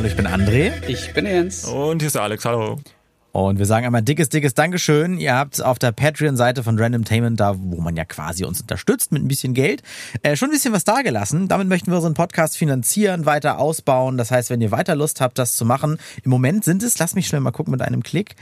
Hallo, 0.00 0.08
ich 0.08 0.16
bin 0.16 0.26
André. 0.26 0.72
Ich 0.88 1.12
bin 1.12 1.26
Jens. 1.26 1.66
Und 1.66 2.00
hier 2.00 2.06
ist 2.06 2.14
der 2.14 2.22
Alex. 2.22 2.46
Hallo. 2.46 2.78
Und 3.32 3.58
wir 3.58 3.66
sagen 3.66 3.86
einmal 3.86 4.02
dickes, 4.02 4.28
dickes 4.28 4.54
Dankeschön. 4.54 5.18
Ihr 5.18 5.34
habt 5.36 5.62
auf 5.62 5.78
der 5.78 5.92
Patreon-Seite 5.92 6.64
von 6.64 6.78
Randomtainment, 6.78 7.38
da 7.38 7.54
wo 7.56 7.80
man 7.80 7.94
ja 7.94 8.04
quasi 8.04 8.44
uns 8.44 8.60
unterstützt 8.60 9.12
mit 9.12 9.22
ein 9.22 9.28
bisschen 9.28 9.54
Geld, 9.54 9.82
äh, 10.22 10.34
schon 10.34 10.48
ein 10.48 10.52
bisschen 10.52 10.72
was 10.72 10.82
dagelassen. 10.84 11.46
Damit 11.46 11.68
möchten 11.68 11.92
wir 11.92 11.96
unseren 11.96 12.14
Podcast 12.14 12.56
finanzieren, 12.56 13.26
weiter 13.26 13.58
ausbauen. 13.58 14.18
Das 14.18 14.32
heißt, 14.32 14.50
wenn 14.50 14.60
ihr 14.60 14.72
weiter 14.72 14.96
Lust 14.96 15.20
habt, 15.20 15.38
das 15.38 15.54
zu 15.54 15.64
machen, 15.64 15.98
im 16.24 16.30
Moment 16.30 16.64
sind 16.64 16.82
es, 16.82 16.98
lass 16.98 17.14
mich 17.14 17.28
schnell 17.28 17.40
mal 17.40 17.52
gucken 17.52 17.70
mit 17.70 17.82
einem 17.82 18.02
Klick, 18.02 18.34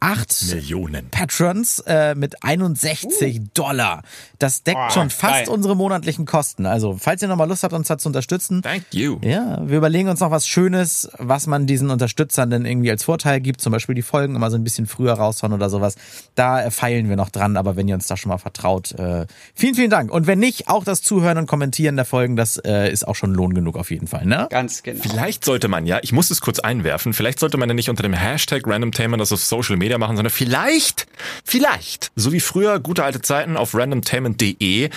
acht 0.00 0.34
Millionen 0.48 1.10
Patrons 1.10 1.80
äh, 1.86 2.14
mit 2.14 2.42
61 2.42 3.40
uh. 3.40 3.44
Dollar. 3.52 4.02
Das 4.38 4.62
deckt 4.62 4.78
oh, 4.88 4.90
schon 4.90 5.10
fast 5.10 5.46
geil. 5.46 5.48
unsere 5.48 5.76
monatlichen 5.76 6.24
Kosten. 6.24 6.64
Also, 6.64 6.96
falls 6.98 7.20
ihr 7.20 7.28
nochmal 7.28 7.48
Lust 7.48 7.64
habt, 7.64 7.74
uns 7.74 7.88
da 7.88 7.98
zu 7.98 8.08
unterstützen. 8.08 8.62
Thank 8.62 8.84
you. 8.92 9.18
Ja, 9.22 9.60
wir 9.68 9.76
überlegen 9.76 10.08
uns 10.08 10.20
noch 10.20 10.30
was 10.30 10.48
Schönes, 10.48 11.10
was 11.18 11.46
man 11.46 11.66
diesen 11.66 11.90
Unterstützern 11.90 12.48
denn 12.48 12.64
irgendwie 12.64 12.90
als 12.90 13.04
Vorteil 13.04 13.40
gibt. 13.40 13.60
Zum 13.60 13.72
Beispiel 13.72 13.94
die 13.94 14.02
Folge 14.02 14.21
Folgen 14.22 14.36
immer 14.36 14.50
so 14.50 14.56
ein 14.56 14.64
bisschen 14.64 14.86
früher 14.86 15.14
raushauen 15.14 15.52
oder 15.52 15.68
sowas. 15.68 15.96
Da 16.34 16.70
feilen 16.70 17.08
wir 17.08 17.16
noch 17.16 17.30
dran, 17.30 17.56
aber 17.56 17.76
wenn 17.76 17.88
ihr 17.88 17.94
uns 17.94 18.06
da 18.06 18.16
schon 18.16 18.30
mal 18.30 18.38
vertraut, 18.38 18.92
äh, 18.92 19.26
vielen, 19.54 19.74
vielen 19.74 19.90
Dank. 19.90 20.12
Und 20.12 20.26
wenn 20.26 20.38
nicht, 20.38 20.68
auch 20.68 20.84
das 20.84 21.02
Zuhören 21.02 21.38
und 21.38 21.46
Kommentieren 21.46 21.96
der 21.96 22.04
Folgen, 22.04 22.36
das 22.36 22.56
äh, 22.58 22.90
ist 22.90 23.06
auch 23.06 23.16
schon 23.16 23.34
Lohn 23.34 23.52
genug 23.52 23.76
auf 23.76 23.90
jeden 23.90 24.06
Fall, 24.06 24.24
ne? 24.24 24.46
Ganz 24.50 24.82
genau. 24.82 25.02
Vielleicht 25.02 25.44
sollte 25.44 25.66
man 25.66 25.86
ja, 25.86 25.98
ich 26.02 26.12
muss 26.12 26.30
es 26.30 26.40
kurz 26.40 26.60
einwerfen, 26.60 27.12
vielleicht 27.14 27.40
sollte 27.40 27.58
man 27.58 27.68
ja 27.68 27.74
nicht 27.74 27.90
unter 27.90 28.02
dem 28.02 28.12
Hashtag 28.12 28.66
Randomtainment 28.66 29.20
das 29.20 29.32
auf 29.32 29.40
Social 29.42 29.76
Media 29.76 29.98
machen, 29.98 30.16
sondern 30.16 30.32
vielleicht, 30.32 31.06
vielleicht, 31.44 32.12
so 32.14 32.32
wie 32.32 32.40
früher 32.40 32.78
gute 32.78 33.02
alte 33.02 33.20
Zeiten 33.20 33.56
auf 33.56 33.74
randomtainment.de, 33.74 34.90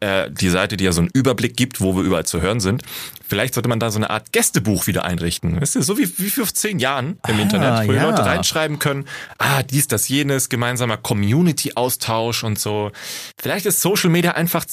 äh, 0.00 0.30
die 0.30 0.48
Seite, 0.48 0.76
die 0.76 0.84
ja 0.84 0.92
so 0.92 1.00
einen 1.00 1.10
Überblick 1.12 1.56
gibt, 1.56 1.80
wo 1.80 1.96
wir 1.96 2.02
überall 2.02 2.26
zu 2.26 2.40
hören 2.40 2.60
sind, 2.60 2.82
Vielleicht 3.28 3.52
sollte 3.52 3.68
man 3.68 3.78
da 3.78 3.90
so 3.90 3.98
eine 3.98 4.08
Art 4.08 4.32
Gästebuch 4.32 4.86
wieder 4.86 5.04
einrichten. 5.04 5.60
Weißt 5.60 5.74
du, 5.74 5.82
so 5.82 5.98
wie, 5.98 6.10
wie 6.18 6.30
vor 6.30 6.46
zehn 6.46 6.78
Jahren 6.78 7.18
im 7.28 7.36
ah, 7.36 7.42
Internet, 7.42 7.86
wo 7.86 7.92
ja. 7.92 8.08
Leute 8.08 8.24
reinschreiben 8.24 8.78
können, 8.78 9.04
ah, 9.36 9.62
dies, 9.62 9.86
das, 9.86 10.08
jenes, 10.08 10.48
gemeinsamer 10.48 10.96
Community-Austausch 10.96 12.42
und 12.42 12.58
so. 12.58 12.90
Vielleicht 13.38 13.66
ist 13.66 13.82
Social 13.82 14.08
Media 14.08 14.32
einfach 14.32 14.64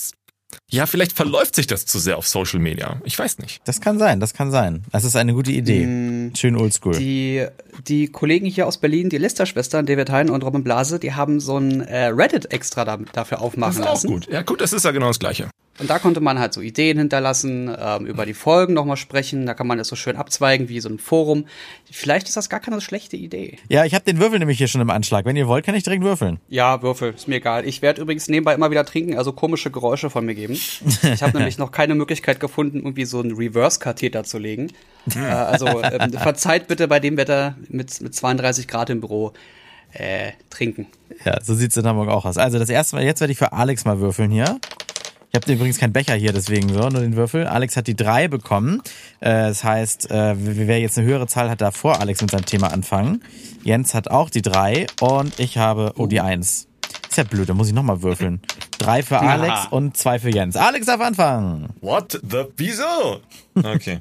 ja, 0.70 0.86
vielleicht 0.86 1.14
verläuft 1.14 1.56
sich 1.56 1.68
das 1.68 1.86
zu 1.86 2.00
sehr 2.00 2.18
auf 2.18 2.28
Social 2.28 2.60
Media. 2.60 3.02
Ich 3.04 3.18
weiß 3.18 3.40
nicht. 3.40 3.62
Das 3.66 3.82
kann 3.82 4.00
sein, 4.00 4.20
das 4.20 4.34
kann 4.34 4.52
sein. 4.52 4.84
Das 4.92 5.04
ist 5.04 5.16
eine 5.16 5.34
gute 5.34 5.52
Idee. 5.52 5.86
Mm, 5.86 6.36
Schön 6.36 6.56
oldschool. 6.56 6.98
Die, 6.98 7.46
die 7.88 8.08
Kollegen 8.08 8.46
hier 8.46 8.68
aus 8.68 8.78
Berlin, 8.78 9.10
die 9.10 9.18
Lister-Schwestern, 9.18 9.86
David 9.86 10.10
Hein 10.10 10.30
und 10.30 10.44
Robin 10.44 10.64
Blase, 10.64 11.00
die 11.00 11.14
haben 11.14 11.40
so 11.40 11.58
ein 11.58 11.82
äh, 11.82 12.06
Reddit 12.08 12.52
extra 12.52 12.86
da, 12.86 12.98
dafür 13.14 13.42
aufmachen 13.42 13.80
lassen. 13.80 13.92
Das 13.92 14.04
ist 14.04 14.06
auch 14.06 14.14
gut. 14.14 14.28
Ja, 14.32 14.42
gut, 14.42 14.62
das 14.62 14.74
ist 14.74 14.86
ja 14.86 14.92
genau 14.92 15.08
das 15.08 15.20
Gleiche. 15.20 15.50
Und 15.78 15.90
da 15.90 16.00
konnte 16.00 16.22
man 16.22 16.40
halt 16.40 16.54
so 16.54 16.62
Ideen 16.62 16.98
hinterlassen, 16.98 17.70
ähm, 17.78 18.06
über 18.06 18.26
die 18.26 18.34
Folgen 18.34 18.74
nochmal 18.74 18.96
sprechen. 18.96 19.46
Da 19.46 19.54
kann 19.54 19.68
man 19.68 19.78
das 19.78 19.90
so 19.90 19.98
schön 19.98 20.16
abzweigen 20.16 20.70
wie 20.70 20.80
so 20.80 20.88
ein 20.88 21.00
Forum. 21.00 21.46
Vielleicht 21.92 22.30
ist 22.30 22.38
das 22.38 22.50
gar 22.50 22.62
keine 22.62 22.80
schlechte 22.80 23.18
Idee. 23.18 23.58
Ja, 23.68 23.84
ich 23.84 23.94
habe 23.94 24.06
den 24.06 24.20
Würfel 24.20 24.40
nämlich 24.40 24.58
hier 24.58 24.70
schon 24.70 24.80
im 24.80 24.90
Anschlag. 24.90 25.26
Wenn 25.26 25.36
ihr 25.36 25.48
wollt, 25.48 25.66
kann 25.66 25.76
ich 25.76 25.84
direkt 25.84 26.04
würfeln. 26.04 26.40
Ja, 26.48 26.82
Würfel, 26.82 27.14
ist 27.14 27.28
mir 27.28 27.36
egal. 27.36 27.68
Ich 27.68 27.82
werde 27.82 28.02
übrigens 28.02 28.30
nebenbei 28.30 28.54
immer 28.54 28.72
wieder 28.72 28.86
trinken, 28.86 29.18
also 29.18 29.34
komische 29.34 29.70
Geräusche 29.70 30.10
von 30.10 30.26
mir 30.26 30.36
geben. 30.36 30.54
Ich 30.54 31.22
habe 31.22 31.38
nämlich 31.38 31.58
noch 31.58 31.72
keine 31.72 31.94
Möglichkeit 31.96 32.40
gefunden, 32.40 32.78
irgendwie 32.78 33.06
so 33.06 33.20
einen 33.20 33.34
Reverse-Katheter 33.34 34.24
zu 34.24 34.38
legen. 34.38 34.72
äh, 35.14 35.20
also 35.20 35.68
ähm, 35.68 36.14
verzeiht 36.14 36.70
bitte 36.70 36.88
bei 36.88 37.02
dem 37.02 37.18
Wetter 37.18 37.56
mit, 37.68 38.00
mit 38.00 38.16
32 38.16 38.70
Grad 38.70 38.90
im 38.90 39.02
Büro. 39.02 39.34
Äh, 39.92 40.34
trinken. 40.50 40.88
Ja, 41.24 41.42
so 41.42 41.54
sieht's 41.54 41.78
in 41.78 41.86
Hamburg 41.86 42.10
auch 42.10 42.26
aus. 42.26 42.38
Also 42.38 42.60
das 42.60 42.68
erste 42.68 42.98
Mal, 42.98 43.06
jetzt 43.06 43.22
werde 43.22 43.32
ich 43.32 43.38
für 43.38 43.54
Alex 43.54 43.86
mal 43.86 44.02
würfeln 44.02 44.30
hier. 44.30 44.60
Ich 45.36 45.42
habe 45.42 45.52
übrigens 45.52 45.80
keinen 45.80 45.92
Becher 45.92 46.16
hier, 46.16 46.32
deswegen 46.32 46.70
so, 46.70 46.80
nur 46.88 47.02
den 47.02 47.18
Würfel. 47.18 47.46
Alex 47.46 47.76
hat 47.76 47.88
die 47.88 47.96
drei 47.96 48.30
bekommen. 48.30 48.82
Äh, 49.20 49.50
das 49.50 49.66
heißt, 49.66 50.10
äh, 50.10 50.34
wer 50.38 50.80
jetzt 50.80 50.98
eine 50.98 51.06
höhere 51.06 51.28
Zahl 51.28 51.50
hat, 51.50 51.60
darf 51.60 51.76
vor 51.76 52.00
Alex 52.00 52.22
mit 52.22 52.32
seinem 52.32 52.46
Thema 52.46 52.72
anfangen. 52.72 53.22
Jens 53.62 53.94
hat 53.94 54.10
auch 54.10 54.30
die 54.30 54.42
drei 54.42 54.88
und 55.02 55.38
ich 55.38 55.58
habe, 55.58 55.92
oh, 55.98 56.08
die 56.08 56.22
eins. 56.22 56.70
Ist 57.10 57.18
ja 57.18 57.24
blöd, 57.26 57.50
da 57.50 57.54
muss 57.54 57.68
ich 57.68 57.74
nochmal 57.74 58.02
würfeln. 58.02 58.40
Drei 58.78 59.04
für 59.04 59.20
Alex 59.20 59.64
ja. 59.66 59.68
und 59.72 59.98
zwei 59.98 60.20
für 60.20 60.30
Jens. 60.30 60.56
Alex 60.56 60.86
darf 60.86 61.02
anfangen. 61.02 61.68
What 61.82 62.18
the? 62.24 62.46
Wieso? 62.56 63.20
Okay. 63.62 64.00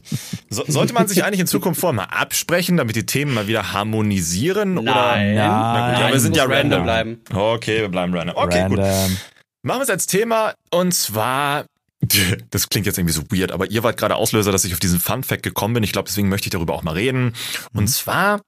So, 0.50 0.62
sollte 0.68 0.94
man 0.94 1.08
sich 1.08 1.24
eigentlich 1.24 1.40
in 1.40 1.48
Zukunft 1.48 1.80
vorher 1.80 1.96
mal 1.96 2.04
absprechen, 2.04 2.76
damit 2.76 2.94
die 2.94 3.06
Themen 3.06 3.34
mal 3.34 3.48
wieder 3.48 3.72
harmonisieren? 3.72 4.74
Nein. 4.74 4.84
Oder? 4.84 4.94
Nein. 4.94 5.34
Na 5.34 5.90
gut, 5.90 6.00
ja, 6.00 6.12
wir 6.12 6.20
sind 6.20 6.36
ja 6.36 6.44
random. 6.44 6.84
bleiben. 6.84 7.20
Okay, 7.32 7.80
wir 7.80 7.88
bleiben 7.88 8.14
random. 8.14 8.36
Okay, 8.36 8.60
random. 8.60 8.76
gut. 8.76 9.33
Machen 9.64 9.78
wir 9.78 9.84
es 9.84 9.90
als 9.90 10.06
Thema 10.06 10.54
und 10.70 10.92
zwar 10.92 11.64
das 12.50 12.68
klingt 12.68 12.86
jetzt 12.86 12.98
irgendwie 12.98 13.14
so 13.14 13.22
weird, 13.30 13.50
aber 13.50 13.70
ihr 13.70 13.82
wart 13.82 13.96
gerade 13.96 14.16
Auslöser, 14.16 14.52
dass 14.52 14.64
ich 14.64 14.74
auf 14.74 14.80
diesen 14.80 15.00
Fun 15.00 15.22
Fact 15.22 15.42
gekommen 15.42 15.74
bin. 15.74 15.82
Ich 15.82 15.92
glaube, 15.92 16.06
deswegen 16.06 16.28
möchte 16.28 16.46
ich 16.46 16.52
darüber 16.52 16.74
auch 16.74 16.82
mal 16.82 16.92
reden. 16.92 17.34
Und 17.72 17.84
mhm. 17.84 17.88
zwar 17.88 18.42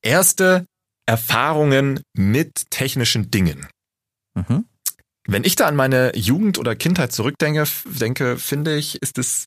erste 0.00 0.66
Erfahrungen 1.06 2.00
mit 2.16 2.70
technischen 2.70 3.30
Dingen. 3.30 3.66
Mhm. 4.34 4.66
Wenn 5.26 5.44
ich 5.44 5.56
da 5.56 5.66
an 5.66 5.76
meine 5.76 6.14
Jugend 6.16 6.58
oder 6.58 6.76
Kindheit 6.76 7.12
zurückdenke, 7.12 7.64
denke, 7.86 8.36
finde 8.36 8.76
ich, 8.76 9.00
ist 9.02 9.18
es 9.18 9.46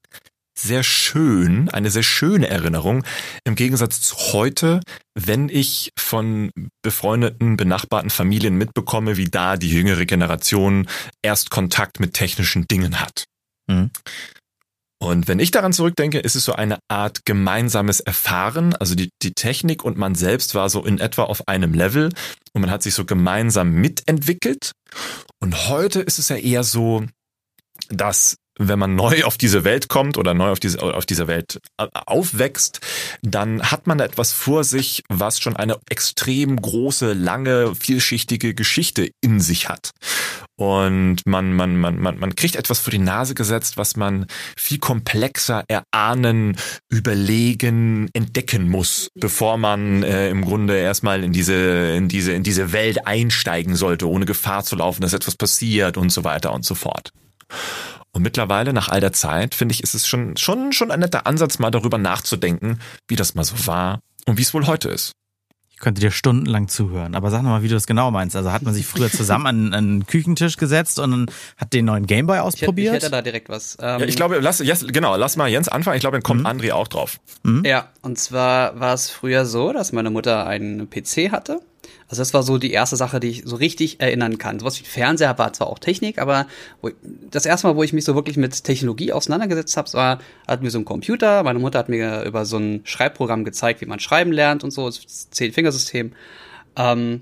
sehr 0.58 0.84
schön, 0.84 1.70
eine 1.70 1.90
sehr 1.90 2.04
schöne 2.04 2.48
Erinnerung 2.50 3.04
im 3.44 3.56
Gegensatz 3.56 4.02
zu 4.02 4.16
heute, 4.34 4.82
wenn 5.16 5.50
ich 5.50 5.92
von 5.98 6.52
befreundeten, 6.82 7.58
benachbarten 7.58 8.10
Familien 8.10 8.56
mitbekomme, 8.56 9.18
wie 9.18 9.26
da 9.26 9.58
die 9.58 9.70
jüngere 9.70 10.06
Generation 10.06 10.88
erst 11.22 11.50
Kontakt 11.50 12.00
mit 12.00 12.14
technischen 12.14 12.68
Dingen 12.68 13.00
hat. 13.00 13.26
Mhm. 13.68 13.92
Und 15.00 15.28
wenn 15.28 15.40
ich 15.40 15.52
daran 15.52 15.74
zurückdenke, 15.74 16.20
ist 16.20 16.36
es 16.36 16.46
so 16.46 16.54
eine 16.54 16.80
Art 16.88 17.24
gemeinsames 17.24 18.00
Erfahren. 18.00 18.76
Also 18.76 18.96
die, 18.96 19.10
die 19.22 19.34
Technik 19.34 19.84
und 19.84 19.98
man 19.98 20.16
selbst 20.16 20.56
war 20.56 20.70
so 20.70 20.84
in 20.84 21.00
etwa 21.00 21.24
auf 21.24 21.48
einem 21.48 21.74
Level 21.74 22.12
und 22.54 22.62
man 22.62 22.72
hat 22.72 22.82
sich 22.82 22.96
so 22.96 23.06
gemeinsam 23.06 23.74
mitentwickelt. 23.74 24.72
Und 25.40 25.68
heute 25.70 26.02
ist 26.02 26.18
es 26.18 26.30
ja 26.30 26.36
eher 26.36 26.64
so, 26.64 27.06
dass 27.90 28.38
wenn 28.60 28.80
man 28.80 28.96
neu 28.96 29.24
auf 29.24 29.38
diese 29.38 29.64
Welt 29.64 29.88
kommt 29.88 30.18
oder 30.18 30.34
neu 30.34 30.50
auf 30.50 30.60
diese, 30.60 30.82
auf 30.82 31.06
dieser 31.06 31.28
Welt 31.28 31.60
äh, 31.78 31.88
aufwächst, 31.94 32.80
dann 33.22 33.62
hat 33.62 33.88
man 33.88 34.00
etwas 34.00 34.32
vor 34.32 34.64
sich, 34.64 35.04
was 35.10 35.40
schon 35.40 35.56
eine 35.56 35.78
extrem 35.90 36.56
große, 36.56 37.14
lange, 37.14 37.76
vielschichtige 37.76 38.54
Geschichte 38.54 39.12
in 39.22 39.40
sich 39.40 39.70
hat. 39.70 39.92
Und 40.60 41.18
man, 41.26 41.54
man, 41.54 41.78
man, 41.78 42.00
man, 42.00 42.18
man 42.18 42.36
kriegt 42.36 42.56
etwas 42.56 42.80
vor 42.80 42.90
die 42.90 42.98
Nase 42.98 43.36
gesetzt, 43.36 43.78
was 43.78 43.96
man 43.96 44.26
viel 44.58 44.80
komplexer 44.80 45.64
erahnen, 45.68 46.58
überlegen, 46.90 48.10
entdecken 48.14 48.68
muss, 48.68 49.10
bevor 49.14 49.58
man 49.58 50.02
äh, 50.02 50.30
im 50.30 50.44
Grunde 50.44 50.76
erstmal 50.76 51.24
in 51.24 51.32
diese, 51.32 51.92
in 51.96 52.08
diese, 52.08 52.34
in 52.34 52.42
diese 52.42 52.72
Welt 52.72 53.06
einsteigen 53.06 53.76
sollte, 53.76 54.10
ohne 54.10 54.26
Gefahr 54.26 54.64
zu 54.64 54.76
laufen, 54.76 55.02
dass 55.02 55.14
etwas 55.14 55.36
passiert 55.36 55.96
und 55.96 56.10
so 56.12 56.24
weiter 56.24 56.52
und 56.52 56.66
so 56.66 56.74
fort. 56.74 57.12
Und 58.18 58.24
mittlerweile, 58.24 58.74
nach 58.74 58.90
all 58.90 59.00
der 59.00 59.14
Zeit, 59.14 59.54
finde 59.54 59.74
ich, 59.74 59.84
ist 59.84 59.94
es 59.94 60.08
schon, 60.08 60.38
schon, 60.38 60.74
schon 60.74 60.90
ein 60.90 61.02
netter 61.02 61.28
Ansatz, 61.28 61.60
mal 61.60 61.70
darüber 61.70 62.00
nachzudenken, 62.00 62.80
wie 63.08 63.16
das 63.16 63.36
mal 63.36 63.44
so 63.44 63.68
war 63.68 64.00
und 64.26 64.40
wie 64.40 64.42
es 64.42 64.56
wohl 64.56 64.66
heute 64.66 64.90
ist. 64.90 65.12
Ich 65.70 65.78
könnte 65.78 66.02
dir 66.02 66.10
stundenlang 66.10 66.68
zuhören, 66.68 67.14
aber 67.14 67.30
sag 67.30 67.44
nochmal, 67.44 67.62
wie 67.62 67.68
du 67.68 67.76
das 67.76 67.86
genau 67.86 68.10
meinst. 68.10 68.36
Also 68.36 68.52
hat 68.52 68.64
man 68.64 68.74
sich 68.74 68.88
früher 68.88 69.12
zusammen 69.12 69.46
an, 69.46 69.66
an 69.68 69.74
einen 69.74 70.08
Küchentisch 70.08 70.58
gesetzt 70.58 70.98
und 70.98 71.32
hat 71.58 71.74
den 71.74 71.86
neuen 71.86 72.08
Gameboy 72.08 72.40
ausprobiert? 72.40 72.78
Ich 72.78 72.86
hätte, 72.86 72.98
ich 72.98 73.04
hätte 73.04 73.12
da 73.12 73.22
direkt 73.22 73.50
was. 73.50 73.78
Ähm, 73.80 74.00
ja, 74.00 74.08
ich 74.08 74.16
glaube, 74.16 74.40
lass, 74.40 74.58
yes, 74.62 74.84
genau, 74.88 75.16
lass 75.16 75.38
mal 75.38 75.48
Jens 75.48 75.68
anfangen. 75.68 75.98
Ich 75.98 76.02
glaube, 76.02 76.16
dann 76.16 76.24
kommt 76.24 76.42
mhm. 76.42 76.48
André 76.48 76.72
auch 76.72 76.88
drauf. 76.88 77.20
Mhm. 77.44 77.64
Ja, 77.66 77.90
und 78.02 78.18
zwar 78.18 78.80
war 78.80 78.96
es 78.96 79.12
früher 79.12 79.46
so, 79.46 79.74
dass 79.74 79.92
meine 79.92 80.10
Mutter 80.10 80.48
einen 80.48 80.90
PC 80.90 81.32
hatte 81.32 81.62
also 82.08 82.22
das 82.22 82.34
war 82.34 82.44
so 82.44 82.58
die 82.58 82.72
erste 82.72 82.96
Sache, 82.96 83.20
die 83.20 83.30
ich 83.30 83.44
so 83.46 83.56
richtig 83.56 84.00
erinnern 84.00 84.38
kann. 84.38 84.60
Sowas 84.60 84.80
wie 84.80 84.86
Fernseher 84.86 85.38
war 85.38 85.54
zwar 85.54 85.68
auch 85.68 85.80
Technik, 85.80 86.20
aber 86.20 86.48
ich, 86.84 86.94
das 87.30 87.46
erste 87.46 87.68
Mal, 87.68 87.76
wo 87.76 87.84
ich 87.84 87.94
mich 87.94 88.06
so 88.06 88.16
wirklich 88.16 88.38
mit 88.38 88.64
Technologie 88.64 89.14
auseinandergesetzt 89.14 89.76
habe, 89.78 89.92
war, 89.94 90.20
hatten 90.48 90.64
wir 90.64 90.72
so 90.72 90.78
einen 90.78 90.86
Computer. 90.86 91.44
Meine 91.44 91.60
Mutter 91.60 91.80
hat 91.80 91.90
mir 91.90 92.24
über 92.24 92.46
so 92.46 92.58
ein 92.58 92.82
Schreibprogramm 92.84 93.44
gezeigt, 93.44 93.82
wie 93.82 93.86
man 93.86 94.00
schreiben 94.00 94.32
lernt 94.32 94.64
und 94.64 94.72
so, 94.72 94.86
das 94.86 95.30
Zehn-Fingersystem. 95.30 96.14
Ähm, 96.76 97.22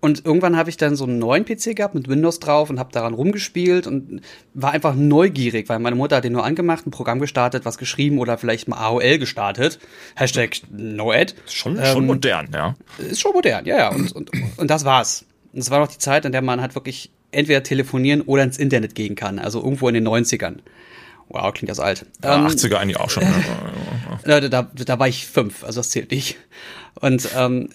und 0.00 0.24
irgendwann 0.24 0.56
habe 0.56 0.70
ich 0.70 0.78
dann 0.78 0.96
so 0.96 1.04
einen 1.04 1.18
neuen 1.18 1.44
PC 1.44 1.76
gehabt 1.76 1.94
mit 1.94 2.08
Windows 2.08 2.40
drauf 2.40 2.70
und 2.70 2.78
habe 2.78 2.90
daran 2.90 3.12
rumgespielt 3.12 3.86
und 3.86 4.22
war 4.54 4.72
einfach 4.72 4.94
neugierig, 4.94 5.68
weil 5.68 5.78
meine 5.78 5.94
Mutter 5.94 6.16
hat 6.16 6.24
den 6.24 6.32
nur 6.32 6.44
angemacht, 6.44 6.86
ein 6.86 6.90
Programm 6.90 7.20
gestartet, 7.20 7.66
was 7.66 7.76
geschrieben 7.76 8.18
oder 8.18 8.38
vielleicht 8.38 8.66
mal 8.66 8.78
AOL 8.78 9.18
gestartet. 9.18 9.78
Hashtag 10.16 10.62
NoAd. 10.70 11.34
Schon, 11.46 11.76
ähm, 11.76 11.84
schon 11.84 12.06
modern, 12.06 12.48
ja. 12.52 12.76
Ist 12.98 13.20
schon 13.20 13.32
modern, 13.32 13.66
ja, 13.66 13.76
ja. 13.76 13.88
Und, 13.90 14.12
und, 14.12 14.30
und 14.56 14.70
das 14.70 14.86
war's. 14.86 15.26
Und 15.52 15.60
es 15.60 15.70
war 15.70 15.80
noch 15.80 15.88
die 15.88 15.98
Zeit, 15.98 16.24
in 16.24 16.32
der 16.32 16.42
man 16.42 16.62
halt 16.62 16.74
wirklich 16.74 17.10
entweder 17.30 17.62
telefonieren 17.62 18.22
oder 18.22 18.42
ins 18.42 18.58
Internet 18.58 18.94
gehen 18.94 19.16
kann. 19.16 19.38
Also 19.38 19.62
irgendwo 19.62 19.88
in 19.88 19.94
den 19.94 20.08
90ern. 20.08 20.58
Wow, 21.28 21.52
klingt 21.52 21.70
das 21.70 21.78
alt. 21.78 22.06
Ja, 22.24 22.36
ähm, 22.36 22.46
80er 22.46 22.76
eigentlich 22.76 22.98
auch 22.98 23.10
schon. 23.10 23.22
da, 24.24 24.40
da, 24.40 24.62
da 24.74 24.98
war 24.98 25.06
ich 25.06 25.26
fünf, 25.26 25.62
also 25.62 25.80
das 25.80 25.90
zählt 25.90 26.10
nicht. 26.10 26.38
Und 26.94 27.28
ähm, 27.36 27.68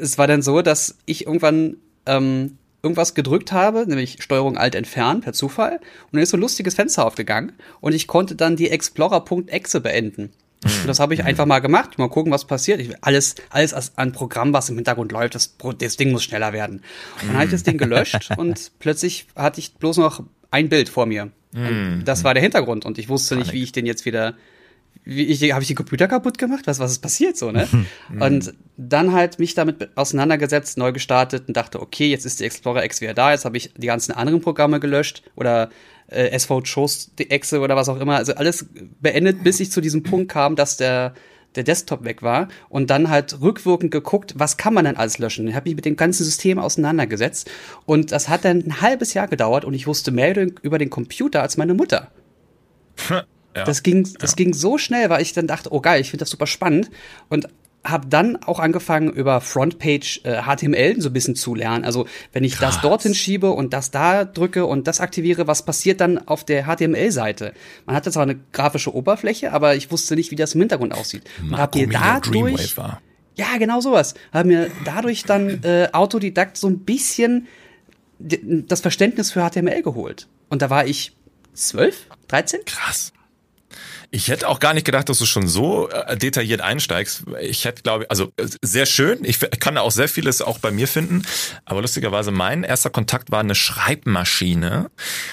es 0.00 0.18
war 0.18 0.26
dann 0.26 0.42
so, 0.42 0.62
dass 0.62 0.96
ich 1.06 1.26
irgendwann 1.26 1.76
ähm, 2.06 2.58
irgendwas 2.82 3.14
gedrückt 3.14 3.52
habe, 3.52 3.86
nämlich 3.86 4.22
Steuerung 4.22 4.56
Alt 4.56 4.74
entfernen 4.74 5.20
per 5.20 5.32
Zufall. 5.32 5.76
Und 5.76 6.12
dann 6.12 6.22
ist 6.22 6.30
so 6.30 6.36
ein 6.36 6.40
lustiges 6.40 6.74
Fenster 6.74 7.06
aufgegangen 7.06 7.52
und 7.80 7.94
ich 7.94 8.06
konnte 8.06 8.34
dann 8.34 8.56
die 8.56 8.70
Explorer.exe 8.70 9.80
beenden. 9.80 10.32
Und 10.64 10.86
das 10.86 11.00
habe 11.00 11.14
ich 11.14 11.24
einfach 11.24 11.46
mal 11.46 11.58
gemacht, 11.58 11.98
mal 11.98 12.08
gucken, 12.08 12.30
was 12.30 12.44
passiert. 12.44 12.80
Ich, 12.80 12.92
alles, 13.02 13.34
alles 13.50 13.92
an 13.96 14.12
Programm, 14.12 14.52
was 14.52 14.68
im 14.68 14.76
Hintergrund 14.76 15.10
läuft, 15.10 15.34
das, 15.34 15.56
das 15.78 15.96
Ding 15.96 16.12
muss 16.12 16.22
schneller 16.22 16.52
werden. 16.52 16.82
Und 17.20 17.28
dann 17.28 17.34
habe 17.34 17.46
ich 17.46 17.50
das 17.50 17.64
Ding 17.64 17.78
gelöscht 17.78 18.30
und 18.36 18.70
plötzlich 18.78 19.26
hatte 19.34 19.58
ich 19.58 19.74
bloß 19.74 19.96
noch 19.96 20.22
ein 20.50 20.68
Bild 20.68 20.88
vor 20.88 21.06
mir. 21.06 21.30
Und 21.54 22.04
das 22.06 22.24
war 22.24 22.32
der 22.32 22.42
Hintergrund 22.42 22.86
und 22.86 22.96
ich 22.98 23.08
wusste 23.08 23.36
nicht, 23.36 23.52
wie 23.52 23.62
ich 23.62 23.72
den 23.72 23.84
jetzt 23.84 24.06
wieder 24.06 24.34
wie 25.04 25.24
ich, 25.24 25.52
habe 25.52 25.62
ich 25.62 25.68
den 25.68 25.76
Computer 25.76 26.06
kaputt 26.06 26.38
gemacht? 26.38 26.66
Was, 26.66 26.78
was 26.78 26.92
ist 26.92 26.98
passiert 27.00 27.36
so, 27.36 27.50
ne? 27.50 27.68
und 28.20 28.54
dann 28.76 29.12
halt 29.12 29.38
mich 29.38 29.54
damit 29.54 29.96
auseinandergesetzt, 29.96 30.78
neu 30.78 30.92
gestartet 30.92 31.48
und 31.48 31.56
dachte, 31.56 31.80
okay, 31.80 32.08
jetzt 32.08 32.24
ist 32.24 32.40
die 32.40 32.44
Explorer 32.44 32.84
X 32.84 33.00
wieder 33.00 33.14
da, 33.14 33.32
jetzt 33.32 33.44
habe 33.44 33.56
ich 33.56 33.72
die 33.76 33.86
ganzen 33.86 34.12
anderen 34.12 34.40
Programme 34.40 34.80
gelöscht 34.80 35.22
oder 35.34 35.70
äh, 36.06 36.28
SV 36.28 36.62
Choose 36.62 37.10
die 37.18 37.30
Exe 37.30 37.60
oder 37.60 37.74
was 37.76 37.88
auch 37.88 37.98
immer. 37.98 38.16
Also 38.16 38.34
alles 38.34 38.66
beendet, 39.00 39.42
bis 39.42 39.60
ich 39.60 39.72
zu 39.72 39.80
diesem 39.80 40.02
Punkt 40.02 40.30
kam, 40.30 40.56
dass 40.56 40.76
der 40.76 41.14
der 41.54 41.64
Desktop 41.64 42.04
weg 42.04 42.22
war 42.22 42.48
und 42.70 42.88
dann 42.88 43.10
halt 43.10 43.42
rückwirkend 43.42 43.90
geguckt, 43.90 44.32
was 44.38 44.56
kann 44.56 44.72
man 44.72 44.86
denn 44.86 44.96
alles 44.96 45.18
löschen. 45.18 45.46
Ich 45.48 45.54
habe 45.54 45.68
mich 45.68 45.76
mit 45.76 45.84
dem 45.84 45.96
ganzen 45.96 46.24
System 46.24 46.58
auseinandergesetzt 46.58 47.50
und 47.84 48.10
das 48.10 48.30
hat 48.30 48.46
dann 48.46 48.64
ein 48.64 48.80
halbes 48.80 49.12
Jahr 49.12 49.28
gedauert 49.28 49.66
und 49.66 49.74
ich 49.74 49.86
wusste 49.86 50.12
mehr 50.12 50.34
über 50.62 50.78
den 50.78 50.88
Computer 50.88 51.42
als 51.42 51.58
meine 51.58 51.74
Mutter. 51.74 52.10
Ja, 53.56 53.64
das 53.64 53.82
ging, 53.82 54.08
das 54.18 54.32
ja. 54.32 54.36
ging 54.36 54.54
so 54.54 54.78
schnell, 54.78 55.10
weil 55.10 55.22
ich 55.22 55.32
dann 55.32 55.46
dachte, 55.46 55.72
oh 55.72 55.80
geil, 55.80 56.00
ich 56.00 56.10
finde 56.10 56.22
das 56.22 56.30
super 56.30 56.46
spannend 56.46 56.90
und 57.28 57.48
habe 57.84 58.06
dann 58.06 58.36
auch 58.36 58.60
angefangen 58.60 59.10
über 59.10 59.40
Frontpage 59.40 60.20
äh, 60.24 60.42
HTML 60.42 61.00
so 61.00 61.08
ein 61.08 61.12
bisschen 61.12 61.34
zu 61.34 61.54
lernen. 61.54 61.84
Also 61.84 62.06
wenn 62.32 62.44
ich 62.44 62.56
Krass. 62.56 62.74
das 62.74 62.82
dorthin 62.82 63.14
schiebe 63.14 63.50
und 63.50 63.72
das 63.72 63.90
da 63.90 64.24
drücke 64.24 64.66
und 64.66 64.86
das 64.86 65.00
aktiviere, 65.00 65.46
was 65.46 65.64
passiert 65.64 66.00
dann 66.00 66.18
auf 66.28 66.44
der 66.44 66.64
HTML-Seite? 66.64 67.54
Man 67.86 67.96
hatte 67.96 68.12
zwar 68.12 68.22
eine 68.22 68.38
grafische 68.52 68.94
Oberfläche, 68.94 69.52
aber 69.52 69.74
ich 69.74 69.90
wusste 69.90 70.14
nicht, 70.14 70.30
wie 70.30 70.36
das 70.36 70.54
im 70.54 70.60
Hintergrund 70.60 70.94
aussieht. 70.94 71.24
Und 71.42 71.56
hab 71.56 71.74
mir 71.74 71.88
dadurch, 71.88 72.76
ja 73.34 73.58
genau 73.58 73.80
sowas, 73.80 74.14
habe 74.32 74.48
mir 74.48 74.70
dadurch 74.84 75.24
dann 75.24 75.62
äh, 75.64 75.88
Autodidakt 75.92 76.56
so 76.56 76.68
ein 76.68 76.80
bisschen 76.80 77.48
das 78.20 78.80
Verständnis 78.80 79.32
für 79.32 79.48
HTML 79.48 79.82
geholt. 79.82 80.28
Und 80.48 80.62
da 80.62 80.70
war 80.70 80.86
ich 80.86 81.16
zwölf, 81.54 82.06
dreizehn. 82.28 82.60
Krass. 82.64 83.12
Ich 84.10 84.28
hätte 84.28 84.48
auch 84.48 84.60
gar 84.60 84.74
nicht 84.74 84.84
gedacht, 84.84 85.08
dass 85.08 85.18
du 85.18 85.26
schon 85.26 85.48
so 85.48 85.88
äh, 85.88 86.16
detailliert 86.16 86.60
einsteigst. 86.60 87.24
Ich 87.40 87.64
hätte, 87.64 87.82
glaube 87.82 88.04
ich, 88.04 88.10
also 88.10 88.32
äh, 88.36 88.46
sehr 88.60 88.86
schön. 88.86 89.24
Ich 89.24 89.40
kann 89.58 89.74
da 89.74 89.80
auch 89.80 89.90
sehr 89.90 90.08
vieles 90.08 90.42
auch 90.42 90.58
bei 90.58 90.70
mir 90.70 90.86
finden. 90.86 91.22
Aber 91.64 91.80
lustigerweise, 91.80 92.30
mein 92.30 92.62
erster 92.62 92.90
Kontakt 92.90 93.30
war 93.30 93.40
eine 93.40 93.54
Schreibmaschine 93.54 94.90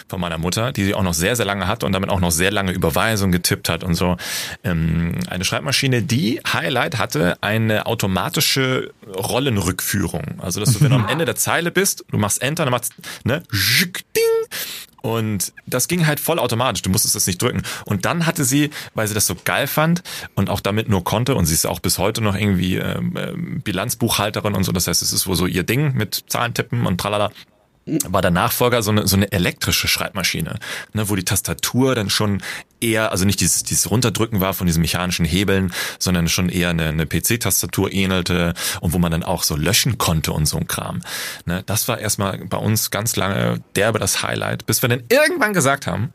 von 0.07 0.21
meiner 0.21 0.37
Mutter, 0.37 0.71
die 0.71 0.85
sie 0.85 0.93
auch 0.93 1.03
noch 1.03 1.13
sehr, 1.13 1.35
sehr 1.35 1.45
lange 1.45 1.67
hatte 1.67 1.85
und 1.85 1.91
damit 1.91 2.09
auch 2.09 2.19
noch 2.19 2.31
sehr 2.31 2.51
lange 2.51 2.71
Überweisungen 2.71 3.31
getippt 3.31 3.69
hat 3.69 3.83
und 3.83 3.95
so. 3.95 4.17
Ähm, 4.63 5.15
eine 5.27 5.43
Schreibmaschine, 5.43 6.01
die 6.01 6.41
Highlight 6.51 6.97
hatte 6.97 7.37
eine 7.41 7.85
automatische 7.85 8.93
Rollenrückführung. 9.07 10.39
Also, 10.39 10.59
dass 10.59 10.73
du, 10.73 10.81
wenn 10.81 10.91
du 10.91 10.95
am 10.95 11.07
Ende 11.09 11.25
der 11.25 11.35
Zeile 11.35 11.71
bist, 11.71 12.05
du 12.11 12.17
machst 12.17 12.41
Enter, 12.41 12.63
dann 12.63 12.71
machst, 12.71 12.93
ne, 13.23 13.43
ding, 13.51 14.23
und 15.01 15.53
das 15.65 15.87
ging 15.87 16.07
halt 16.07 16.19
voll 16.19 16.39
automatisch. 16.39 16.81
Du 16.81 16.89
musstest 16.89 17.15
das 17.15 17.27
nicht 17.27 17.41
drücken. 17.41 17.63
Und 17.85 18.05
dann 18.05 18.25
hatte 18.25 18.43
sie, 18.43 18.69
weil 18.93 19.07
sie 19.07 19.13
das 19.13 19.27
so 19.27 19.35
geil 19.43 19.67
fand 19.67 20.03
und 20.35 20.49
auch 20.49 20.59
damit 20.59 20.89
nur 20.89 21.03
konnte, 21.03 21.35
und 21.35 21.45
sie 21.45 21.53
ist 21.53 21.65
auch 21.65 21.79
bis 21.79 21.97
heute 21.97 22.21
noch 22.21 22.35
irgendwie 22.35 22.77
ähm, 22.77 23.15
äh, 23.15 23.33
Bilanzbuchhalterin 23.35 24.55
und 24.55 24.63
so, 24.63 24.71
das 24.71 24.87
heißt, 24.87 25.01
es 25.01 25.13
ist 25.13 25.27
wohl 25.27 25.35
so 25.35 25.45
ihr 25.45 25.63
Ding 25.63 25.93
mit 25.95 26.25
Zahlentippen 26.27 26.85
und 26.85 26.99
tralala 26.99 27.31
war 28.07 28.21
der 28.21 28.31
Nachfolger 28.31 28.81
so 28.81 28.91
eine, 28.91 29.07
so 29.07 29.15
eine 29.15 29.31
elektrische 29.31 29.87
Schreibmaschine, 29.87 30.59
ne, 30.93 31.09
wo 31.09 31.15
die 31.15 31.25
Tastatur 31.25 31.95
dann 31.95 32.09
schon 32.09 32.41
eher, 32.81 33.11
also 33.11 33.25
nicht 33.25 33.41
dieses, 33.41 33.63
dieses 33.63 33.89
Runterdrücken 33.89 34.39
war 34.39 34.53
von 34.53 34.67
diesen 34.67 34.81
mechanischen 34.81 35.25
Hebeln, 35.25 35.73
sondern 35.99 36.27
schon 36.27 36.49
eher 36.49 36.69
eine, 36.69 36.87
eine 36.87 37.05
PC-Tastatur 37.05 37.91
ähnelte 37.91 38.53
und 38.81 38.93
wo 38.93 38.99
man 38.99 39.11
dann 39.11 39.23
auch 39.23 39.43
so 39.43 39.55
löschen 39.55 39.97
konnte 39.97 40.31
und 40.31 40.45
so 40.45 40.57
ein 40.57 40.67
Kram. 40.67 41.01
Ne, 41.45 41.63
das 41.65 41.87
war 41.87 41.99
erstmal 41.99 42.37
bei 42.45 42.57
uns 42.57 42.91
ganz 42.91 43.15
lange 43.15 43.61
derbe 43.75 43.99
das 43.99 44.23
Highlight, 44.23 44.65
bis 44.65 44.81
wir 44.81 44.89
dann 44.89 45.03
irgendwann 45.09 45.53
gesagt 45.53 45.87
haben, 45.87 46.13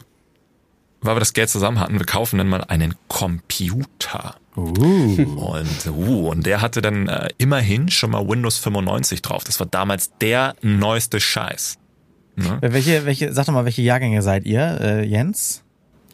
weil 1.04 1.16
wir 1.16 1.20
das 1.20 1.32
Geld 1.32 1.50
zusammen 1.50 1.78
hatten, 1.80 1.98
wir 1.98 2.06
kaufen 2.06 2.38
dann 2.38 2.48
mal 2.48 2.64
einen 2.64 2.94
Computer. 3.08 4.36
Uh. 4.56 5.22
Und, 5.36 5.86
uh, 5.86 6.28
und 6.30 6.46
der 6.46 6.60
hatte 6.60 6.80
dann 6.80 7.08
äh, 7.08 7.28
immerhin 7.38 7.90
schon 7.90 8.10
mal 8.10 8.26
Windows 8.28 8.58
95 8.58 9.22
drauf. 9.22 9.44
Das 9.44 9.58
war 9.58 9.66
damals 9.66 10.16
der 10.18 10.54
neueste 10.62 11.20
Scheiß. 11.20 11.78
Ne? 12.36 12.58
Welche, 12.60 13.04
welche, 13.04 13.32
sag 13.32 13.46
doch 13.46 13.52
mal, 13.52 13.64
welche 13.64 13.82
Jahrgänge 13.82 14.22
seid 14.22 14.44
ihr, 14.44 14.80
äh, 14.80 15.04
Jens? 15.04 15.62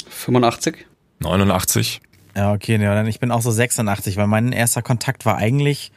85. 0.09 0.87
89. 1.21 2.01
Ja, 2.37 2.53
okay, 2.53 2.79
ne, 2.79 3.09
ich 3.09 3.21
bin 3.21 3.31
auch 3.31 3.43
so 3.43 3.51
86, 3.51 4.17
weil 4.17 4.27
mein 4.27 4.53
erster 4.53 4.83
Kontakt 4.83 5.27
war 5.27 5.37
eigentlich 5.37 5.93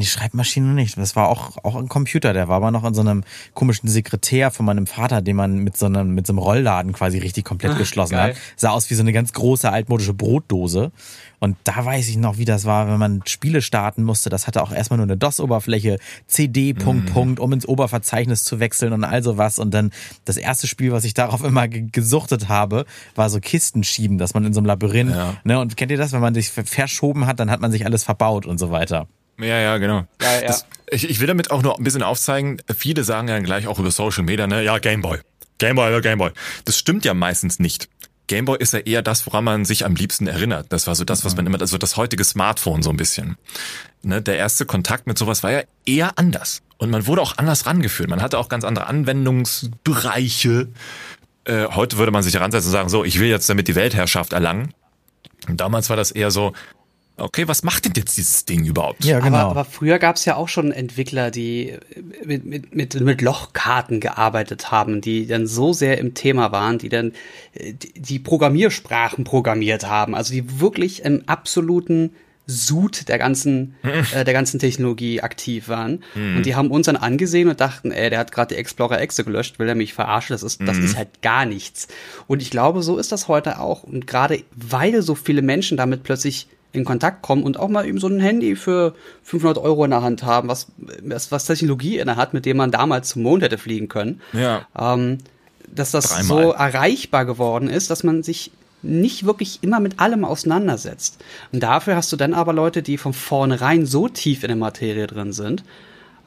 die 0.00 0.06
Schreibmaschine 0.06 0.68
nicht. 0.68 0.96
Das 0.96 1.16
war 1.16 1.28
auch, 1.28 1.62
auch 1.64 1.76
ein 1.76 1.88
Computer. 1.88 2.32
Der 2.32 2.48
war 2.48 2.56
aber 2.56 2.70
noch 2.70 2.84
in 2.84 2.94
so 2.94 3.02
einem 3.02 3.24
komischen 3.54 3.88
Sekretär 3.88 4.50
von 4.50 4.64
meinem 4.64 4.86
Vater, 4.86 5.20
den 5.22 5.36
man 5.36 5.58
mit 5.58 5.76
so 5.76 5.86
einem, 5.86 6.14
mit 6.14 6.26
so 6.26 6.32
einem 6.32 6.38
Rollladen 6.38 6.92
quasi 6.92 7.18
richtig 7.18 7.44
komplett 7.44 7.72
Ach, 7.74 7.78
geschlossen 7.78 8.14
geil. 8.14 8.30
hat. 8.30 8.36
Sah 8.56 8.70
aus 8.70 8.88
wie 8.90 8.94
so 8.94 9.02
eine 9.02 9.12
ganz 9.12 9.32
große 9.32 9.70
altmodische 9.70 10.14
Brotdose. 10.14 10.92
Und 11.40 11.56
da 11.64 11.84
weiß 11.84 12.08
ich 12.08 12.16
noch, 12.16 12.38
wie 12.38 12.44
das 12.44 12.66
war, 12.66 12.86
wenn 12.86 12.98
man 12.98 13.22
Spiele 13.26 13.62
starten 13.62 14.04
musste. 14.04 14.30
Das 14.30 14.46
hatte 14.46 14.62
auch 14.62 14.70
erstmal 14.70 14.98
nur 14.98 15.06
eine 15.06 15.16
DOS-Oberfläche, 15.16 15.98
CD, 16.28 16.72
Punkt, 16.72 17.10
mm. 17.10 17.12
Punkt, 17.12 17.40
um 17.40 17.52
ins 17.52 17.66
Oberverzeichnis 17.66 18.44
zu 18.44 18.60
wechseln 18.60 18.92
und 18.92 19.02
all 19.02 19.24
sowas. 19.24 19.58
Und 19.58 19.74
dann 19.74 19.90
das 20.24 20.36
erste 20.36 20.68
Spiel, 20.68 20.92
was 20.92 21.02
ich 21.02 21.14
darauf 21.14 21.42
immer 21.42 21.66
gesuchtet 21.66 22.48
habe, 22.48 22.86
war 23.16 23.28
so 23.28 23.40
Kisten 23.40 23.82
schieben, 23.82 24.18
dass 24.18 24.34
man 24.34 24.46
in 24.46 24.54
so 24.54 24.60
einem 24.60 24.66
Labyrinth, 24.66 25.16
ja. 25.16 25.34
ne, 25.42 25.58
und 25.58 25.76
kennt 25.76 25.90
ihr 25.90 25.98
das, 25.98 26.12
wenn 26.12 26.20
man 26.20 26.32
sich 26.32 26.48
verschoben 26.48 27.26
hat, 27.26 27.40
dann 27.40 27.50
hat 27.50 27.60
man 27.60 27.72
sich 27.72 27.84
alles 27.86 28.04
verbaut 28.04 28.46
und 28.46 28.58
so 28.58 28.70
weiter. 28.70 29.08
Ja, 29.42 29.58
ja, 29.58 29.78
genau. 29.78 30.06
Ja, 30.20 30.40
ja. 30.40 30.46
Das, 30.46 30.66
ich, 30.90 31.08
ich 31.08 31.20
will 31.20 31.26
damit 31.26 31.50
auch 31.50 31.62
noch 31.62 31.78
ein 31.78 31.84
bisschen 31.84 32.02
aufzeigen, 32.02 32.60
viele 32.76 33.04
sagen 33.04 33.28
ja 33.28 33.38
gleich 33.40 33.66
auch 33.66 33.78
über 33.78 33.90
Social 33.90 34.22
Media, 34.22 34.46
ne, 34.46 34.62
ja, 34.62 34.78
Gameboy. 34.78 35.18
Gameboy 35.58 35.88
oder 35.88 36.00
Gameboy. 36.00 36.30
Das 36.64 36.78
stimmt 36.78 37.04
ja 37.04 37.14
meistens 37.14 37.58
nicht. 37.58 37.88
Gameboy 38.26 38.56
ist 38.58 38.72
ja 38.72 38.78
eher 38.80 39.02
das, 39.02 39.26
woran 39.26 39.44
man 39.44 39.64
sich 39.64 39.84
am 39.84 39.94
liebsten 39.94 40.26
erinnert. 40.26 40.66
Das 40.70 40.86
war 40.86 40.94
so 40.94 41.04
das, 41.04 41.24
was 41.24 41.36
man 41.36 41.46
immer, 41.46 41.60
also 41.60 41.76
das 41.76 41.96
heutige 41.96 42.24
Smartphone 42.24 42.82
so 42.82 42.90
ein 42.90 42.96
bisschen. 42.96 43.36
Ne, 44.02 44.22
der 44.22 44.36
erste 44.36 44.64
Kontakt 44.64 45.06
mit 45.06 45.18
sowas 45.18 45.42
war 45.42 45.52
ja 45.52 45.62
eher 45.84 46.18
anders. 46.18 46.62
Und 46.78 46.90
man 46.90 47.06
wurde 47.06 47.22
auch 47.22 47.36
anders 47.36 47.66
rangeführt. 47.66 48.10
Man 48.10 48.22
hatte 48.22 48.38
auch 48.38 48.48
ganz 48.48 48.64
andere 48.64 48.86
Anwendungsbereiche. 48.86 50.68
Äh, 51.44 51.66
heute 51.66 51.98
würde 51.98 52.12
man 52.12 52.22
sich 52.22 52.34
heransetzen 52.34 52.68
und 52.68 52.72
sagen, 52.72 52.88
so, 52.88 53.04
ich 53.04 53.20
will 53.20 53.28
jetzt 53.28 53.48
damit 53.48 53.68
die 53.68 53.74
Weltherrschaft 53.74 54.32
erlangen. 54.32 54.72
Und 55.48 55.60
damals 55.60 55.90
war 55.90 55.96
das 55.96 56.10
eher 56.10 56.30
so, 56.30 56.52
okay, 57.16 57.48
was 57.48 57.62
macht 57.62 57.84
denn 57.84 57.92
jetzt 57.96 58.16
dieses 58.16 58.44
Ding 58.44 58.64
überhaupt? 58.64 59.04
Ja, 59.04 59.20
genau. 59.20 59.36
Aber, 59.38 59.50
aber 59.50 59.64
früher 59.64 59.98
gab 59.98 60.16
es 60.16 60.24
ja 60.24 60.36
auch 60.36 60.48
schon 60.48 60.72
Entwickler, 60.72 61.30
die 61.30 61.78
mit, 62.24 62.44
mit, 62.44 62.74
mit, 62.74 63.00
mit 63.00 63.22
Lochkarten 63.22 64.00
gearbeitet 64.00 64.70
haben, 64.70 65.00
die 65.00 65.26
dann 65.26 65.46
so 65.46 65.72
sehr 65.72 65.98
im 65.98 66.14
Thema 66.14 66.52
waren, 66.52 66.78
die 66.78 66.88
dann 66.88 67.12
äh, 67.54 67.74
die 67.74 68.18
Programmiersprachen 68.18 69.24
programmiert 69.24 69.86
haben, 69.86 70.14
also 70.14 70.32
die 70.32 70.60
wirklich 70.60 71.04
im 71.04 71.22
absoluten 71.26 72.12
Sud 72.46 73.08
der 73.08 73.18
ganzen, 73.18 73.74
äh, 74.14 74.24
der 74.24 74.34
ganzen 74.34 74.58
Technologie 74.58 75.20
aktiv 75.20 75.68
waren. 75.68 76.02
Mhm. 76.14 76.38
Und 76.38 76.46
die 76.46 76.54
haben 76.54 76.70
uns 76.70 76.86
dann 76.86 76.96
angesehen 76.96 77.48
und 77.48 77.60
dachten, 77.60 77.92
ey, 77.92 78.10
der 78.10 78.18
hat 78.18 78.32
gerade 78.32 78.54
die 78.54 78.60
Explorer 78.60 79.00
Exe 79.00 79.24
gelöscht, 79.24 79.58
will 79.58 79.68
er 79.68 79.74
mich 79.74 79.94
verarschen? 79.94 80.34
Das 80.34 80.42
ist, 80.42 80.60
das 80.62 80.78
mhm. 80.78 80.84
ist 80.84 80.96
halt 80.96 81.22
gar 81.22 81.46
nichts. 81.46 81.88
Und 82.26 82.42
ich 82.42 82.50
glaube, 82.50 82.82
so 82.82 82.98
ist 82.98 83.12
das 83.12 83.28
heute 83.28 83.60
auch. 83.60 83.82
Und 83.84 84.06
gerade 84.06 84.42
weil 84.54 85.02
so 85.02 85.14
viele 85.14 85.42
Menschen 85.42 85.76
damit 85.76 86.02
plötzlich 86.02 86.48
in 86.72 86.84
Kontakt 86.84 87.22
kommen 87.22 87.42
und 87.42 87.58
auch 87.58 87.68
mal 87.68 87.86
eben 87.86 87.98
so 87.98 88.06
ein 88.06 88.20
Handy 88.20 88.56
für 88.56 88.94
500 89.24 89.58
Euro 89.58 89.84
in 89.84 89.90
der 89.90 90.02
Hand 90.02 90.22
haben, 90.22 90.48
was, 90.48 90.68
was, 91.02 91.44
Technologie 91.44 91.98
in 91.98 92.06
der 92.06 92.16
hat, 92.16 92.32
mit 92.32 92.46
dem 92.46 92.56
man 92.56 92.70
damals 92.70 93.10
zum 93.10 93.22
Mond 93.22 93.42
hätte 93.42 93.58
fliegen 93.58 93.88
können. 93.88 94.20
Ja. 94.32 94.66
Ähm, 94.78 95.18
dass 95.74 95.90
das 95.90 96.08
Dreimal. 96.08 96.24
so 96.24 96.52
erreichbar 96.52 97.24
geworden 97.24 97.68
ist, 97.68 97.90
dass 97.90 98.04
man 98.04 98.22
sich 98.22 98.50
nicht 98.82 99.24
wirklich 99.24 99.60
immer 99.62 99.80
mit 99.80 100.00
allem 100.00 100.24
auseinandersetzt. 100.24 101.22
Und 101.52 101.62
dafür 101.62 101.94
hast 101.96 102.12
du 102.12 102.16
dann 102.16 102.34
aber 102.34 102.52
Leute, 102.52 102.82
die 102.82 102.98
von 102.98 103.12
vornherein 103.12 103.86
so 103.86 104.08
tief 104.08 104.42
in 104.42 104.48
der 104.48 104.56
Materie 104.56 105.06
drin 105.06 105.32
sind, 105.32 105.62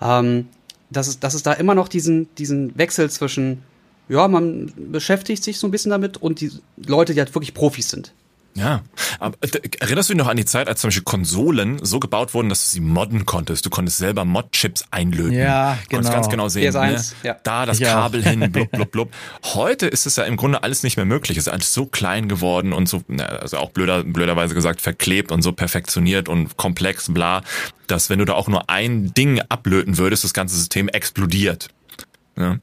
ähm, 0.01 0.47
dass, 0.89 1.07
es, 1.07 1.19
dass 1.19 1.33
es 1.33 1.43
da 1.43 1.53
immer 1.53 1.75
noch 1.75 1.87
diesen, 1.87 2.33
diesen 2.35 2.77
Wechsel 2.77 3.09
zwischen, 3.09 3.63
ja, 4.07 4.27
man 4.27 4.71
beschäftigt 4.91 5.43
sich 5.43 5.59
so 5.59 5.67
ein 5.67 5.71
bisschen 5.71 5.91
damit 5.91 6.17
und 6.17 6.39
die 6.39 6.51
Leute, 6.85 7.13
die 7.13 7.19
halt 7.19 7.33
wirklich 7.35 7.53
Profis 7.53 7.89
sind. 7.89 8.13
Ja, 8.57 8.83
aber 9.19 9.35
äh, 9.41 9.59
erinnerst 9.81 10.09
du 10.09 10.13
dich 10.13 10.17
noch 10.17 10.29
an 10.29 10.37
die 10.37 10.45
Zeit, 10.45 10.69
als 10.69 10.79
zum 10.79 10.87
Beispiel 10.87 11.03
Konsolen 11.03 11.83
so 11.83 11.99
gebaut 11.99 12.33
wurden, 12.33 12.47
dass 12.47 12.63
du 12.63 12.71
sie 12.71 12.79
modden 12.79 13.25
konntest? 13.25 13.65
Du 13.65 13.69
konntest 13.69 13.97
selber 13.97 14.23
Mod-Chips 14.23 14.85
einlöten. 14.91 15.37
Ja, 15.37 15.77
genau. 15.89 15.97
Konntest 15.97 16.13
ganz 16.13 16.29
genau 16.29 16.47
sehen, 16.47 16.73
ne? 16.73 17.03
ja. 17.23 17.35
da 17.43 17.65
das 17.65 17.81
ich 17.81 17.85
Kabel 17.85 18.21
auch. 18.21 18.29
hin, 18.29 18.51
blub, 18.53 18.71
blub, 18.71 18.91
blub. 18.91 19.13
Heute 19.43 19.87
ist 19.87 20.05
es 20.05 20.15
ja 20.15 20.23
im 20.23 20.37
Grunde 20.37 20.63
alles 20.63 20.83
nicht 20.83 20.95
mehr 20.95 21.05
möglich. 21.05 21.37
Es 21.37 21.47
ist 21.47 21.53
alles 21.53 21.73
so 21.73 21.85
klein 21.85 22.29
geworden 22.29 22.71
und 22.71 22.87
so, 22.87 23.03
also 23.17 23.57
auch 23.57 23.71
blöder, 23.71 24.05
blöderweise 24.05 24.53
gesagt, 24.55 24.79
verklebt 24.79 25.33
und 25.33 25.41
so 25.41 25.51
perfektioniert 25.51 26.29
und 26.29 26.55
komplex, 26.55 27.13
bla, 27.13 27.43
dass 27.87 28.09
wenn 28.09 28.19
du 28.19 28.25
da 28.25 28.33
auch 28.33 28.47
nur 28.47 28.69
ein 28.69 29.13
Ding 29.13 29.41
ablöten 29.49 29.97
würdest, 29.97 30.23
das 30.23 30.33
ganze 30.33 30.55
System 30.55 30.87
explodiert. 30.87 31.67
Ja. 32.37 32.57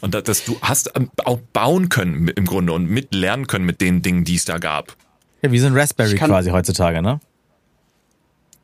Und 0.00 0.14
das, 0.14 0.44
du 0.44 0.58
hast 0.60 0.92
auch 1.24 1.38
bauen 1.52 1.88
können 1.88 2.28
im 2.28 2.46
Grunde 2.46 2.72
und 2.72 2.88
mitlernen 2.88 3.46
können 3.46 3.64
mit 3.64 3.80
den 3.80 4.02
Dingen, 4.02 4.24
die 4.24 4.36
es 4.36 4.44
da 4.44 4.58
gab. 4.58 4.96
Ja, 5.42 5.52
wie 5.52 5.58
so 5.58 5.66
ein 5.66 5.76
Raspberry 5.76 6.14
quasi 6.16 6.50
heutzutage, 6.50 7.02
ne? 7.02 7.20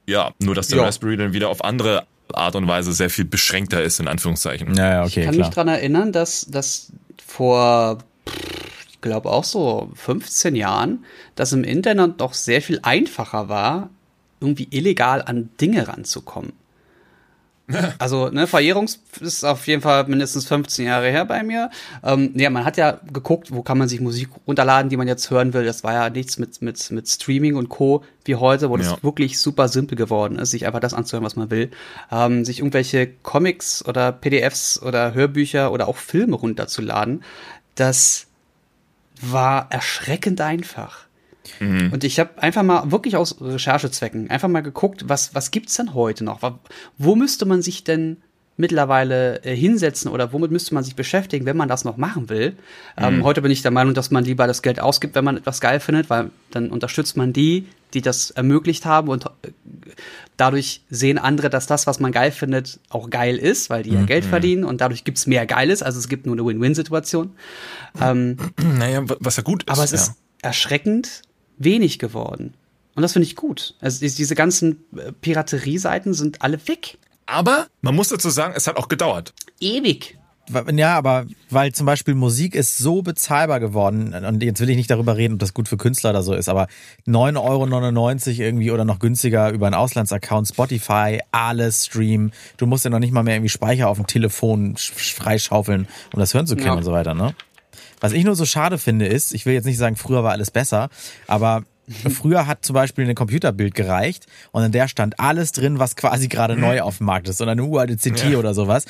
Ja, 0.07 0.33
nur 0.41 0.55
dass 0.55 0.69
der 0.69 0.79
ja. 0.79 0.85
Raspberry 0.85 1.17
dann 1.17 1.33
wieder 1.33 1.49
auf 1.49 1.65
andere 1.65 2.07
Art 2.33 2.57
und 2.57 2.67
Weise 2.67 2.93
sehr 2.93 3.11
viel 3.11 3.25
beschränkter 3.25 3.83
ist, 3.83 4.01
in 4.01 4.09
Anführungszeichen. 4.09 4.75
Ja, 4.75 4.91
ja 4.91 5.05
okay. 5.05 5.21
Ich 5.21 5.25
kann 5.27 5.35
klar. 5.35 5.47
mich 5.47 5.55
dran 5.55 5.69
erinnern, 5.69 6.13
dass, 6.13 6.47
dass 6.47 6.93
vor, 7.27 7.99
ich 8.91 9.01
glaube 9.01 9.31
auch 9.31 9.45
so 9.45 9.91
15 9.95 10.57
Jahren, 10.57 11.05
dass 11.35 11.53
im 11.53 11.65
Internet 11.65 12.21
doch 12.21 12.35
sehr 12.35 12.63
viel 12.63 12.81
einfacher 12.83 13.49
war, 13.49 13.91
irgendwie 14.41 14.69
illegal 14.71 15.23
an 15.23 15.51
Dinge 15.61 15.87
ranzukommen. 15.87 16.53
Also, 17.99 18.29
ne, 18.29 18.47
Verjährungs 18.47 19.01
ist 19.21 19.45
auf 19.45 19.67
jeden 19.67 19.83
Fall 19.83 20.05
mindestens 20.05 20.47
15 20.47 20.87
Jahre 20.87 21.09
her 21.09 21.25
bei 21.25 21.43
mir. 21.43 21.71
Ähm, 22.03 22.33
ja, 22.35 22.51
man 22.51 22.65
hat 22.65 22.77
ja 22.77 23.01
geguckt, 23.13 23.53
wo 23.53 23.63
kann 23.63 23.79
man 23.79 23.89
sich 23.89 24.01
Musik 24.01 24.31
runterladen, 24.47 24.89
die 24.89 24.97
man 24.97 25.09
jetzt 25.09 25.31
hören 25.31 25.53
will. 25.53 25.65
Das 25.65 25.85
war 25.85 25.93
ja 25.93 26.11
nichts 26.11 26.39
mit, 26.39 26.63
mit, 26.63 26.91
mit 26.91 27.09
Streaming 27.09 27.57
und 27.57 27.69
Co. 27.69 28.05
wie 28.25 28.37
heute, 28.37 28.71
wo 28.71 28.77
ja. 28.77 28.83
das 28.83 29.05
wirklich 29.05 29.39
super 29.39 29.69
simpel 29.69 29.97
geworden 29.97 30.39
ist, 30.39 30.51
sich 30.51 30.67
einfach 30.67 30.81
das 30.81 30.95
anzuhören, 30.95 31.25
was 31.25 31.37
man 31.37 31.51
will. 31.51 31.71
Ähm, 32.11 32.45
sich 32.45 32.59
irgendwelche 32.59 33.07
Comics 33.23 33.85
oder 33.85 34.13
PDFs 34.13 34.81
oder 34.83 35.15
Hörbücher 35.15 35.73
oder 35.73 35.89
auch 35.89 35.97
Filme 35.97 36.37
runterzuladen. 36.37 37.23
Das 37.75 38.27
war 39.21 39.69
erschreckend 39.71 40.41
einfach. 40.41 41.07
Mhm. 41.61 41.93
Und 41.93 42.05
ich 42.05 42.19
habe 42.21 42.43
einfach 42.43 42.63
mal 42.63 42.91
wirklich 42.91 43.17
aus 43.17 43.41
Recherchezwecken 43.41 44.31
einfach 44.31 44.49
mal 44.49 44.61
geguckt, 44.61 45.05
was 45.09 45.35
was 45.35 45.51
gibt's 45.51 45.77
denn 45.77 45.95
heute 45.95 46.25
noch? 46.25 46.41
Wo 46.99 47.17
müsste 47.17 47.47
man 47.47 47.63
sich 47.63 47.85
denn 47.85 48.19
mittlerweile 48.57 49.43
äh, 49.45 49.57
hinsetzen 49.57 50.11
oder 50.11 50.33
womit 50.33 50.51
müsste 50.51 50.75
man 50.75 50.85
sich 50.85 50.95
beschäftigen, 50.95 51.47
wenn 51.47 51.57
man 51.57 51.69
das 51.69 51.85
noch 51.85 51.97
machen 51.97 52.29
will? 52.29 52.57
Ähm, 52.97 53.15
mhm. 53.15 53.19
Ähm, 53.19 53.25
heute 53.25 53.43
bin 53.43 53.51
ich 53.51 53.63
der 53.63 53.71
Meinung, 53.71 53.95
dass 53.95 54.11
man 54.11 54.25
lieber 54.25 54.47
das 54.47 54.63
Geld 54.63 54.81
ausgibt, 54.81 55.15
wenn 55.15 55.25
man 55.25 55.37
etwas 55.37 55.61
geil 55.61 55.81
findet, 55.81 56.11
weil 56.11 56.31
dann 56.51 56.71
unterstützt 56.71 57.17
man 57.17 57.33
die, 57.33 57.67
die 57.95 58.03
das 58.03 58.31
ermöglicht 58.31 58.85
haben 58.85 59.09
und 59.09 59.27
äh, 59.27 59.51
dadurch 60.37 60.83
sehen 60.91 61.19
andere, 61.19 61.51
dass 61.51 61.67
das, 61.67 61.87
was 61.87 61.99
man 61.99 62.13
geil 62.13 62.31
findet, 62.31 62.79
auch 62.91 63.11
geil 63.11 63.37
ist, 63.37 63.71
weil 63.71 63.83
die 63.83 63.91
mhm. 63.91 64.01
ja 64.01 64.03
Geld 64.05 64.25
verdienen 64.25 64.65
und 64.65 64.81
dadurch 64.81 65.05
gibt's 65.05 65.27
mehr 65.27 65.47
Geiles, 65.47 65.83
also 65.83 65.99
es 65.99 66.09
gibt 66.09 66.27
nur 66.27 66.35
eine 66.35 66.45
Win-Win-Situation. 66.45 67.33
Ähm, 68.01 68.37
naja, 68.79 69.03
was 69.19 69.37
ja 69.37 69.43
gut 69.43 69.65
ist. 69.65 69.71
Aber 69.71 69.85
es 69.85 69.93
ja. 69.93 69.97
ist 69.97 70.15
erschreckend, 70.43 71.23
wenig 71.65 71.99
geworden. 71.99 72.55
Und 72.95 73.03
das 73.03 73.13
finde 73.13 73.27
ich 73.27 73.37
gut. 73.37 73.75
Also 73.81 74.07
diese 74.07 74.35
ganzen 74.35 74.85
äh, 74.97 75.13
Piraterie-Seiten 75.13 76.15
sind 76.15 76.43
alle 76.43 76.59
weg. 76.69 76.99
Aber 77.27 77.67
man 77.81 77.95
muss 77.95 78.09
dazu 78.09 78.31
sagen, 78.31 78.53
es 78.57 78.67
hat 78.67 78.77
auch 78.77 78.89
gedauert. 78.89 79.33
Ewig. 79.61 80.19
Ja, 80.75 80.99
aber 80.99 81.27
weil 81.51 81.73
zum 81.73 81.87
Beispiel 81.87 82.15
Musik 82.15 82.57
ist 82.57 82.77
so 82.77 83.03
bezahlbar 83.03 83.61
geworden, 83.61 84.13
und 84.13 84.43
jetzt 84.43 84.61
will 84.61 84.69
ich 84.71 84.77
nicht 84.77 84.91
darüber 84.91 85.17
reden, 85.17 85.35
ob 85.35 85.39
das 85.39 85.55
gut 85.55 85.69
für 85.69 85.77
Künstler 85.77 86.11
oder 86.11 86.23
so 86.23 86.35
ist, 86.35 86.49
aber 86.49 86.67
9,99 87.07 87.39
Euro 87.39 88.49
irgendwie 88.49 88.71
oder 88.73 88.85
noch 88.85 88.99
günstiger 88.99 89.51
über 89.51 89.67
einen 89.67 89.77
Auslandsaccount, 89.77 90.49
Spotify, 90.49 91.21
alles 91.31 91.87
Stream. 91.87 92.33
Du 92.57 92.67
musst 92.67 92.85
ja 92.85 92.91
noch 92.91 92.99
nicht 92.99 93.13
mal 93.13 93.23
mehr 93.23 93.37
irgendwie 93.37 93.51
Speicher 93.51 93.89
auf 93.89 93.99
dem 93.99 94.09
Telefon 94.09 94.77
freischaufeln, 94.77 95.87
um 96.13 96.21
das 96.21 96.35
hören 96.35 96.47
zu 96.47 96.57
können 96.57 96.67
ja. 96.67 96.75
und 96.75 96.85
so 96.85 96.93
weiter, 96.93 97.15
ne? 97.15 97.35
Was 98.03 98.13
ich 98.13 98.25
nur 98.25 98.35
so 98.35 98.45
schade 98.45 98.79
finde 98.79 99.07
ist, 99.07 99.33
ich 99.33 99.47
will 99.47 99.55
jetzt 99.55 99.65
nicht 99.65 99.79
sagen, 99.79 99.97
früher 99.97 100.25
war 100.25 100.33
alles 100.33 100.51
besser, 100.51 100.91
aber 101.27 101.65
Früher 102.11 102.47
hat 102.47 102.65
zum 102.65 102.75
Beispiel 102.75 103.09
ein 103.09 103.15
Computerbild 103.15 103.75
gereicht 103.75 104.27
und 104.53 104.63
in 104.63 104.73
der 104.73 104.87
stand 104.87 105.19
alles 105.19 105.53
drin, 105.53 105.79
was 105.81 105.97
quasi 105.97 106.29
gerade 106.29 106.57
neu 106.57 106.81
auf 106.81 106.99
dem 106.99 107.07
Markt 107.07 107.29
ist 107.29 107.41
oder 107.41 107.53
eine 107.53 107.65
uralte 107.65 107.97
CT 107.97 108.31
ja. 108.31 108.39
oder 108.39 108.55
sowas. 108.55 108.87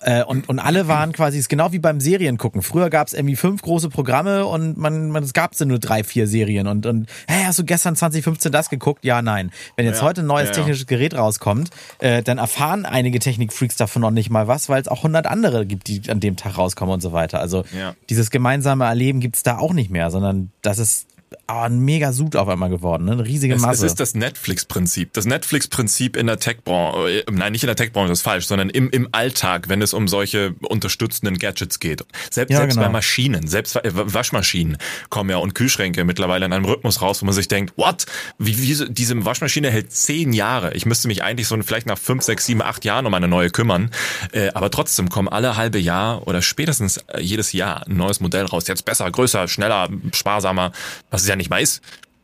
Äh, 0.00 0.24
und, 0.24 0.48
und 0.48 0.58
alle 0.58 0.88
waren 0.88 1.12
quasi, 1.12 1.38
ist 1.38 1.48
genau 1.48 1.72
wie 1.72 1.78
beim 1.78 2.00
Serien 2.00 2.38
gucken. 2.38 2.62
Früher 2.62 2.88
gab 2.88 3.06
es 3.06 3.12
irgendwie 3.12 3.36
fünf 3.36 3.62
große 3.62 3.90
Programme 3.90 4.46
und 4.46 4.78
man, 4.78 5.10
man 5.10 5.22
es 5.22 5.32
gab 5.32 5.58
nur 5.60 5.78
drei, 5.78 6.04
vier 6.04 6.26
Serien 6.26 6.66
und, 6.66 6.86
und 6.86 7.08
hey, 7.28 7.44
hast 7.44 7.58
du 7.58 7.64
gestern 7.64 7.96
2015 7.96 8.50
das 8.50 8.70
geguckt? 8.70 9.04
Ja, 9.04 9.20
nein. 9.20 9.50
Wenn 9.76 9.84
jetzt 9.84 10.00
ja. 10.00 10.06
heute 10.06 10.22
ein 10.22 10.26
neues 10.26 10.48
ja, 10.48 10.54
technisches 10.54 10.86
Gerät 10.86 11.14
rauskommt, 11.14 11.70
äh, 11.98 12.22
dann 12.22 12.38
erfahren 12.38 12.86
einige 12.86 13.18
Technikfreaks 13.18 13.76
davon 13.76 14.00
noch 14.02 14.10
nicht 14.10 14.30
mal 14.30 14.48
was, 14.48 14.68
weil 14.68 14.80
es 14.80 14.88
auch 14.88 15.02
hundert 15.02 15.26
andere 15.26 15.66
gibt, 15.66 15.88
die 15.88 16.08
an 16.08 16.20
dem 16.20 16.36
Tag 16.36 16.56
rauskommen 16.56 16.94
und 16.94 17.00
so 17.00 17.12
weiter. 17.12 17.40
Also 17.40 17.64
dieses 18.08 18.30
gemeinsame 18.30 18.84
Erleben 18.84 19.20
gibt's 19.20 19.42
da 19.42 19.58
auch 19.58 19.74
nicht 19.74 19.90
mehr, 19.90 20.10
sondern 20.10 20.50
das 20.62 20.78
ist 20.78 21.08
oh, 21.48 21.60
ein 21.60 21.80
mega 21.80 22.12
Sud 22.12 22.36
auf 22.36 22.48
einmal 22.48 22.70
geworden, 22.70 23.04
ne? 23.04 23.12
eine 23.12 23.24
riesige 23.24 23.56
Masse. 23.56 23.72
Es, 23.72 23.78
es 23.78 23.92
ist 23.92 24.00
das 24.00 24.14
Netflix-Prinzip. 24.14 25.12
Das 25.12 25.26
Netflix-Prinzip 25.26 26.16
in 26.16 26.26
der 26.26 26.38
Tech-Branche, 26.38 27.24
äh, 27.26 27.30
nein, 27.30 27.52
nicht 27.52 27.62
in 27.62 27.68
der 27.68 27.76
Tech-Branche, 27.76 28.08
das 28.08 28.18
ist 28.20 28.24
falsch, 28.24 28.46
sondern 28.46 28.70
im, 28.70 28.90
im 28.90 29.08
Alltag, 29.12 29.68
wenn 29.68 29.82
es 29.82 29.94
um 29.94 30.08
solche 30.08 30.54
unterstützenden 30.60 31.38
Gadgets 31.38 31.78
geht. 31.80 32.04
Selbst, 32.30 32.52
ja, 32.52 32.58
selbst 32.58 32.74
genau. 32.74 32.86
bei 32.86 32.92
Maschinen, 32.92 33.46
selbst 33.46 33.76
äh, 33.76 33.90
Waschmaschinen 33.92 34.78
kommen 35.08 35.30
ja 35.30 35.36
und 35.36 35.54
Kühlschränke 35.54 36.04
mittlerweile 36.04 36.46
in 36.46 36.52
einem 36.52 36.64
Rhythmus 36.64 37.02
raus, 37.02 37.22
wo 37.22 37.26
man 37.26 37.34
sich 37.34 37.48
denkt, 37.48 37.74
what? 37.76 38.06
Wie, 38.38 38.58
wie 38.58 38.92
diese 38.92 39.24
Waschmaschine 39.24 39.70
hält 39.70 39.92
zehn 39.92 40.32
Jahre. 40.32 40.74
Ich 40.74 40.86
müsste 40.86 41.08
mich 41.08 41.22
eigentlich 41.22 41.46
so 41.48 41.60
vielleicht 41.62 41.86
nach 41.86 41.98
fünf, 41.98 42.22
sechs, 42.22 42.46
sieben, 42.46 42.62
acht 42.62 42.84
Jahren 42.84 43.06
um 43.06 43.14
eine 43.14 43.28
neue 43.28 43.50
kümmern. 43.50 43.90
Äh, 44.32 44.50
aber 44.54 44.70
trotzdem 44.70 45.08
kommen 45.08 45.28
alle 45.28 45.56
halbe 45.56 45.78
Jahr 45.78 46.26
oder 46.26 46.42
spätestens 46.42 46.98
äh, 46.98 47.20
jedes 47.20 47.52
Jahr 47.52 47.86
ein 47.86 47.96
neues 47.96 48.20
Modell 48.20 48.44
raus. 48.44 48.66
Jetzt 48.66 48.84
besser, 48.84 49.10
größer, 49.10 49.48
schneller, 49.48 49.88
sparsamer. 50.12 50.72
Was 51.10 51.19
es 51.22 51.28
ja 51.28 51.36
nicht 51.36 51.50
weiß. 51.50 51.80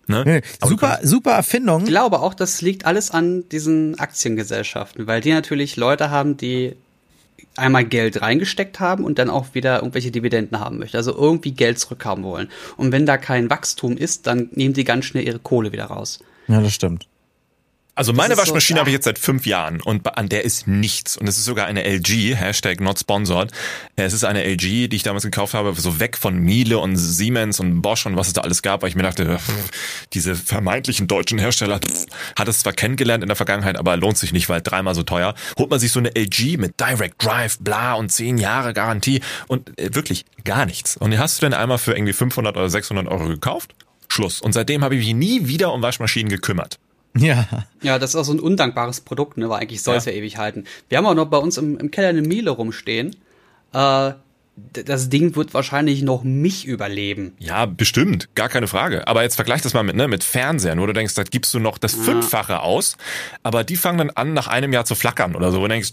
Ne? 0.08 0.22
Nee, 0.24 0.42
super, 0.62 1.00
super 1.02 1.32
Erfindung. 1.32 1.82
Ich 1.82 1.88
glaube 1.88 2.20
auch, 2.20 2.34
das 2.34 2.62
liegt 2.62 2.86
alles 2.86 3.10
an 3.10 3.48
diesen 3.48 3.98
Aktiengesellschaften, 3.98 5.06
weil 5.06 5.20
die 5.20 5.32
natürlich 5.32 5.76
Leute 5.76 6.10
haben, 6.10 6.36
die 6.36 6.76
einmal 7.56 7.84
Geld 7.84 8.22
reingesteckt 8.22 8.80
haben 8.80 9.04
und 9.04 9.18
dann 9.18 9.30
auch 9.30 9.54
wieder 9.54 9.78
irgendwelche 9.78 10.10
Dividenden 10.10 10.60
haben 10.60 10.78
möchten. 10.78 10.96
Also 10.96 11.14
irgendwie 11.14 11.52
Geld 11.52 11.78
zurückhaben 11.78 12.22
wollen. 12.24 12.48
Und 12.76 12.92
wenn 12.92 13.06
da 13.06 13.16
kein 13.16 13.50
Wachstum 13.50 13.96
ist, 13.96 14.26
dann 14.26 14.48
nehmen 14.52 14.74
die 14.74 14.84
ganz 14.84 15.06
schnell 15.06 15.26
ihre 15.26 15.38
Kohle 15.38 15.72
wieder 15.72 15.86
raus. 15.86 16.20
Ja, 16.48 16.60
das 16.60 16.74
stimmt. 16.74 17.08
Also 17.96 18.12
meine 18.12 18.36
Waschmaschine 18.36 18.76
so, 18.76 18.80
habe 18.80 18.90
ich 18.90 18.94
jetzt 18.94 19.06
seit 19.06 19.18
fünf 19.18 19.46
Jahren 19.46 19.80
und 19.80 20.18
an 20.18 20.28
der 20.28 20.44
ist 20.44 20.68
nichts. 20.68 21.16
Und 21.16 21.26
es 21.26 21.38
ist 21.38 21.46
sogar 21.46 21.66
eine 21.66 21.82
LG, 21.82 22.36
Hashtag 22.36 22.78
not 22.80 22.98
sponsored. 22.98 23.50
Es 23.96 24.12
ist 24.12 24.22
eine 24.22 24.44
LG, 24.44 24.88
die 24.88 24.96
ich 24.96 25.02
damals 25.02 25.24
gekauft 25.24 25.54
habe, 25.54 25.72
so 25.72 25.98
weg 25.98 26.18
von 26.18 26.36
Miele 26.36 26.78
und 26.78 26.96
Siemens 26.98 27.58
und 27.58 27.80
Bosch 27.80 28.04
und 28.04 28.14
was 28.14 28.26
es 28.26 28.34
da 28.34 28.42
alles 28.42 28.60
gab, 28.60 28.82
weil 28.82 28.90
ich 28.90 28.96
mir 28.96 29.02
dachte, 29.02 29.38
diese 30.12 30.34
vermeintlichen 30.34 31.08
deutschen 31.08 31.38
Hersteller 31.38 31.80
hat 32.38 32.48
es 32.48 32.58
zwar 32.58 32.74
kennengelernt 32.74 33.24
in 33.24 33.28
der 33.28 33.36
Vergangenheit, 33.36 33.78
aber 33.78 33.96
lohnt 33.96 34.18
sich 34.18 34.34
nicht, 34.34 34.50
weil 34.50 34.60
dreimal 34.60 34.94
so 34.94 35.02
teuer. 35.02 35.34
Holt 35.58 35.70
man 35.70 35.80
sich 35.80 35.90
so 35.90 35.98
eine 35.98 36.14
LG 36.14 36.58
mit 36.58 36.78
Direct 36.78 37.24
Drive, 37.24 37.58
bla 37.60 37.94
und 37.94 38.10
zehn 38.12 38.36
Jahre 38.36 38.74
Garantie 38.74 39.22
und 39.46 39.78
äh, 39.80 39.94
wirklich 39.94 40.26
gar 40.44 40.66
nichts. 40.66 40.98
Und 40.98 41.12
die 41.12 41.18
hast 41.18 41.40
du 41.40 41.46
denn 41.46 41.54
einmal 41.54 41.78
für 41.78 41.94
irgendwie 41.94 42.12
500 42.12 42.58
oder 42.58 42.68
600 42.68 43.08
Euro 43.08 43.26
gekauft? 43.26 43.74
Schluss. 44.08 44.42
Und 44.42 44.52
seitdem 44.52 44.84
habe 44.84 44.96
ich 44.96 45.06
mich 45.06 45.14
nie 45.14 45.48
wieder 45.48 45.72
um 45.72 45.80
Waschmaschinen 45.80 46.28
gekümmert. 46.28 46.78
Ja. 47.16 47.46
Ja, 47.82 47.98
das 47.98 48.10
ist 48.10 48.16
auch 48.16 48.24
so 48.24 48.32
ein 48.32 48.40
undankbares 48.40 49.00
Produkt, 49.00 49.36
ne, 49.38 49.48
weil 49.48 49.60
eigentlich 49.60 49.82
soll 49.82 49.96
es 49.96 50.04
ja. 50.04 50.12
ja. 50.12 50.18
ewig 50.18 50.38
halten. 50.38 50.64
Wir 50.88 50.98
haben 50.98 51.06
auch 51.06 51.14
noch 51.14 51.26
bei 51.26 51.38
uns 51.38 51.56
im, 51.58 51.78
im 51.78 51.90
Keller 51.90 52.08
eine 52.08 52.22
Miele 52.22 52.50
rumstehen. 52.50 53.16
Äh, 53.72 54.12
das 54.56 55.10
Ding 55.10 55.36
wird 55.36 55.52
wahrscheinlich 55.52 56.02
noch 56.02 56.24
mich 56.24 56.64
überleben. 56.64 57.34
Ja, 57.38 57.66
bestimmt, 57.66 58.34
gar 58.34 58.48
keine 58.48 58.66
Frage. 58.66 59.06
Aber 59.06 59.22
jetzt 59.22 59.36
vergleich 59.36 59.60
das 59.60 59.74
mal 59.74 59.82
mit, 59.82 59.96
ne, 59.96 60.08
mit 60.08 60.24
Fernsehern, 60.24 60.80
wo 60.80 60.86
du 60.86 60.94
denkst, 60.94 61.14
da 61.14 61.24
gibst 61.24 61.52
du 61.52 61.58
noch 61.58 61.76
das 61.76 61.96
ja. 61.96 62.02
Fünffache 62.02 62.60
aus, 62.60 62.96
aber 63.42 63.64
die 63.64 63.76
fangen 63.76 63.98
dann 63.98 64.10
an, 64.10 64.32
nach 64.32 64.48
einem 64.48 64.72
Jahr 64.72 64.86
zu 64.86 64.94
flackern 64.94 65.36
oder 65.36 65.52
so, 65.52 65.58
wo 65.58 65.62
du 65.62 65.68
denkst. 65.68 65.92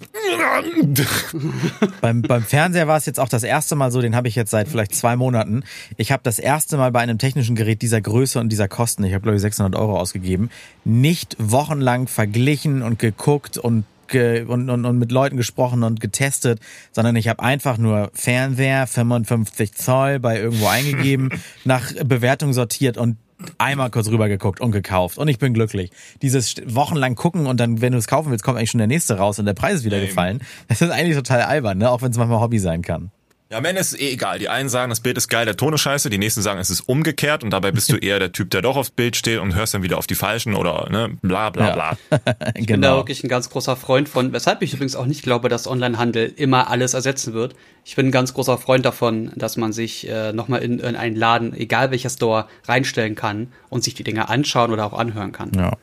beim, 2.02 2.22
beim 2.22 2.44
Fernseher 2.44 2.88
war 2.88 2.98
es 2.98 3.06
jetzt 3.06 3.20
auch 3.20 3.28
das 3.28 3.44
erste 3.44 3.76
Mal 3.76 3.92
so, 3.92 4.02
den 4.02 4.16
habe 4.16 4.30
ich 4.30 4.36
jetzt 4.36 4.52
seit 4.52 4.70
vielleicht 4.70 4.96
zwei 4.96 5.18
Monaten. 5.18 5.64
Ich 5.98 6.14
habe 6.14 6.24
das 6.24 6.40
erste 6.40 6.78
Mal 6.78 6.92
bei 6.92 7.02
einem 7.02 7.18
technischen 7.18 7.56
Gerät 7.56 7.82
dieser 7.82 8.00
Größe 8.00 8.40
und 8.40 8.50
dieser 8.50 8.70
Kosten, 8.70 9.04
ich 9.04 9.14
habe 9.14 9.24
glaube 9.24 9.36
ich 9.36 9.42
600 9.42 9.80
Euro 9.80 10.00
ausgegeben, 10.00 10.50
nicht 10.86 11.36
wochenlang 11.38 12.08
verglichen 12.08 12.82
und 12.82 12.98
geguckt 12.98 13.58
und 13.58 13.84
und, 14.12 14.70
und, 14.70 14.86
und 14.86 14.98
mit 14.98 15.12
Leuten 15.12 15.38
gesprochen 15.38 15.84
und 15.84 16.00
getestet, 16.00 16.60
sondern 16.92 17.16
ich 17.16 17.28
habe 17.28 17.42
einfach 17.42 17.78
nur 17.78 18.12
Fernseher 18.14 18.88
55 18.88 19.74
Zoll 19.74 20.20
bei 20.20 20.40
irgendwo 20.40 20.68
eingegeben, 20.68 21.30
nach 21.64 21.94
Bewertung 22.04 22.54
sortiert 22.54 22.98
und 22.98 23.18
einmal 23.58 23.90
kurz 23.90 24.08
rüber 24.08 24.30
geguckt 24.30 24.62
und 24.62 24.72
gekauft 24.72 25.18
und 25.18 25.28
ich 25.28 25.40
bin 25.40 25.54
glücklich. 25.54 25.92
Dieses 26.22 26.56
wochenlang 26.66 27.16
gucken 27.16 27.46
und 27.46 27.60
dann, 27.60 27.82
wenn 27.82 27.92
du 27.92 27.98
es 27.98 28.08
kaufen 28.08 28.32
willst, 28.32 28.44
kommt 28.44 28.58
eigentlich 28.58 28.72
schon 28.72 28.78
der 28.78 28.88
nächste 28.88 29.18
raus 29.18 29.40
und 29.40 29.46
der 29.46 29.54
Preis 29.54 29.76
ist 29.76 29.84
wieder 29.84 30.00
gefallen. 30.00 30.42
Das 30.68 30.82
ist 30.82 30.90
eigentlich 30.90 31.18
total 31.18 31.42
albern, 31.42 31.78
ne? 31.78 31.90
auch 31.90 32.02
wenn 32.02 32.12
es 32.12 32.18
manchmal 32.18 32.40
Hobby 32.40 32.60
sein 32.60 32.82
kann. 32.82 33.12
Ja, 33.54 33.60
am 33.60 33.66
Ende 33.66 33.82
ist 33.82 33.94
es 33.94 34.00
eh 34.00 34.12
egal. 34.12 34.40
Die 34.40 34.50
einen 34.50 34.68
sagen, 34.68 34.90
das 34.90 35.00
Bild 35.00 35.16
ist 35.16 35.28
geil, 35.28 35.46
der 35.46 35.56
Ton 35.56 35.74
ist 35.74 35.82
scheiße, 35.82 36.10
die 36.10 36.18
nächsten 36.18 36.42
sagen, 36.42 36.60
es 36.60 36.72
ist 36.72 36.82
umgekehrt 36.82 37.44
und 37.44 37.52
dabei 37.52 37.72
bist 37.72 37.92
du 37.92 37.98
eher 38.02 38.18
der 38.18 38.32
Typ, 38.32 38.50
der 38.50 38.64
doch 38.64 38.76
aufs 38.76 38.90
Bild 38.90 39.16
steht 39.16 39.38
und 39.38 39.54
hörst 39.54 39.76
dann 39.76 39.84
wieder 39.84 40.00
auf 40.00 40.08
die 40.08 40.16
Falschen 40.16 40.56
oder 40.56 40.90
ne, 40.90 41.20
bla 41.22 41.52
bla 41.52 41.68
ja. 41.68 41.74
bla. 41.76 41.98
ich 42.56 42.66
bin 42.66 42.82
da 42.82 42.90
genau. 42.90 42.98
wirklich 42.98 43.24
ein 43.24 43.28
ganz 43.28 43.52
großer 43.52 43.76
Freund 43.76 44.10
von, 44.10 44.34
weshalb 44.34 44.64
ich 44.64 44.74
übrigens 44.74 44.96
auch 44.96 45.06
nicht 45.06 45.22
glaube, 45.22 45.50
dass 45.50 45.68
Onlinehandel 45.68 46.34
immer 46.36 46.72
alles 46.72 46.96
ersetzen 46.96 47.34
wird. 47.34 47.56
Ich 47.86 47.96
bin 47.96 48.08
ein 48.08 48.12
ganz 48.12 48.34
großer 48.34 48.58
Freund 48.58 48.86
davon, 48.86 49.32
dass 49.36 49.56
man 49.56 49.72
sich 49.72 50.10
äh, 50.10 50.34
nochmal 50.34 50.64
in, 50.64 50.80
in 50.80 50.96
einen 50.96 51.16
Laden, 51.16 51.54
egal 51.54 51.92
welcher 51.92 52.10
Store, 52.10 52.48
reinstellen 52.68 53.14
kann 53.14 53.50
und 53.70 53.84
sich 53.84 53.94
die 53.94 54.04
Dinge 54.04 54.30
anschauen 54.30 54.72
oder 54.72 54.84
auch 54.84 54.94
anhören 54.94 55.32
kann. 55.32 55.52
Ja. 55.56 55.74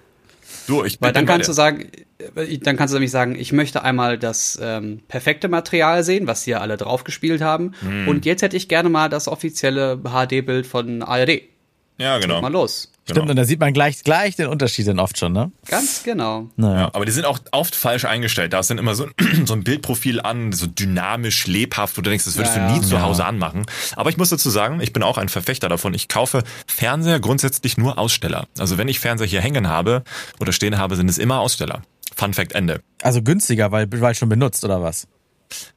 Du, 0.66 0.84
ich 0.84 0.98
bin 0.98 1.06
Weil 1.06 1.12
dann 1.12 1.26
kannst 1.26 1.48
du 1.48 1.52
sagen, 1.52 1.90
äh, 2.36 2.58
dann 2.58 2.76
kannst 2.76 2.92
du 2.92 2.96
nämlich 2.96 3.10
sagen, 3.10 3.34
ich 3.34 3.52
möchte 3.52 3.82
einmal 3.82 4.18
das 4.18 4.58
ähm, 4.62 5.00
perfekte 5.08 5.48
Material 5.48 6.02
sehen, 6.02 6.26
was 6.26 6.46
ja 6.46 6.58
alle 6.58 6.76
draufgespielt 6.76 7.42
haben. 7.42 7.72
Hm. 7.80 8.08
Und 8.08 8.24
jetzt 8.26 8.42
hätte 8.42 8.56
ich 8.56 8.68
gerne 8.68 8.88
mal 8.88 9.08
das 9.08 9.28
offizielle 9.28 10.00
HD-Bild 10.04 10.66
von 10.66 11.02
ARD. 11.02 11.42
Ja, 12.00 12.18
genau. 12.18 12.40
Mal 12.40 12.50
los. 12.52 12.88
Stimmt, 13.04 13.20
Genau. 13.20 13.30
und 13.30 13.36
da 13.36 13.44
sieht 13.44 13.58
man 13.58 13.72
gleich, 13.72 14.04
gleich 14.04 14.36
den 14.36 14.46
Unterschied 14.46 14.86
dann 14.86 15.00
oft 15.00 15.18
schon, 15.18 15.32
ne? 15.32 15.50
Ganz 15.66 16.02
genau. 16.04 16.48
Naja. 16.56 16.80
Ja, 16.82 16.90
aber 16.94 17.04
die 17.06 17.12
sind 17.12 17.24
auch 17.24 17.38
oft 17.50 17.74
falsch 17.74 18.04
eingestellt. 18.04 18.52
Da 18.52 18.60
ist 18.60 18.70
dann 18.70 18.78
immer 18.78 18.94
so, 18.94 19.08
so 19.46 19.52
ein 19.54 19.64
Bildprofil 19.64 20.20
an, 20.20 20.52
so 20.52 20.66
dynamisch, 20.66 21.46
lebhaft, 21.46 21.96
wo 21.98 22.02
du 22.02 22.10
denkst, 22.10 22.24
das 22.24 22.36
würdest 22.36 22.56
Ja, 22.56 22.66
du 22.68 22.72
nie 22.74 22.80
ja. 22.80 22.86
zu 22.86 23.02
Hause 23.02 23.24
anmachen. 23.24 23.66
Aber 23.96 24.10
ich 24.10 24.16
muss 24.16 24.28
dazu 24.30 24.48
sagen, 24.50 24.80
ich 24.80 24.92
bin 24.92 25.02
auch 25.02 25.18
ein 25.18 25.28
Verfechter 25.28 25.68
davon. 25.68 25.92
Ich 25.94 26.08
kaufe 26.08 26.44
Fernseher 26.66 27.20
grundsätzlich 27.20 27.76
nur 27.76 27.98
Aussteller. 27.98 28.46
Also 28.58 28.78
wenn 28.78 28.86
ich 28.88 29.00
Fernseher 29.00 29.26
hier 29.26 29.40
hängen 29.40 29.68
habe 29.68 30.04
oder 30.38 30.52
stehen 30.52 30.78
habe, 30.78 30.94
sind 30.96 31.10
es 31.10 31.18
immer 31.18 31.40
Aussteller. 31.40 31.82
Fun 32.14 32.32
Fact 32.34 32.52
Ende. 32.52 32.80
Also 33.02 33.22
günstiger, 33.22 33.72
weil, 33.72 33.88
weil 34.00 34.14
schon 34.14 34.28
benutzt, 34.28 34.64
oder 34.64 34.82
was? 34.82 35.06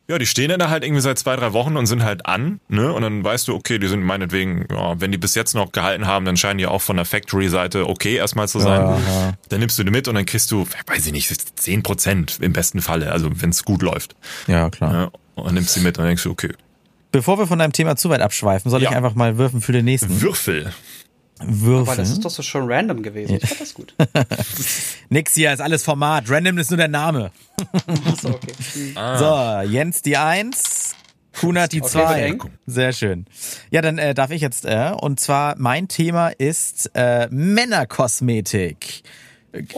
Ja, 0.07 0.17
die 0.17 0.25
stehen 0.25 0.49
dann 0.49 0.59
da 0.59 0.69
halt 0.69 0.83
irgendwie 0.83 1.01
seit 1.01 1.17
zwei, 1.17 1.35
drei 1.35 1.53
Wochen 1.53 1.77
und 1.77 1.85
sind 1.85 2.03
halt 2.03 2.25
an, 2.25 2.59
ne? 2.67 2.91
Und 2.93 3.01
dann 3.01 3.23
weißt 3.23 3.47
du, 3.47 3.55
okay, 3.55 3.79
die 3.79 3.87
sind 3.87 4.03
meinetwegen, 4.03 4.67
ja, 4.69 4.99
wenn 4.99 5.11
die 5.11 5.17
bis 5.17 5.33
jetzt 5.33 5.55
noch 5.55 5.71
gehalten 5.71 6.05
haben, 6.07 6.25
dann 6.25 6.37
scheinen 6.37 6.57
die 6.57 6.67
auch 6.67 6.81
von 6.81 6.97
der 6.97 7.05
Factory-Seite 7.05 7.87
okay 7.87 8.15
erstmal 8.15 8.47
zu 8.47 8.59
sein. 8.59 8.81
Ja, 8.81 8.97
ja. 8.97 9.33
Dann 9.49 9.59
nimmst 9.59 9.79
du 9.79 9.83
die 9.83 9.91
mit 9.91 10.07
und 10.07 10.15
dann 10.15 10.25
kriegst 10.25 10.51
du, 10.51 10.67
weiß 10.87 11.05
ich 11.05 11.11
nicht, 11.13 11.59
10 11.59 11.83
Prozent 11.83 12.39
im 12.41 12.53
besten 12.53 12.81
Falle, 12.81 13.11
also 13.11 13.29
wenn 13.33 13.49
es 13.49 13.63
gut 13.63 13.81
läuft. 13.81 14.15
Ja, 14.47 14.69
klar. 14.69 14.93
Ja, 14.93 15.11
und 15.35 15.53
nimmst 15.53 15.73
sie 15.73 15.79
mit 15.79 15.97
und 15.97 16.05
denkst 16.05 16.23
du, 16.23 16.31
okay. 16.31 16.53
Bevor 17.11 17.37
wir 17.37 17.47
von 17.47 17.59
deinem 17.59 17.73
Thema 17.73 17.95
zu 17.95 18.09
weit 18.09 18.21
abschweifen, 18.21 18.71
soll 18.71 18.81
ich 18.81 18.89
einfach 18.89 19.15
mal 19.15 19.37
würfen 19.37 19.61
für 19.61 19.71
den 19.71 19.85
nächsten. 19.85 20.21
Würfel. 20.21 20.73
Würfeln. 21.47 21.87
Aber 21.87 21.95
das 21.95 22.11
ist 22.11 22.23
doch 22.23 22.29
so 22.29 22.41
schon 22.43 22.71
random 22.71 23.03
gewesen. 23.03 23.35
Ich 23.35 23.47
fand 23.47 23.61
das 23.61 23.73
gut. 23.73 23.95
Nix 25.09 25.33
hier, 25.33 25.53
ist 25.53 25.61
alles 25.61 25.83
Format. 25.83 26.29
Random 26.29 26.57
ist 26.57 26.71
nur 26.71 26.77
der 26.77 26.87
Name. 26.87 27.31
Achso, 28.05 28.29
okay. 28.29 28.53
Ah. 28.95 29.63
So, 29.63 29.69
Jens 29.71 30.01
die 30.01 30.17
Eins, 30.17 30.95
Kunat 31.39 31.71
die 31.71 31.81
Okay, 31.81 31.91
Zwei. 31.91 32.37
Sehr 32.65 32.93
schön. 32.93 33.25
Ja, 33.71 33.81
dann 33.81 33.97
äh, 33.97 34.13
darf 34.13 34.31
ich 34.31 34.41
jetzt, 34.41 34.65
äh, 34.65 34.91
und 34.99 35.19
zwar 35.19 35.55
mein 35.57 35.87
Thema 35.87 36.29
ist 36.29 36.91
äh, 36.93 37.27
Männerkosmetik. 37.31 39.03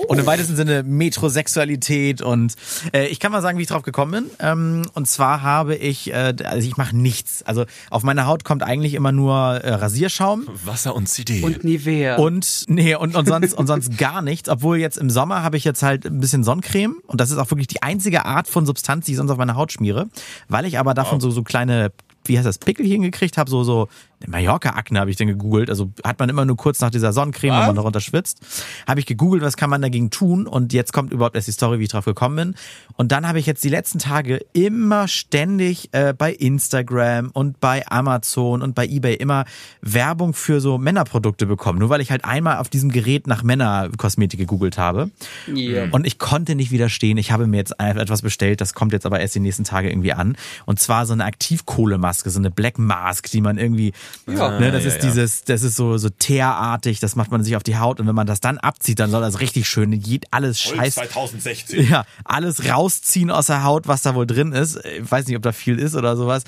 Und 0.08 0.18
im 0.18 0.26
weitesten 0.26 0.56
Sinne 0.56 0.84
Metrosexualität 0.84 2.22
und 2.22 2.56
äh, 2.94 3.08
ich 3.08 3.20
kann 3.20 3.34
mal 3.34 3.42
sagen, 3.42 3.58
wie 3.58 3.64
ich 3.64 3.68
drauf 3.68 3.82
gekommen 3.82 4.12
bin. 4.12 4.32
Ähm, 4.40 4.84
und 4.94 5.08
zwar 5.08 5.42
habe 5.42 5.76
ich, 5.76 6.14
äh, 6.14 6.34
also 6.46 6.68
ich 6.68 6.78
mache 6.78 6.96
nichts. 6.96 7.44
Also 7.44 7.66
auf 7.90 8.04
meine 8.04 8.26
Haut 8.26 8.46
kommt 8.46 8.64
eigentlich 8.64 8.94
immer 8.94 9.12
nur 9.12 9.36
äh, 9.36 9.74
Rasierschaum. 9.74 10.48
Wasser 10.64 10.96
und 10.96 11.10
CD. 11.10 11.42
Und 11.42 11.66
Nivea. 11.66 12.16
Und 12.16 12.66
nee, 12.68 12.96
und, 12.96 13.16
und 13.16 13.28
sonst 13.28 13.54
und 13.54 13.68
sonst 13.68 13.98
gar 13.98 14.22
nichts. 14.22 14.48
Obwohl 14.48 14.78
jetzt 14.78 14.98
im 14.98 15.10
Sommer 15.10 15.44
habe 15.44 15.58
ich 15.58 15.66
jetzt 15.66 15.84
halt 15.84 16.06
ein 16.06 16.20
bisschen 16.20 16.46
Sonnencreme 16.46 16.96
und 17.08 17.20
das 17.20 17.32
ist 17.32 17.38
auch 17.38 17.52
wirklich 17.52 17.68
die 17.68 17.84
einzige 17.84 18.26
Art 18.26 18.48
von 18.48 18.66
Substanz, 18.66 19.06
die 19.06 19.12
ich 19.12 19.18
sonst 19.18 19.32
auf 19.32 19.38
meine 19.38 19.56
Haut 19.56 19.74
schmiere, 19.74 20.08
weil 20.48 20.66
ich 20.66 20.80
aber 20.80 20.94
davon 20.94 21.20
so 21.20 21.32
so 21.32 21.44
kleine 21.44 21.92
wie 22.28 22.38
heißt 22.38 22.48
das, 22.48 22.58
Pickelchen 22.58 23.02
gekriegt 23.02 23.38
habe, 23.38 23.50
so, 23.50 23.64
so, 23.64 23.88
Mallorca-Akne 24.28 25.00
habe 25.00 25.12
ich 25.12 25.18
dann 25.18 25.28
gegoogelt, 25.28 25.70
also 25.70 25.92
hat 26.04 26.20
man 26.20 26.30
immer 26.30 26.46
nur 26.46 26.58
kurz 26.58 26.80
nach 26.82 26.90
dieser 26.90 27.14
Sonnencreme, 27.14 27.54
wenn 27.54 27.68
man 27.68 27.76
darunter 27.76 28.00
schwitzt, 28.00 28.40
habe 28.88 29.00
ich 29.00 29.06
gegoogelt, 29.06 29.44
was 29.44 29.58
kann 29.58 29.70
man 29.70 29.82
dagegen 29.82 30.10
tun? 30.10 30.48
Und 30.48 30.74
jetzt 30.74 30.94
kommt 30.94 31.12
überhaupt 31.12 31.36
erst 31.36 31.48
die 31.48 31.52
Story, 31.52 31.80
wie 31.80 31.84
ich 31.84 31.90
drauf 31.90 32.06
gekommen 32.06 32.36
bin. 32.36 32.56
Und 32.96 33.12
dann 33.12 33.28
habe 33.28 33.40
ich 33.40 33.46
jetzt 33.46 33.64
die 33.64 33.70
letzten 33.70 34.00
Tage 34.00 34.46
immer 34.54 35.08
ständig 35.08 35.90
äh, 35.92 36.14
bei 36.18 36.34
Instagram 36.34 37.30
und 37.32 37.60
bei 37.60 37.86
Amazon 37.88 38.62
und 38.62 38.76
bei 38.76 38.86
Ebay 38.88 39.16
immer 39.16 39.46
Werbung 39.82 40.34
für 40.34 40.62
so 40.62 40.78
Männerprodukte 40.78 41.46
bekommen, 41.46 41.80
nur 41.80 41.90
weil 41.90 42.02
ich 42.02 42.12
halt 42.12 42.26
einmal 42.26 42.58
auf 42.58 42.70
diesem 42.70 42.92
Gerät 42.92 43.28
nach 43.28 43.44
Männerkosmetik 43.44 44.40
gegoogelt 44.40 44.78
habe. 44.78 45.12
Ja. 45.54 45.86
und 45.92 46.08
ich 46.08 46.20
konnte 46.20 46.56
nicht 46.56 46.72
widerstehen. 46.72 47.18
Ich 47.18 47.32
habe 47.32 47.48
mir 47.48 47.58
jetzt 47.58 47.80
etwas 47.80 48.22
bestellt, 48.22 48.62
das 48.62 48.74
kommt 48.74 48.94
jetzt 48.94 49.06
aber 49.06 49.20
erst 49.20 49.36
die 49.36 49.40
nächsten 49.40 49.64
Tage 49.64 49.90
irgendwie 49.90 50.14
an. 50.14 50.38
Und 50.66 50.80
zwar 50.80 51.06
so 51.06 51.14
eine 51.14 51.26
Aktivkohlemaske, 51.26 52.30
so 52.30 52.40
eine 52.40 52.52
Black 52.52 52.78
Mask, 52.78 53.30
die 53.30 53.42
man 53.42 53.58
irgendwie, 53.58 53.94
Ja. 54.28 54.60
ne, 54.60 54.72
das 54.72 54.84
ja, 54.84 54.90
ist 54.90 55.04
ja. 55.04 55.10
dieses, 55.10 55.44
das 55.44 55.64
ist 55.64 55.76
so, 55.76 55.98
so 55.98 56.10
teerartig, 56.10 57.00
das 57.00 57.16
macht 57.16 57.32
man 57.32 57.44
sich 57.44 57.56
auf 57.56 57.64
die 57.64 57.78
Haut 57.78 58.00
und 58.00 58.08
wenn 58.08 58.16
man 58.16 58.28
das 58.28 58.40
dann 58.42 58.58
abzieht, 58.58 59.00
dann 59.00 59.12
soll 59.12 59.22
das 59.22 59.40
richtig 59.40 59.68
schön, 59.68 59.94
jed- 59.94 60.26
alles 60.32 60.60
scheiß, 60.60 60.96
2016. 60.96 61.88
ja, 61.88 62.06
alles 62.24 62.70
rausziehen 62.70 63.30
aus 63.32 63.48
der 63.48 63.64
Haut, 63.64 63.88
was 63.88 64.02
da 64.02 64.16
wohl 64.16 64.26
drin 64.28 64.52
ist. 64.52 64.80
Ich 64.84 65.10
weiß 65.12 65.28
nicht, 65.28 65.36
ob 65.38 65.44
da 65.44 65.52
viel 65.52 65.78
ist 65.80 65.96
oder 65.96 66.18
sowas. 66.18 66.44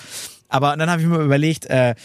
Aber 0.49 0.75
dann 0.77 0.89
habe 0.89 1.01
ich 1.01 1.07
mir 1.07 1.19
überlegt, 1.19 1.65
äh, 1.65 1.95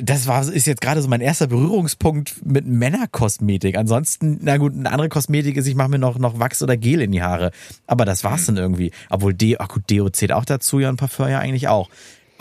das 0.00 0.26
war, 0.26 0.48
ist 0.50 0.66
jetzt 0.66 0.80
gerade 0.80 1.02
so 1.02 1.08
mein 1.08 1.20
erster 1.20 1.46
Berührungspunkt 1.46 2.44
mit 2.46 2.66
Männerkosmetik. 2.66 3.76
Ansonsten, 3.76 4.38
na 4.40 4.56
gut, 4.56 4.74
eine 4.74 4.90
andere 4.90 5.08
Kosmetik 5.10 5.56
ist, 5.56 5.66
ich 5.66 5.74
mache 5.74 5.90
mir 5.90 5.98
noch, 5.98 6.18
noch 6.18 6.38
Wachs 6.38 6.62
oder 6.62 6.76
Gel 6.76 7.02
in 7.02 7.12
die 7.12 7.22
Haare. 7.22 7.50
Aber 7.86 8.04
das 8.04 8.24
war's 8.24 8.46
dann 8.46 8.56
irgendwie. 8.56 8.90
Obwohl 9.10 9.34
Deo, 9.34 9.58
ach 9.60 9.68
gut, 9.68 9.90
Deo 9.90 10.08
zählt 10.08 10.32
auch 10.32 10.46
dazu, 10.46 10.80
ja, 10.80 10.88
und 10.88 10.96
Parfum 10.96 11.28
ja 11.28 11.38
eigentlich 11.40 11.68
auch. 11.68 11.90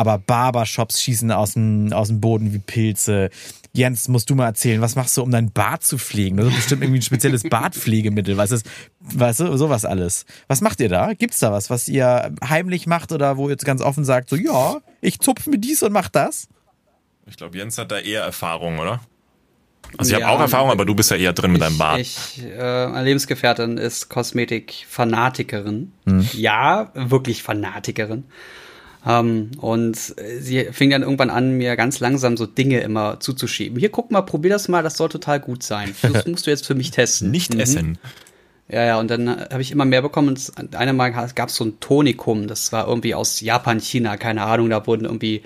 Aber 0.02 0.18
Barbershops 0.18 1.00
schießen 1.00 1.32
aus 1.32 1.54
dem, 1.54 1.94
aus 1.94 2.08
dem 2.08 2.20
Boden 2.22 2.54
wie 2.54 2.58
Pilze. 2.58 3.30
Jens, 3.72 4.08
musst 4.08 4.32
du 4.32 4.36
mal 4.36 4.48
erzählen, 4.48 4.82
was 4.82 4.96
machst 4.96 5.16
du, 5.16 5.22
um 5.22 5.30
dein 5.30 5.52
Bart 5.52 5.84
zu 5.84 6.00
pflegen? 6.00 6.38
Das 6.38 6.48
ist 6.48 6.56
bestimmt 6.56 6.82
irgendwie 6.82 7.02
ein 7.02 7.04
spezielles 7.04 7.44
Bartpflegemittel. 7.44 8.36
Was 8.36 8.50
ist, 8.50 8.66
weißt 9.02 9.42
du, 9.42 9.58
sowas 9.58 9.86
alles. 9.86 10.26
Was 10.48 10.62
macht 10.62 10.80
ihr 10.80 10.90
da? 10.90 11.14
Gibt's 11.14 11.38
da 11.38 11.52
was, 11.52 11.70
was 11.70 11.88
ihr 11.88 12.34
heimlich 12.44 12.88
macht 12.88 13.12
oder 13.12 13.38
wo 13.38 13.46
ihr 13.46 13.52
jetzt 13.52 13.64
ganz 13.64 13.84
offen 13.84 14.04
sagt, 14.04 14.30
so, 14.30 14.36
ja, 14.36 14.78
ich 15.02 15.20
zupfe 15.20 15.52
mir 15.52 15.60
dies 15.60 15.84
und 15.84 15.92
mach 15.92 16.10
das? 16.10 16.48
Ich 17.28 17.38
glaube, 17.38 17.56
Jens 17.56 17.78
hat 17.78 17.92
da 17.92 18.00
eher 18.00 18.24
Erfahrung, 18.24 18.80
oder? 18.80 19.02
Also 20.00 20.14
ich 20.14 20.20
Ja, 20.20 20.26
habe 20.26 20.38
auch 20.38 20.42
Erfahrung, 20.42 20.72
aber 20.72 20.86
du 20.86 20.96
bist 20.96 21.12
ja 21.12 21.18
eher 21.18 21.34
drin 21.34 21.52
mit 21.52 21.62
deinem 21.62 21.78
Bart. 21.78 22.00
Ich, 22.00 22.42
äh, 22.44 22.88
meine 22.88 23.04
Lebensgefährtin 23.04 23.78
ist 23.78 24.10
Kosmetik-Fanatikerin. 24.10 25.92
Hm. 26.08 26.28
Ja, 26.34 26.90
wirklich 26.96 27.44
Fanatikerin. 27.44 28.24
Ähm, 29.06 29.52
und 29.60 29.98
äh, 30.18 30.40
sie 30.40 30.66
fing 30.72 30.92
dann 30.92 31.02
irgendwann 31.02 31.30
an, 31.30 31.58
mir 31.58 31.76
ganz 31.76 32.00
langsam 32.00 32.38
so 32.38 32.46
Dinge 32.46 32.82
immer 32.82 33.20
zuzuschieben. 33.20 33.80
Hier, 33.80 33.90
guck 33.90 34.12
mal, 34.12 34.22
probier 34.22 34.52
das 34.52 34.68
mal, 34.68 34.84
das 34.84 34.98
soll 34.98 35.10
total 35.10 35.40
gut 35.40 35.64
sein. 35.64 35.96
Das 36.14 36.26
musst 36.28 36.46
du 36.46 36.52
jetzt 36.52 36.68
für 36.68 36.76
mich 36.76 36.92
testen. 36.92 37.32
Nicht 37.32 37.54
Mhm. 37.54 37.60
essen. 37.60 37.98
Ja, 38.70 38.86
ja, 38.86 39.00
und 39.00 39.10
dann 39.10 39.28
äh, 39.28 39.48
habe 39.52 39.62
ich 39.62 39.72
immer 39.72 39.86
mehr 39.86 40.02
bekommen. 40.02 40.30
Und 40.30 40.76
eine 40.76 40.94
Mal 40.94 41.10
gab 41.10 41.50
es 41.50 41.56
so 41.56 41.66
ein 41.66 41.80
Tonikum, 41.80 42.48
das 42.48 42.72
war 42.72 42.88
irgendwie 42.88 43.16
aus 43.16 43.42
Japan, 43.42 43.80
China, 43.80 44.18
keine 44.18 44.44
Ahnung, 44.44 44.70
da 44.70 44.86
wurden 44.88 45.06
irgendwie 45.06 45.42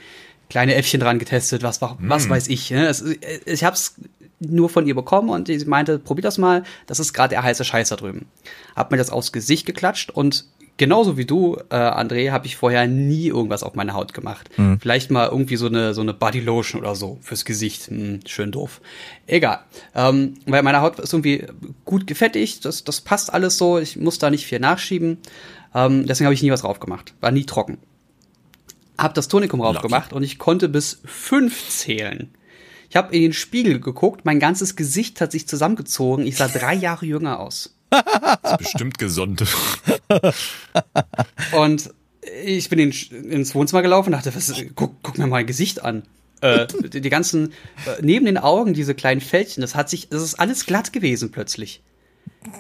kleine 0.50 0.76
Äffchen 0.76 1.00
dran 1.00 1.18
getestet, 1.18 1.64
was, 1.64 1.82
was 1.82 2.30
weiß 2.30 2.50
ich. 2.50 2.70
Ne? 2.72 2.86
Es, 2.88 3.02
äh, 3.02 3.18
ich 3.46 3.64
habe 3.64 3.76
es 3.76 3.96
nur 4.40 4.70
von 4.70 4.86
ihr 4.86 4.94
bekommen 4.96 5.30
und 5.30 5.48
sie 5.48 5.58
meinte, 5.66 5.98
probier 5.98 6.22
das 6.22 6.38
mal, 6.38 6.64
das 6.88 7.00
ist 7.00 7.14
gerade 7.14 7.30
der 7.30 7.42
heiße 7.44 7.64
Scheiß 7.64 7.90
da 7.90 7.96
drüben. 7.96 8.26
Hab 8.76 8.92
mir 8.92 8.98
das 8.98 9.10
aufs 9.10 9.32
Gesicht 9.32 9.66
geklatscht 9.66 10.12
und 10.12 10.46
genauso 10.78 11.18
wie 11.18 11.26
du, 11.26 11.58
äh, 11.70 11.76
André, 11.76 12.32
habe 12.32 12.48
ich 12.48 12.58
vorher 12.58 12.88
nie 12.88 13.28
irgendwas 13.28 13.64
auf 13.64 13.76
meine 13.76 13.94
Haut 13.94 14.14
gemacht. 14.14 14.50
Vielleicht 14.80 15.12
mal 15.12 15.28
irgendwie 15.30 15.56
so 15.56 15.68
eine, 15.68 15.94
so 15.94 16.02
eine 16.02 16.14
Bodylotion 16.14 16.82
oder 16.82 16.96
so 16.96 17.18
fürs 17.22 17.46
Gesicht. 17.46 17.88
Hm, 17.88 18.20
schön 18.26 18.52
doof. 18.52 18.82
Egal. 19.28 19.60
Ähm, 19.94 20.36
weil 20.46 20.64
meine 20.64 20.82
Haut 20.82 21.00
ist 21.00 21.14
irgendwie 21.14 21.46
gut 21.86 22.08
gefettigt, 22.08 22.66
das, 22.66 22.84
das 22.84 23.02
passt 23.02 23.34
alles 23.34 23.58
so, 23.58 23.80
ich 23.80 23.98
muss 23.98 24.20
da 24.20 24.30
nicht 24.30 24.46
viel 24.46 24.60
nachschieben. 24.60 25.18
Ähm, 25.74 26.06
deswegen 26.06 26.26
habe 26.26 26.34
ich 26.34 26.44
nie 26.44 26.52
was 26.52 26.62
drauf 26.62 26.80
gemacht. 26.80 27.14
War 27.22 27.32
nie 27.32 27.46
trocken. 27.46 27.78
Hab 28.98 29.14
das 29.14 29.28
Tonikum 29.28 29.60
drauf 29.60 29.76
Lucky. 29.76 29.88
gemacht 29.88 30.14
und 30.14 30.24
ich 30.24 30.40
konnte 30.40 30.70
bis 30.70 31.02
fünf 31.06 31.70
zählen. 31.70 32.34
Ich 32.90 32.96
habe 32.96 33.14
in 33.14 33.22
den 33.22 33.34
Spiegel 33.34 33.80
geguckt, 33.80 34.24
mein 34.24 34.40
ganzes 34.40 34.76
Gesicht 34.76 35.20
hat 35.20 35.32
sich 35.32 35.48
zusammengezogen. 35.48 36.26
Ich 36.26 36.38
sah 36.38 36.48
drei 36.48 36.74
Jahre 36.74 37.06
jünger 37.06 37.40
aus. 37.40 37.76
Das 38.42 38.52
ist 38.52 38.58
bestimmt 38.58 38.98
gesund. 38.98 39.44
Und 41.52 41.90
ich 42.44 42.70
bin 42.70 42.80
in, 42.80 42.92
ins 43.30 43.54
Wohnzimmer 43.56 43.82
gelaufen 43.82 44.08
und 44.08 44.14
dachte, 44.14 44.36
was, 44.36 44.52
guck, 44.76 44.96
guck 45.04 45.18
mir 45.18 45.26
mal 45.26 45.38
mein 45.38 45.46
Gesicht 45.46 45.84
an. 45.84 46.04
Äh, 46.42 46.68
die, 46.92 47.02
die 47.02 47.10
ganzen, 47.10 47.54
äh, 47.86 48.02
neben 48.02 48.26
den 48.26 48.38
Augen, 48.38 48.74
diese 48.74 48.96
kleinen 48.96 49.22
Fältchen, 49.22 49.62
das 49.62 49.76
hat 49.76 49.90
sich, 49.90 50.10
das 50.10 50.22
ist 50.22 50.36
alles 50.36 50.66
glatt 50.66 50.92
gewesen 50.92 51.32
plötzlich. 51.32 51.82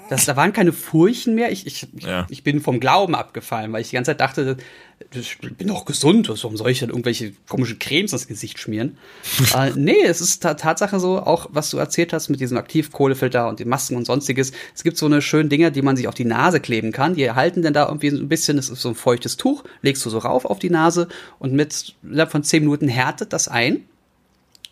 Das, 0.10 0.25
da 0.25 0.36
waren 0.36 0.54
keine 0.54 0.73
Furchen 0.73 1.36
mehr. 1.36 1.51
Ich, 1.51 1.65
ich, 1.67 1.88
Ja. 1.99 2.25
ich 2.30 2.43
bin 2.43 2.62
vom 2.62 2.80
Glauben 2.80 3.15
abgefallen, 3.15 3.71
weil 3.71 3.82
ich 3.82 3.89
die 3.89 3.95
ganze 3.95 4.12
Zeit 4.12 4.19
dachte, 4.19 4.58
ich 5.13 5.38
bin 5.39 5.67
doch 5.67 5.86
gesund. 5.86 6.30
Warum 6.30 6.58
soll 6.58 6.71
ich 6.71 6.80
denn 6.80 6.89
irgendwelche 6.89 7.34
komischen 7.47 7.80
Cremes 7.80 8.13
ins 8.13 8.28
Gesicht 8.28 8.60
schmieren? 8.60 8.97
äh, 9.56 9.71
nee, 9.75 10.04
es 10.04 10.21
ist 10.21 10.41
ta 10.41 10.54
Tatsache 10.56 10.99
so, 10.99 11.19
auch 11.19 11.47
was 11.51 11.69
du 11.69 11.78
erzählt 11.78 12.13
hast 12.13 12.30
mit 12.30 12.39
diesem 12.39 12.58
Aktivkohlefilter 12.58 13.47
und 13.47 13.60
den 13.60 13.69
Masken 13.69 13.95
und 13.95 14.06
sonstiges. 14.06 14.51
Es 14.73 14.84
gibt 14.84 14.97
so 14.97 15.06
eine 15.06 15.21
schönen 15.21 15.49
Dinger, 15.49 15.71
die 15.71 15.82
man 15.82 15.97
sich 15.97 16.08
auf 16.08 16.15
die 16.15 16.25
Nase 16.25 16.60
kleben 16.60 16.91
kann. 16.91 17.15
Die 17.15 17.30
halten 17.32 17.62
dann 17.62 17.73
da 17.73 17.88
irgendwie 17.88 18.10
so 18.10 18.17
ein 18.17 18.30
bisschen, 18.30 18.58
das 18.58 18.69
ist 18.69 18.82
so 18.82 18.89
ein 18.89 18.95
feuchtes 18.95 19.38
Tuch, 19.38 19.63
legst 19.82 20.06
du 20.06 20.10
so 20.10 20.17
rauf 20.19 20.45
auf 20.45 20.60
die 20.60 20.69
Nase 20.69 21.08
und 21.39 21.54
mit 21.54 21.95
innerhalb 22.04 22.32
von 22.32 22.43
zehn 22.43 22.63
Minuten 22.63 22.88
härtet 22.88 23.34
das 23.34 23.47
ein. 23.47 23.84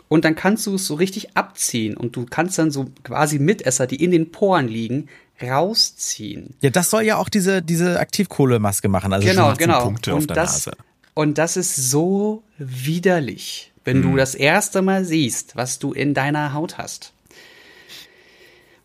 Und 0.10 0.26
dann 0.26 0.36
kannst 0.36 0.68
du 0.68 0.76
es 0.76 0.86
so 0.86 0.96
richtig 0.96 1.36
abziehen 1.36 1.98
und 1.98 2.16
du 2.16 2.26
kannst 2.26 2.58
dann 2.60 2.70
so 2.72 2.86
quasi 3.04 3.40
Mitesser, 3.40 3.88
die 3.88 4.04
in 4.04 4.12
den 4.12 4.32
Poren 4.32 4.68
liegen, 4.68 5.08
rausziehen. 5.42 6.56
Ja, 6.62 6.70
das 6.70 6.90
soll 6.90 7.04
ja 7.04 7.18
auch 7.18 7.30
diese, 7.30 7.62
diese 7.62 8.00
Aktivkohlemaske 8.00 8.88
machen. 8.88 9.12
Also 9.14 9.28
Genau, 9.28 9.54
genau. 9.56 9.84
Punkte 9.86 10.14
auf 10.14 10.22
und 10.22 10.30
der 10.30 10.36
das, 10.36 10.68
Nase. 10.68 10.78
Und 11.16 11.38
das 11.38 11.58
ist 11.58 11.76
so 11.76 12.44
widerlich, 12.58 13.72
wenn 13.86 14.02
du 14.02 14.16
das 14.16 14.36
erste 14.36 14.82
Mal 14.82 15.04
siehst, 15.06 15.56
was 15.56 15.80
du 15.80 15.94
in 15.94 16.14
deiner 16.14 16.54
Haut 16.54 16.78
hast. 16.78 17.14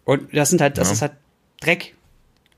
Und 0.04 0.34
das 0.34 0.50
sind 0.50 0.60
halt, 0.60 0.78
das 0.78 0.88
Ja. 0.88 0.92
ist 0.94 1.02
halt 1.02 1.12
Dreck. 1.60 1.94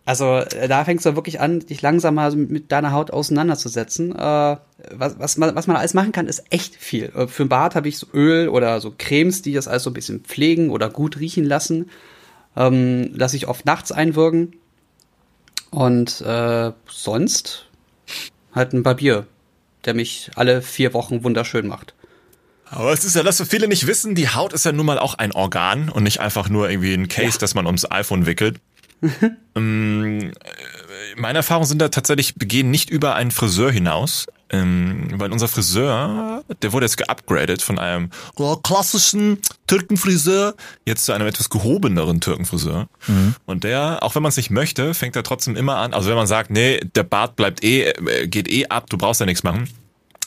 Also 0.04 0.36
äh, 0.38 0.66
da 0.68 0.84
fängst 0.84 1.04
du 1.06 1.14
wirklich 1.14 1.40
an, 1.40 1.60
dich 1.60 1.82
langsam 1.82 2.14
mal 2.14 2.34
mit 2.34 2.72
deiner 2.72 2.92
Haut 2.92 3.10
auseinanderzusetzen. 3.10 4.14
Äh, 4.16 4.56
was, 4.90 5.18
was, 5.18 5.36
man, 5.36 5.54
was 5.54 5.66
man 5.66 5.76
alles 5.76 5.94
machen 5.94 6.12
kann, 6.12 6.26
ist 6.26 6.44
echt 6.50 6.76
viel. 6.76 7.12
Äh, 7.14 7.26
für 7.26 7.44
den 7.44 7.48
Bart 7.48 7.74
habe 7.74 7.88
ich 7.88 7.98
so 7.98 8.06
Öl 8.12 8.48
oder 8.48 8.80
so 8.80 8.94
Cremes, 8.96 9.42
die 9.42 9.52
das 9.52 9.68
alles 9.68 9.82
so 9.82 9.90
ein 9.90 9.94
bisschen 9.94 10.20
pflegen 10.20 10.70
oder 10.70 10.88
gut 10.90 11.18
riechen 11.18 11.44
lassen. 11.44 11.90
Ähm, 12.56 13.10
lasse 13.14 13.36
ich 13.36 13.48
oft 13.48 13.66
nachts 13.66 13.92
einwirken. 13.92 14.56
Und 15.70 16.20
äh, 16.22 16.72
sonst 16.88 17.68
halt 18.52 18.72
ein 18.72 18.82
Barbier, 18.82 19.26
der 19.84 19.94
mich 19.94 20.30
alle 20.34 20.62
vier 20.62 20.94
Wochen 20.94 21.22
wunderschön 21.22 21.66
macht. 21.68 21.94
Aber 22.64 22.92
es 22.92 23.04
ist 23.04 23.16
ja 23.16 23.22
das, 23.22 23.40
was 23.40 23.48
viele 23.48 23.66
nicht 23.66 23.86
wissen, 23.86 24.14
die 24.14 24.28
Haut 24.28 24.52
ist 24.52 24.64
ja 24.64 24.72
nun 24.72 24.86
mal 24.86 24.98
auch 24.98 25.14
ein 25.14 25.32
Organ 25.32 25.88
und 25.88 26.04
nicht 26.04 26.20
einfach 26.20 26.48
nur 26.48 26.70
irgendwie 26.70 26.94
ein 26.94 27.08
Case, 27.08 27.32
ja. 27.32 27.38
das 27.40 27.54
man 27.54 27.66
ums 27.66 27.90
iPhone 27.90 28.26
wickelt. 28.26 28.60
ähm, 29.56 30.32
meine 31.16 31.38
Erfahrungen 31.38 31.66
sind 31.66 31.80
da 31.80 31.88
tatsächlich, 31.88 32.36
begehen 32.36 32.70
nicht 32.70 32.90
über 32.90 33.14
einen 33.14 33.30
Friseur 33.30 33.72
hinaus. 33.72 34.26
Ähm, 34.52 35.08
weil 35.14 35.32
unser 35.32 35.46
Friseur, 35.46 36.42
der 36.62 36.72
wurde 36.72 36.86
jetzt 36.86 36.96
geupgradet 36.96 37.62
von 37.62 37.78
einem 37.78 38.10
klassischen 38.64 39.38
Türkenfriseur 39.68 40.54
jetzt 40.84 41.04
zu 41.04 41.12
einem 41.12 41.28
etwas 41.28 41.50
gehobeneren 41.50 42.20
Türkenfriseur. 42.20 42.88
Mhm. 43.06 43.36
Und 43.46 43.64
der, 43.64 44.02
auch 44.02 44.16
wenn 44.16 44.22
man 44.22 44.30
es 44.30 44.36
nicht 44.36 44.50
möchte, 44.50 44.94
fängt 44.94 45.14
er 45.14 45.22
trotzdem 45.22 45.54
immer 45.54 45.76
an. 45.76 45.94
Also 45.94 46.08
wenn 46.08 46.16
man 46.16 46.26
sagt, 46.26 46.50
nee, 46.50 46.80
der 46.96 47.04
Bart 47.04 47.36
bleibt 47.36 47.62
eh, 47.62 47.90
äh, 47.90 48.26
geht 48.26 48.50
eh 48.50 48.66
ab, 48.66 48.90
du 48.90 48.98
brauchst 48.98 49.20
ja 49.20 49.26
nichts 49.26 49.44
machen 49.44 49.68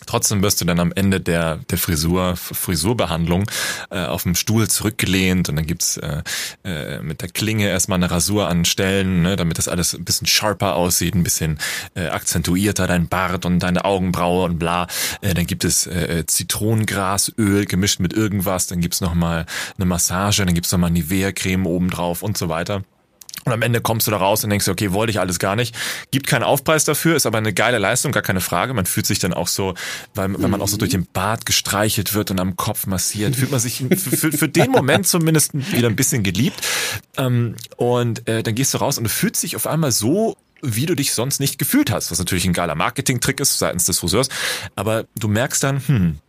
Trotzdem 0.06 0.42
wirst 0.42 0.62
du 0.62 0.66
dann 0.66 0.80
am 0.80 0.92
Ende 0.94 1.20
der, 1.20 1.58
der 1.70 1.78
Frisur, 1.78 2.36
Frisurbehandlung 2.36 3.50
äh, 3.89 4.06
auf 4.06 4.24
dem 4.24 4.36
Stuhl 4.36 4.70
zurückgelehnt 4.70 5.50
und 5.50 5.56
dann 5.56 5.66
gibt's 5.66 5.98
äh, 5.98 6.24
äh, 6.63 7.00
mit 7.02 7.22
der 7.22 7.30
Klinge 7.30 7.68
erstmal 7.68 7.98
eine 7.98 8.12
Rasur 8.12 8.48
an 8.48 8.66
Stellen, 8.66 9.22
ne, 9.22 9.36
damit 9.36 9.58
das 9.58 9.68
alles 9.68 9.94
ein 9.94 10.06
bisschen 10.06 10.28
sharper 10.28 10.76
aussieht, 10.76 11.16
ein 11.16 11.24
bisschen 11.24 11.60
äh, 11.96 12.08
akzentuierter, 12.08 12.88
dein 12.88 13.08
Bart 13.08 13.46
und 13.46 13.60
deine 13.60 13.86
Augenbraue 13.86 14.46
und 14.46 14.60
bla. 14.60 14.88
Äh, 15.22 15.34
dann 15.34 15.46
gibt 15.46 15.63
es 15.63 15.88
äh, 15.88 16.26
Zitronengrasöl 16.26 17.66
gemischt 17.66 18.00
mit 18.00 18.13
irgendwas, 18.13 18.68
dann 18.68 18.82
gibt's 18.82 19.02
nochmal 19.02 19.46
eine 19.78 19.86
Massage, 19.86 20.46
dann 20.46 20.54
gibt's 20.54 20.72
nochmal 20.72 20.92
Nivea-Creme 20.92 21.66
obendrauf 21.66 22.24
und 22.24 22.38
so 22.38 22.50
weiter. 22.50 22.84
Und 23.45 23.51
am 23.51 23.62
Ende 23.62 23.82
kommst 23.82 24.08
du 24.08 24.12
da 24.12 24.17
raus 24.17 24.43
und 24.43 24.49
denkst, 24.49 24.67
okay, 24.67 24.93
wollte 24.93 25.12
ich 25.12 25.19
alles 25.19 25.39
gar 25.39 25.56
nicht. 25.56 25.75
Gibt 26.12 26.27
keinen 26.27 26.43
Aufpreis 26.43 26.86
dafür, 26.86 27.15
ist 27.15 27.25
aber 27.25 27.38
eine 27.38 27.53
geile 27.53 27.77
Leistung, 27.77 28.12
gar 28.12 28.23
keine 28.23 28.41
Frage. 28.41 28.73
Man 28.73 28.86
fühlt 28.86 29.06
sich 29.06 29.19
dann 29.19 29.34
auch 29.34 29.47
so, 29.47 29.73
weil, 30.13 30.34
wenn 30.41 30.49
man 30.49 30.62
auch 30.62 30.67
so 30.67 30.77
durch 30.77 30.91
den 30.91 31.06
Bart 31.06 31.45
gestreichelt 31.45 32.13
wird 32.13 32.32
und 32.32 32.39
am 32.39 32.56
Kopf 32.56 32.88
massiert, 32.88 33.36
fühlt 33.36 33.51
man 33.51 33.60
sich 33.60 33.84
für, 33.97 34.32
für 34.32 34.47
den 34.49 34.71
Moment 34.71 35.08
zumindest 35.08 35.53
wieder 35.53 35.89
ein 35.89 35.95
bisschen 35.95 36.23
geliebt. 36.23 36.62
Ähm, 37.17 37.56
und 37.77 38.27
äh, 38.27 38.43
dann 38.43 38.56
gehst 38.56 38.73
du 38.73 38.77
raus 38.77 38.97
und 38.97 39.06
du 39.06 39.10
fühlst 39.10 39.43
dich 39.43 39.56
auf 39.56 39.67
einmal 39.67 39.91
so 39.91 40.38
wie 40.63 40.86
du 40.86 40.95
dich 40.95 41.13
sonst 41.13 41.39
nicht 41.41 41.60
gefühlt 41.60 41.91
hast, 41.91 42.10
was 42.10 42.19
natürlich 42.19 42.45
ein 42.45 42.53
geiler 42.53 42.75
Marketing-Trick 42.75 43.41
ist 43.41 43.60
seitens 43.60 43.84
des 43.84 43.99
Friseurs. 43.99 44.29
Aber 44.75 45.06
du 45.19 45.27
merkst 45.27 45.62
dann, 45.62 45.86
hm, 45.86 46.19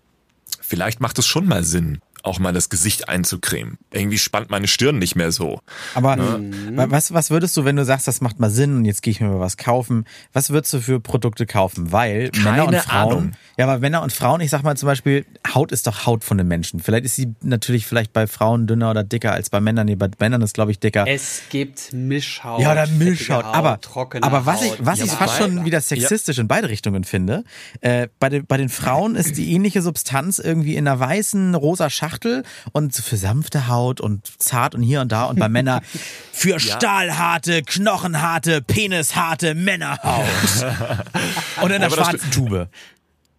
vielleicht 0.61 1.01
macht 1.01 1.19
es 1.19 1.27
schon 1.27 1.47
mal 1.47 1.63
Sinn, 1.63 2.01
auch 2.25 2.39
mal 2.39 2.53
das 2.53 2.71
Gesicht 2.71 3.09
einzucremen. 3.09 3.79
Irgendwie 3.93 4.19
spannt 4.19 4.51
meine 4.51 4.67
Stirn 4.67 4.99
nicht 4.99 5.15
mehr 5.15 5.31
so. 5.31 5.61
Aber 5.95 6.17
ne? 6.17 6.73
was, 6.89 7.13
was 7.13 7.31
würdest 7.31 7.57
du, 7.57 7.65
wenn 7.65 7.77
du 7.77 7.85
sagst, 7.85 8.09
das 8.09 8.21
macht 8.21 8.41
mal 8.41 8.51
Sinn 8.51 8.77
und 8.79 8.85
jetzt 8.87 9.03
gehe 9.03 9.11
ich 9.11 9.21
mir 9.21 9.29
mal 9.29 9.41
was 9.41 9.57
kaufen, 9.57 10.05
was 10.33 10.51
würdest 10.51 10.73
du 10.73 10.81
für 10.81 11.01
Produkte 11.01 11.47
kaufen? 11.47 11.93
Weil 11.93 12.31
Keine 12.31 12.51
Männer 12.51 12.67
und 12.67 12.77
Frauen, 12.77 13.13
Ahnung. 13.13 13.33
ja, 13.59 13.67
aber 13.67 13.79
Männer 13.79 14.03
und 14.03 14.13
Frauen, 14.13 14.41
ich 14.41 14.51
sag 14.51 14.63
mal 14.63 14.77
zum 14.77 14.87
Beispiel, 14.87 15.27
Haut 15.55 15.71
ist 15.71 15.87
doch 15.87 16.07
Haut 16.07 16.25
von 16.25 16.39
den 16.39 16.49
Menschen. 16.49 16.81
Vielleicht 16.81 17.05
ist 17.05 17.17
sie 17.17 17.35
natürlich 17.43 17.87
vielleicht 17.87 18.13
bei 18.13 18.27
Frauen 18.27 18.67
dünner 18.67 18.91
oder 18.91 19.05
dicker 19.05 19.33
als 19.33 19.51
bei 19.51 19.61
Männern. 19.61 19.87
Nee, 19.87 19.97
bei 19.97 20.09
Männern 20.19 20.43
ist 20.43 20.55
glaube 20.55 20.71
ich 20.71 20.81
dicker. 20.81 21.05
Es 21.07 21.43
gibt 21.51 21.93
Mischhaut. 21.93 22.61
Ja, 22.61 22.73
oder 22.73 22.87
Mischhaut. 22.87 23.45
Haut, 23.45 23.55
aber, 23.55 23.79
aber 24.23 24.47
was 24.47 24.63
ich, 24.63 24.75
was 24.79 24.99
ja, 24.99 25.05
ich 25.05 25.13
fast 25.13 25.39
schon 25.39 25.65
wieder 25.65 25.81
sexistisch 25.81 26.39
ja. 26.39 26.41
in 26.41 26.49
beide 26.49 26.69
Richtungen 26.69 27.05
finde, 27.05 27.45
äh, 27.81 28.09
bei, 28.19 28.29
den, 28.31 28.47
bei 28.47 28.57
den 28.57 28.71
Frauen 28.71 29.15
ist 29.15 29.37
die 29.37 29.53
ähnliche 29.53 29.83
Substanz 29.83 30.39
irgendwie 30.39 30.77
in 30.77 30.89
einer 30.89 30.99
weißen, 30.99 31.55
rosa 31.55 31.91
Schachtel 31.91 32.14
und 32.73 32.95
für 32.95 33.17
sanfte 33.17 33.69
Haut 33.69 34.01
und 34.01 34.31
zart 34.39 34.75
und 34.75 34.83
hier 34.83 35.01
und 35.01 35.11
da 35.13 35.25
und 35.25 35.39
bei 35.39 35.49
Männern 35.49 35.83
für 36.33 36.51
ja. 36.51 36.59
stahlharte, 36.59 37.63
knochenharte, 37.63 38.63
penisharte 38.63 39.55
Männerhaut. 39.55 40.25
und 41.63 41.71
in 41.71 41.81
der 41.81 41.91
schwarzen 41.91 42.31
Tube. 42.31 42.69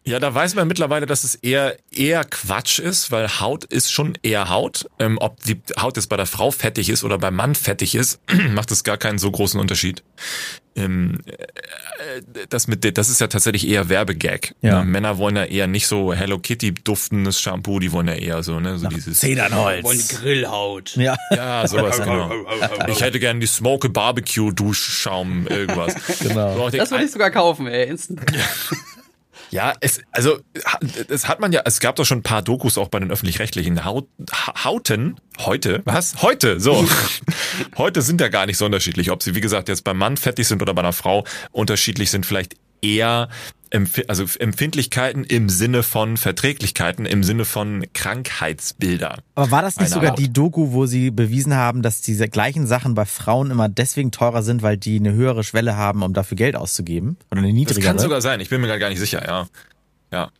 Ja, 0.07 0.19
da 0.19 0.33
weiß 0.33 0.53
man 0.53 0.67
mittlerweile, 0.67 1.07
dass 1.07 1.23
es 1.23 1.33
eher 1.33 1.77
eher 1.91 2.23
Quatsch 2.23 2.77
ist, 2.77 3.11
weil 3.11 3.39
Haut 3.39 3.63
ist 3.63 3.91
schon 3.91 4.15
eher 4.21 4.49
Haut. 4.49 4.87
Ähm, 4.99 5.17
ob 5.19 5.41
die 5.43 5.59
Haut 5.79 5.97
jetzt 5.97 6.09
bei 6.09 6.17
der 6.17 6.27
Frau 6.27 6.51
fettig 6.51 6.89
ist 6.89 7.03
oder 7.03 7.17
beim 7.17 7.35
Mann 7.35 7.55
fettig 7.55 7.95
ist, 7.95 8.19
macht 8.51 8.69
es 8.69 8.83
gar 8.83 8.97
keinen 8.97 9.17
so 9.17 9.31
großen 9.31 9.59
Unterschied. 9.59 10.03
Ähm, 10.75 11.19
äh, 11.25 12.45
das 12.49 12.67
mit 12.67 12.97
das 12.97 13.09
ist 13.09 13.19
ja 13.19 13.27
tatsächlich 13.27 13.67
eher 13.67 13.89
Werbegag. 13.89 14.53
Ja. 14.61 14.79
Ne? 14.79 14.85
Männer 14.85 15.17
wollen 15.17 15.37
ja 15.37 15.45
eher 15.45 15.65
nicht 15.65 15.87
so 15.87 16.13
Hello 16.13 16.37
Kitty 16.37 16.73
duftendes 16.73 17.41
Shampoo, 17.41 17.79
die 17.79 17.91
wollen 17.91 18.07
ja 18.07 18.13
eher 18.13 18.43
so 18.43 18.59
ne 18.59 18.77
so 18.77 18.83
Nach 18.83 18.93
dieses 18.93 19.21
Zedernholz. 19.21 19.83
Wollen 19.83 19.97
die 19.97 20.15
Grillhaut. 20.15 20.97
Ja, 20.97 21.15
ja 21.31 21.67
sowas 21.67 21.97
genau. 21.97 22.31
Ich 22.89 23.01
hätte 23.01 23.19
gerne 23.19 23.39
die 23.39 23.47
Smoke 23.47 23.89
Barbecue 23.89 24.51
Duschschaum 24.51 25.47
irgendwas. 25.47 25.95
Genau. 26.19 26.69
Das 26.69 26.91
würde 26.91 27.05
ich 27.05 27.11
sogar 27.11 27.29
kaufen, 27.29 27.67
ey, 27.67 27.89
instant. 27.89 28.21
Ja, 29.55 29.73
es, 29.79 30.01
also, 30.11 30.39
es 31.07 31.29
hat 31.29 31.39
man 31.39 31.53
ja, 31.53 31.61
es 31.63 31.79
gab 31.79 31.95
doch 31.95 32.03
schon 32.03 32.19
ein 32.19 32.23
paar 32.23 32.41
Dokus 32.41 32.77
auch 32.77 32.89
bei 32.89 32.99
den 32.99 33.09
öffentlich-rechtlichen 33.09 33.85
Haut, 33.85 34.09
Hauten, 34.65 35.15
heute, 35.39 35.81
was? 35.85 36.21
Heute, 36.21 36.59
so. 36.59 36.85
heute 37.77 38.01
sind 38.01 38.19
ja 38.19 38.27
gar 38.27 38.47
nicht 38.47 38.57
so 38.57 38.65
unterschiedlich, 38.65 39.11
ob 39.11 39.23
sie, 39.23 39.33
wie 39.33 39.39
gesagt, 39.39 39.69
jetzt 39.69 39.85
beim 39.85 39.97
Mann 39.97 40.17
fettig 40.17 40.45
sind 40.45 40.61
oder 40.61 40.73
bei 40.73 40.81
einer 40.81 40.91
Frau 40.91 41.23
unterschiedlich 41.53 42.11
sind, 42.11 42.25
vielleicht 42.25 42.55
eher 42.81 43.29
also 44.07 44.25
Empfindlichkeiten 44.39 45.23
im 45.23 45.49
Sinne 45.49 45.83
von 45.83 46.17
Verträglichkeiten, 46.17 47.05
im 47.05 47.23
Sinne 47.23 47.45
von 47.45 47.85
Krankheitsbilder. 47.93 49.19
Aber 49.35 49.51
war 49.51 49.61
das 49.61 49.77
nicht 49.77 49.91
sogar 49.91 50.11
Haut. 50.11 50.19
die 50.19 50.31
Doku, 50.31 50.71
wo 50.71 50.85
sie 50.85 51.11
bewiesen 51.11 51.53
haben, 51.55 51.81
dass 51.81 52.01
diese 52.01 52.27
gleichen 52.27 52.67
Sachen 52.67 52.95
bei 52.95 53.05
Frauen 53.05 53.51
immer 53.51 53.69
deswegen 53.69 54.11
teurer 54.11 54.43
sind, 54.43 54.61
weil 54.61 54.77
die 54.77 54.99
eine 54.99 55.13
höhere 55.13 55.43
Schwelle 55.43 55.75
haben, 55.75 56.03
um 56.03 56.13
dafür 56.13 56.37
Geld 56.37 56.55
auszugeben? 56.55 57.17
Oder 57.31 57.41
eine 57.41 57.53
niedrigere? 57.53 57.81
Das 57.81 57.85
kann 57.85 57.99
sogar 57.99 58.21
sein, 58.21 58.39
ich 58.39 58.49
bin 58.49 58.61
mir 58.61 58.79
gar 58.79 58.89
nicht 58.89 58.99
sicher, 58.99 59.25
ja. 59.25 59.47
Ja, 60.11 60.31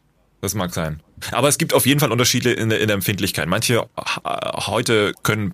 das 0.42 0.56
mag 0.56 0.74
sein. 0.74 1.02
Aber 1.32 1.48
es 1.48 1.58
gibt 1.58 1.74
auf 1.74 1.86
jeden 1.86 2.00
Fall 2.00 2.12
Unterschiede 2.12 2.52
in 2.52 2.70
der, 2.70 2.80
in 2.80 2.88
der 2.88 2.96
Empfindlichkeit. 2.96 3.48
Manche 3.48 3.88
heute 4.26 5.14
können 5.24 5.54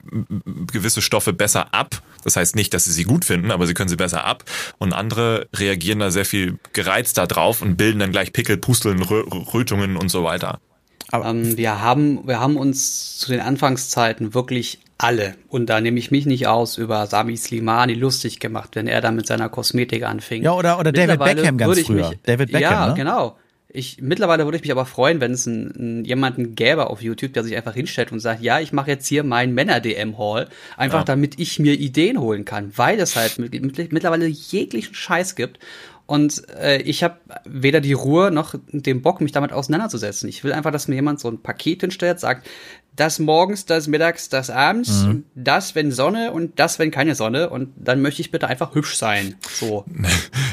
gewisse 0.71 1.01
Stoffe 1.01 1.34
besser 1.34 1.73
ab. 1.73 2.01
Das 2.23 2.36
heißt 2.36 2.55
nicht, 2.55 2.73
dass 2.73 2.86
sie 2.86 2.91
sie 2.91 3.03
gut 3.03 3.25
finden, 3.25 3.51
aber 3.51 3.67
sie 3.67 3.73
können 3.73 3.89
sie 3.89 3.95
besser 3.95 4.25
ab. 4.25 4.43
Und 4.77 4.93
andere 4.93 5.47
reagieren 5.55 5.99
da 5.99 6.12
sehr 6.12 6.25
viel 6.25 6.60
gereizter 6.73 7.27
drauf 7.27 7.62
und 7.62 7.77
bilden 7.77 7.99
dann 7.99 8.12
gleich 8.12 8.34
Pickel, 8.34 8.57
Pusteln, 8.57 9.01
Rötungen 9.01 9.97
und 9.97 10.10
so 10.10 10.23
weiter. 10.23 10.60
Aber 11.12 11.25
ähm, 11.25 11.57
wir 11.57 11.81
haben, 11.81 12.27
wir 12.27 12.39
haben 12.39 12.57
uns 12.57 13.17
zu 13.17 13.31
den 13.31 13.41
Anfangszeiten 13.41 14.34
wirklich 14.34 14.79
alle, 14.97 15.36
und 15.49 15.67
da 15.67 15.81
nehme 15.81 15.97
ich 15.99 16.12
mich 16.12 16.25
nicht 16.25 16.47
aus, 16.47 16.77
über 16.77 17.07
Sami 17.07 17.36
Slimani 17.36 17.95
lustig 17.95 18.39
gemacht, 18.39 18.75
wenn 18.75 18.88
er 18.88 19.01
da 19.01 19.12
mit 19.12 19.25
seiner 19.25 19.49
Kosmetik 19.49 20.03
anfing. 20.03 20.43
Ja, 20.43 20.51
oder, 20.53 20.79
oder 20.79 20.91
David 20.91 21.19
Beckham 21.19 21.57
ganz 21.57 21.79
früher. 21.81 22.10
Mich, 22.10 22.19
David 22.23 22.51
Beckham, 22.51 22.71
Ja, 22.71 22.88
ne? 22.89 22.93
genau. 22.93 23.36
Ich, 23.73 24.01
mittlerweile 24.01 24.45
würde 24.45 24.57
ich 24.57 24.63
mich 24.63 24.71
aber 24.71 24.86
freuen, 24.86 25.21
wenn 25.21 25.31
es 25.31 25.47
einen, 25.47 25.71
einen, 25.71 26.05
jemanden 26.05 26.55
gäbe 26.55 26.89
auf 26.89 27.01
YouTube, 27.01 27.34
der 27.34 27.43
sich 27.43 27.55
einfach 27.55 27.73
hinstellt 27.73 28.12
und 28.12 28.19
sagt, 28.19 28.41
ja, 28.41 28.60
ich 28.60 28.73
mache 28.73 28.91
jetzt 28.91 29.07
hier 29.07 29.23
meinen 29.23 29.53
Männer-DM-Haul, 29.53 30.47
einfach 30.77 30.99
ja. 30.99 31.05
damit 31.05 31.39
ich 31.39 31.60
mir 31.60 31.73
Ideen 31.73 32.19
holen 32.19 32.45
kann, 32.45 32.71
weil 32.75 32.99
es 32.99 33.15
halt 33.15 33.39
mit, 33.39 33.53
mit, 33.53 33.91
mittlerweile 33.91 34.27
jeglichen 34.27 34.93
Scheiß 34.93 35.36
gibt. 35.36 35.60
Und 36.12 36.43
äh, 36.60 36.82
ich 36.82 37.04
habe 37.04 37.21
weder 37.45 37.80
die 37.80 37.93
Ruhe 37.93 38.32
noch 38.32 38.54
den 38.74 39.02
Bock, 39.02 39.21
mich 39.21 39.32
damit 39.32 39.54
auseinanderzusetzen. 39.54 40.28
Ich 40.28 40.43
will 40.43 40.52
einfach, 40.52 40.69
dass 40.69 40.89
mir 40.89 40.95
jemand 40.95 41.21
so 41.21 41.30
ein 41.30 41.41
Paket 41.41 41.80
hinstellt, 41.80 42.19
sagt, 42.19 42.50
das 42.95 43.19
morgens, 43.19 43.65
das 43.65 43.88
mittags, 43.88 44.28
das 44.28 44.50
abends, 44.50 45.04
mhm. 45.04 45.24
das, 45.36 45.76
wenn 45.76 45.91
Sonne 45.91 46.34
und 46.34 46.60
das, 46.60 46.78
wenn 46.80 46.91
keine 46.91 47.15
Sonne. 47.15 47.50
Und 47.50 47.69
dann 47.78 48.02
möchte 48.02 48.21
ich 48.21 48.32
bitte 48.32 48.50
einfach 48.50 48.76
hübsch 48.76 48.95
sein. 48.95 49.36
So. 49.54 49.86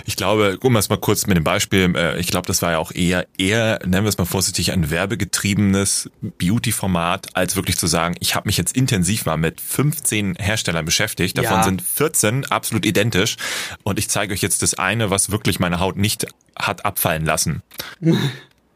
Ich 0.05 0.17
glaube, 0.17 0.53
gucken 0.53 0.73
wir 0.73 0.79
es 0.79 0.89
mal 0.89 0.97
kurz 0.97 1.27
mit 1.27 1.37
dem 1.37 1.45
Beispiel. 1.45 1.93
Äh, 1.95 2.19
ich 2.19 2.29
glaube, 2.29 2.47
das 2.47 2.63
war 2.63 2.73
ja 2.73 2.79
auch 2.79 2.93
eher, 2.93 3.27
eher, 3.37 3.79
nennen 3.85 4.05
wir 4.05 4.09
es 4.09 4.17
mal 4.17 4.25
vorsichtig, 4.25 4.73
ein 4.73 4.91
werbegetriebenes 4.91 6.11
Beauty-Format, 6.23 7.37
als 7.37 7.57
wirklich 7.57 7.77
zu 7.77 7.87
sagen, 7.87 8.15
ich 8.19 8.35
habe 8.35 8.49
mich 8.49 8.57
jetzt 8.57 8.75
intensiv 8.75 9.27
mal 9.27 9.37
mit 9.37 9.61
15 9.61 10.37
Herstellern 10.37 10.87
beschäftigt. 10.87 11.37
Davon 11.37 11.59
ja. 11.59 11.63
sind 11.63 11.83
14 11.83 12.47
absolut 12.47 12.87
identisch. 12.87 13.37
Und 13.83 13.99
ich 13.99 14.09
zeige 14.09 14.33
euch 14.33 14.41
jetzt 14.41 14.63
das 14.63 14.75
eine, 14.75 15.11
was 15.11 15.31
wirklich 15.31 15.48
meine 15.59 15.81
Haut 15.81 15.97
nicht 15.97 16.27
hat 16.57 16.85
abfallen 16.85 17.25
lassen. 17.25 17.63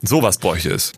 Sowas 0.02 0.38
bräuchte 0.38 0.70
es. 0.70 0.92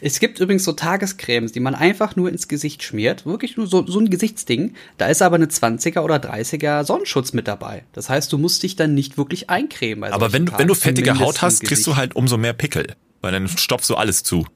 Es 0.00 0.20
gibt 0.20 0.40
übrigens 0.40 0.64
so 0.64 0.72
Tagescremes, 0.72 1.52
die 1.52 1.60
man 1.60 1.74
einfach 1.74 2.16
nur 2.16 2.28
ins 2.28 2.48
Gesicht 2.48 2.82
schmiert. 2.82 3.26
Wirklich 3.26 3.56
nur 3.56 3.66
so, 3.66 3.86
so 3.86 3.98
ein 3.98 4.10
Gesichtsding. 4.10 4.74
Da 4.98 5.06
ist 5.06 5.22
aber 5.22 5.36
eine 5.36 5.46
20er 5.46 6.00
oder 6.00 6.16
30er 6.16 6.84
Sonnenschutz 6.84 7.32
mit 7.32 7.48
dabei. 7.48 7.84
Das 7.92 8.08
heißt, 8.08 8.32
du 8.32 8.38
musst 8.38 8.62
dich 8.62 8.76
dann 8.76 8.94
nicht 8.94 9.16
wirklich 9.16 9.50
eincremen. 9.50 10.12
Aber 10.12 10.32
wenn, 10.32 10.50
wenn 10.58 10.68
du 10.68 10.74
fettige 10.74 11.18
Haut 11.18 11.42
hast, 11.42 11.62
kriegst 11.62 11.86
du 11.86 11.96
halt 11.96 12.16
umso 12.16 12.36
mehr 12.36 12.52
Pickel. 12.52 12.94
Weil 13.22 13.32
dann 13.32 13.48
stopfst 13.48 13.88
du 13.88 13.94
alles 13.94 14.22
zu. 14.22 14.46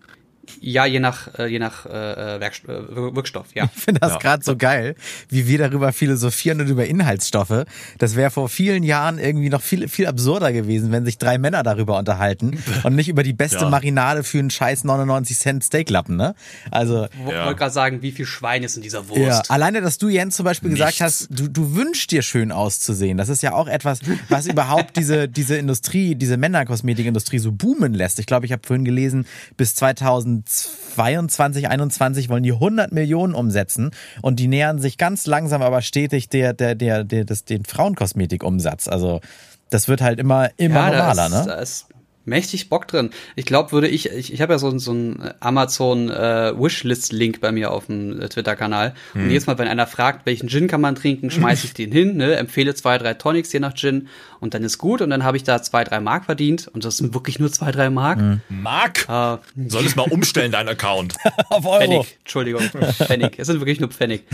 Ja, 0.61 0.87
je 0.87 1.01
nach, 1.01 1.39
äh, 1.39 1.47
je 1.47 1.59
nach 1.59 1.87
äh, 1.87 2.37
äh 2.37 2.41
Werkst 2.41 2.65
äh, 2.65 3.15
Wirkstoff, 3.15 3.49
ja. 3.55 3.65
Ich 3.65 3.83
finde 3.83 4.01
das 4.01 4.13
ja. 4.13 4.19
gerade 4.19 4.45
so 4.45 4.57
geil, 4.57 4.95
wie 5.29 5.47
wir 5.47 5.59
darüber 5.59 5.93
philosophieren 5.93 6.61
und 6.61 6.69
über 6.69 6.87
Inhaltsstoffe. 6.87 7.65
Das 7.99 8.17
wäre 8.17 8.31
vor 8.31 8.49
vielen 8.49 8.83
Jahren 8.83 9.19
irgendwie 9.19 9.51
noch 9.51 9.63
viel, 9.63 9.89
viel 9.89 10.07
absurder 10.07 10.53
gewesen, 10.53 10.93
wenn 10.93 11.05
sich 11.05 11.19
drei 11.19 11.39
Männer 11.39 11.63
darüber 11.63 11.99
unterhalten 11.99 12.63
und 12.83 12.95
nicht 12.95 13.09
über 13.09 13.23
die 13.23 13.33
beste 13.33 13.61
ja. 13.61 13.71
Marinade 13.71 14.25
für 14.25 14.39
einen 14.39 14.51
scheiß 14.51 14.85
99 14.85 15.39
Cent 15.39 15.65
Steaklappen, 15.65 16.17
ne? 16.17 16.35
Also. 16.71 17.07
Ich 17.07 17.33
ja. 17.33 17.45
wollte 17.45 17.59
gerade 17.59 17.73
sagen, 17.73 18.03
wie 18.03 18.13
viel 18.13 18.27
Schwein 18.27 18.63
ist 18.63 18.77
in 18.77 18.83
dieser 18.83 19.09
Wurst. 19.09 19.21
Ja, 19.21 19.43
alleine, 19.49 19.81
dass 19.81 19.99
du, 19.99 20.09
Jens, 20.09 20.37
zum 20.37 20.45
Beispiel 20.45 20.71
Nichts. 20.71 20.87
gesagt 20.87 21.01
hast, 21.01 21.29
du, 21.31 21.49
du 21.49 21.75
wünschst 21.75 22.11
dir 22.11 22.23
schön 22.23 22.53
auszusehen. 22.53 23.19
Das 23.19 23.29
ist 23.29 23.43
ja 23.43 23.53
auch 23.53 23.69
etwas, 23.69 24.01
was 24.29 24.47
überhaupt 24.47 24.97
diese, 24.97 25.29
diese 25.29 25.57
Industrie, 25.57 26.15
diese 26.15 26.37
Männerkosmetikindustrie 26.37 27.39
so 27.39 27.53
boomen 27.53 27.95
lässt. 27.95 28.19
Ich 28.19 28.27
glaube, 28.27 28.47
ich 28.47 28.53
habe 28.53 28.63
vorhin 28.67 28.85
gelesen, 28.85 29.27
bis 29.57 29.75
2022, 30.45 31.63
2021 31.63 32.29
wollen 32.29 32.43
die 32.43 32.53
100 32.53 32.93
Millionen 32.93 33.35
umsetzen 33.35 33.91
und 34.23 34.39
die 34.41 34.49
nähern 34.49 34.79
sich 34.79 34.99
ganz 34.99 35.27
langsam, 35.27 35.63
aber 35.63 35.83
stetig 35.83 36.29
der, 36.29 36.53
der, 36.53 36.75
der, 36.75 37.05
der, 37.05 37.25
des, 37.25 37.45
den 37.45 37.65
Frauenkosmetikumsatz. 37.65 38.89
Also 38.89 39.21
das 39.71 39.89
wird 39.89 40.01
halt 40.01 40.19
immer, 40.19 40.51
immer 40.57 40.93
ja, 40.93 40.99
normaler, 40.99 41.27
ist, 41.27 41.33
ne? 41.33 41.45
Das 41.47 41.87
mächtig 42.31 42.71
Bock 42.71 42.89
drin. 42.89 43.11
Ich 43.37 43.45
glaube, 43.45 43.73
würde 43.73 43.89
ich, 43.89 44.09
ich, 44.09 44.33
ich 44.33 44.41
habe 44.41 44.55
ja 44.55 44.59
so, 44.59 44.79
so 44.79 44.93
einen 44.93 45.31
Amazon 45.41 46.09
äh, 46.09 46.53
Wishlist-Link 46.57 47.43
bei 47.43 47.53
mir 47.53 47.71
auf 47.71 47.87
dem 47.87 48.19
äh, 48.19 48.29
Twitter-Kanal. 48.29 48.95
Hm. 49.13 49.25
Und 49.25 49.31
jedes 49.31 49.47
Mal, 49.47 49.59
wenn 49.59 49.69
einer 49.69 49.87
fragt, 49.87 50.25
welchen 50.25 50.49
Gin 50.49 50.69
kann 50.69 50.81
man 50.81 50.95
trinken, 50.95 51.31
schmeiße 51.31 51.67
ich 51.67 51.75
den 51.81 51.93
hin, 51.93 52.17
ne, 52.17 52.37
empfehle 52.37 52.75
zwei, 52.75 52.97
drei 52.97 53.13
Tonics 53.13 53.53
je 53.53 53.61
nach 53.61 53.75
Gin 53.75 54.09
und 54.41 54.55
dann 54.55 54.65
ist 54.65 54.79
gut 54.79 55.03
und 55.03 55.11
dann 55.11 55.25
habe 55.25 55.37
ich 55.37 55.45
da 55.45 55.61
zwei, 55.63 55.85
drei 55.85 56.01
Mark 56.01 56.25
verdient 56.25 56.69
und 56.69 56.85
das 56.85 56.97
sind 56.97 57.13
wirklich 57.13 57.39
nur 57.39 57.53
zwei, 57.53 57.71
drei 57.71 57.91
Mark. 57.91 58.19
Hm. 58.19 58.41
Mark? 58.49 59.07
Äh, 59.09 59.37
Soll 59.69 59.85
es 59.85 59.97
mal 59.97 60.03
umstellen, 60.11 60.53
dein 60.53 60.69
Account? 60.69 61.17
auf 61.51 61.67
Euro. 61.67 61.81
Pfennig, 61.81 62.19
Entschuldigung, 62.21 62.63
Pfennig. 62.63 63.39
Es 63.39 63.49
sind 63.49 63.61
wirklich 63.61 63.81
nur 63.81 63.91
Pfennig. 63.91 64.25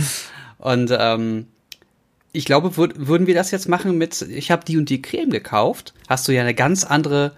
Und 0.59 0.95
ähm, 0.97 1.47
ich 2.37 2.45
glaube, 2.45 2.77
würd, 2.77 3.07
würden 3.09 3.27
wir 3.27 3.35
das 3.35 3.51
jetzt 3.51 3.69
machen 3.69 3.97
mit, 3.97 4.21
ich 4.23 4.51
habe 4.51 4.65
die 4.65 4.77
und 4.77 4.91
die 4.91 5.01
Creme 5.01 5.31
gekauft, 5.31 5.95
hast 6.07 6.29
du 6.29 6.33
ja 6.33 6.43
eine 6.43 6.55
ganz 6.55 6.85
andere 6.85 7.33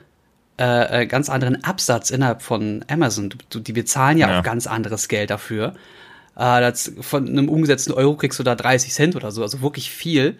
äh, 0.58 1.02
äh, 1.02 1.06
ganz 1.06 1.28
anderen 1.28 1.62
Absatz 1.64 2.10
innerhalb 2.10 2.42
von 2.42 2.84
Amazon. 2.88 3.34
Du, 3.50 3.60
die 3.60 3.72
bezahlen 3.72 4.18
ja, 4.18 4.28
ja. 4.28 4.38
auch 4.38 4.42
ganz 4.42 4.66
anderes 4.66 5.08
Geld 5.08 5.30
dafür. 5.30 5.74
Äh, 6.36 6.60
das, 6.60 6.92
von 7.00 7.28
einem 7.28 7.48
umgesetzten 7.48 7.92
Euro 7.92 8.16
kriegst 8.16 8.38
du 8.38 8.42
da 8.42 8.54
30 8.54 8.92
Cent 8.92 9.16
oder 9.16 9.30
so, 9.30 9.42
also 9.42 9.60
wirklich 9.62 9.90
viel. 9.90 10.38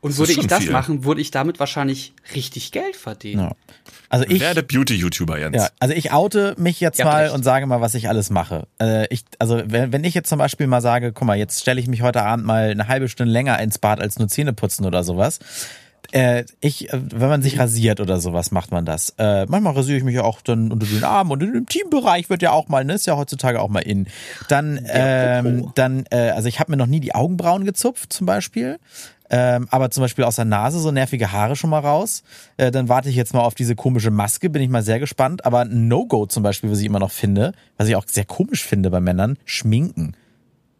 Und 0.00 0.16
würde 0.16 0.32
ich 0.32 0.46
das 0.46 0.62
viel. 0.64 0.70
machen, 0.70 1.04
würde 1.04 1.20
ich 1.20 1.32
damit 1.32 1.58
wahrscheinlich 1.58 2.12
richtig 2.34 2.70
Geld 2.70 2.94
verdienen. 2.94 3.40
Ja. 3.40 3.52
Also 4.08 4.24
ich 4.28 4.40
werde 4.40 4.62
Beauty-YouTuber 4.62 5.38
jetzt. 5.38 5.56
Ja, 5.56 5.68
also 5.80 5.92
ich 5.92 6.12
oute 6.12 6.54
mich 6.56 6.80
jetzt 6.80 7.02
mal 7.02 7.24
recht. 7.24 7.34
und 7.34 7.42
sage 7.42 7.66
mal, 7.66 7.80
was 7.80 7.94
ich 7.94 8.08
alles 8.08 8.30
mache. 8.30 8.68
Äh, 8.80 9.12
ich, 9.12 9.24
also 9.38 9.60
wenn, 9.66 9.92
wenn 9.92 10.04
ich 10.04 10.14
jetzt 10.14 10.28
zum 10.28 10.38
Beispiel 10.38 10.68
mal 10.68 10.80
sage, 10.80 11.12
guck 11.12 11.26
mal, 11.26 11.36
jetzt 11.36 11.60
stelle 11.60 11.80
ich 11.80 11.88
mich 11.88 12.02
heute 12.02 12.22
Abend 12.22 12.46
mal 12.46 12.70
eine 12.70 12.86
halbe 12.86 13.08
Stunde 13.08 13.32
länger 13.32 13.58
ins 13.60 13.78
Bad 13.78 14.00
als 14.00 14.18
nur 14.18 14.28
Zähne 14.28 14.52
putzen 14.52 14.86
oder 14.86 15.02
sowas, 15.02 15.40
äh, 16.12 16.44
ich, 16.60 16.92
äh, 16.92 17.00
wenn 17.14 17.28
man 17.28 17.42
sich 17.42 17.58
rasiert 17.58 18.00
oder 18.00 18.20
sowas, 18.20 18.50
macht 18.50 18.70
man 18.70 18.84
das. 18.84 19.14
Äh, 19.18 19.46
manchmal 19.46 19.74
rasiere 19.74 19.98
ich 19.98 20.04
mich 20.04 20.14
ja 20.14 20.22
auch 20.22 20.40
dann 20.40 20.72
unter 20.72 20.86
den 20.86 21.04
Armen 21.04 21.30
und 21.30 21.42
im 21.42 21.66
Teambereich 21.66 22.30
wird 22.30 22.42
ja 22.42 22.52
auch 22.52 22.68
mal, 22.68 22.84
ne, 22.84 22.94
ist 22.94 23.06
ja 23.06 23.16
heutzutage 23.16 23.60
auch 23.60 23.68
mal 23.68 23.80
in. 23.80 24.06
Dann, 24.48 24.80
ähm, 24.88 25.70
dann, 25.74 26.04
äh, 26.10 26.30
also 26.30 26.48
ich 26.48 26.60
habe 26.60 26.70
mir 26.70 26.76
noch 26.76 26.86
nie 26.86 27.00
die 27.00 27.14
Augenbrauen 27.14 27.64
gezupft 27.64 28.12
zum 28.12 28.26
Beispiel. 28.26 28.78
Ähm, 29.30 29.68
aber 29.70 29.90
zum 29.90 30.02
Beispiel 30.02 30.24
aus 30.24 30.36
der 30.36 30.46
Nase 30.46 30.80
so 30.80 30.90
nervige 30.90 31.32
Haare 31.32 31.54
schon 31.54 31.70
mal 31.70 31.80
raus. 31.80 32.22
Äh, 32.56 32.70
dann 32.70 32.88
warte 32.88 33.10
ich 33.10 33.16
jetzt 33.16 33.34
mal 33.34 33.42
auf 33.42 33.54
diese 33.54 33.76
komische 33.76 34.10
Maske, 34.10 34.48
bin 34.48 34.62
ich 34.62 34.70
mal 34.70 34.82
sehr 34.82 35.00
gespannt. 35.00 35.44
Aber 35.44 35.66
No-Go 35.66 36.26
zum 36.26 36.42
Beispiel, 36.42 36.70
was 36.70 36.80
ich 36.80 36.86
immer 36.86 36.98
noch 36.98 37.10
finde, 37.10 37.52
was 37.76 37.88
ich 37.88 37.96
auch 37.96 38.04
sehr 38.06 38.24
komisch 38.24 38.64
finde 38.64 38.90
bei 38.90 39.00
Männern, 39.00 39.36
schminken. 39.44 40.16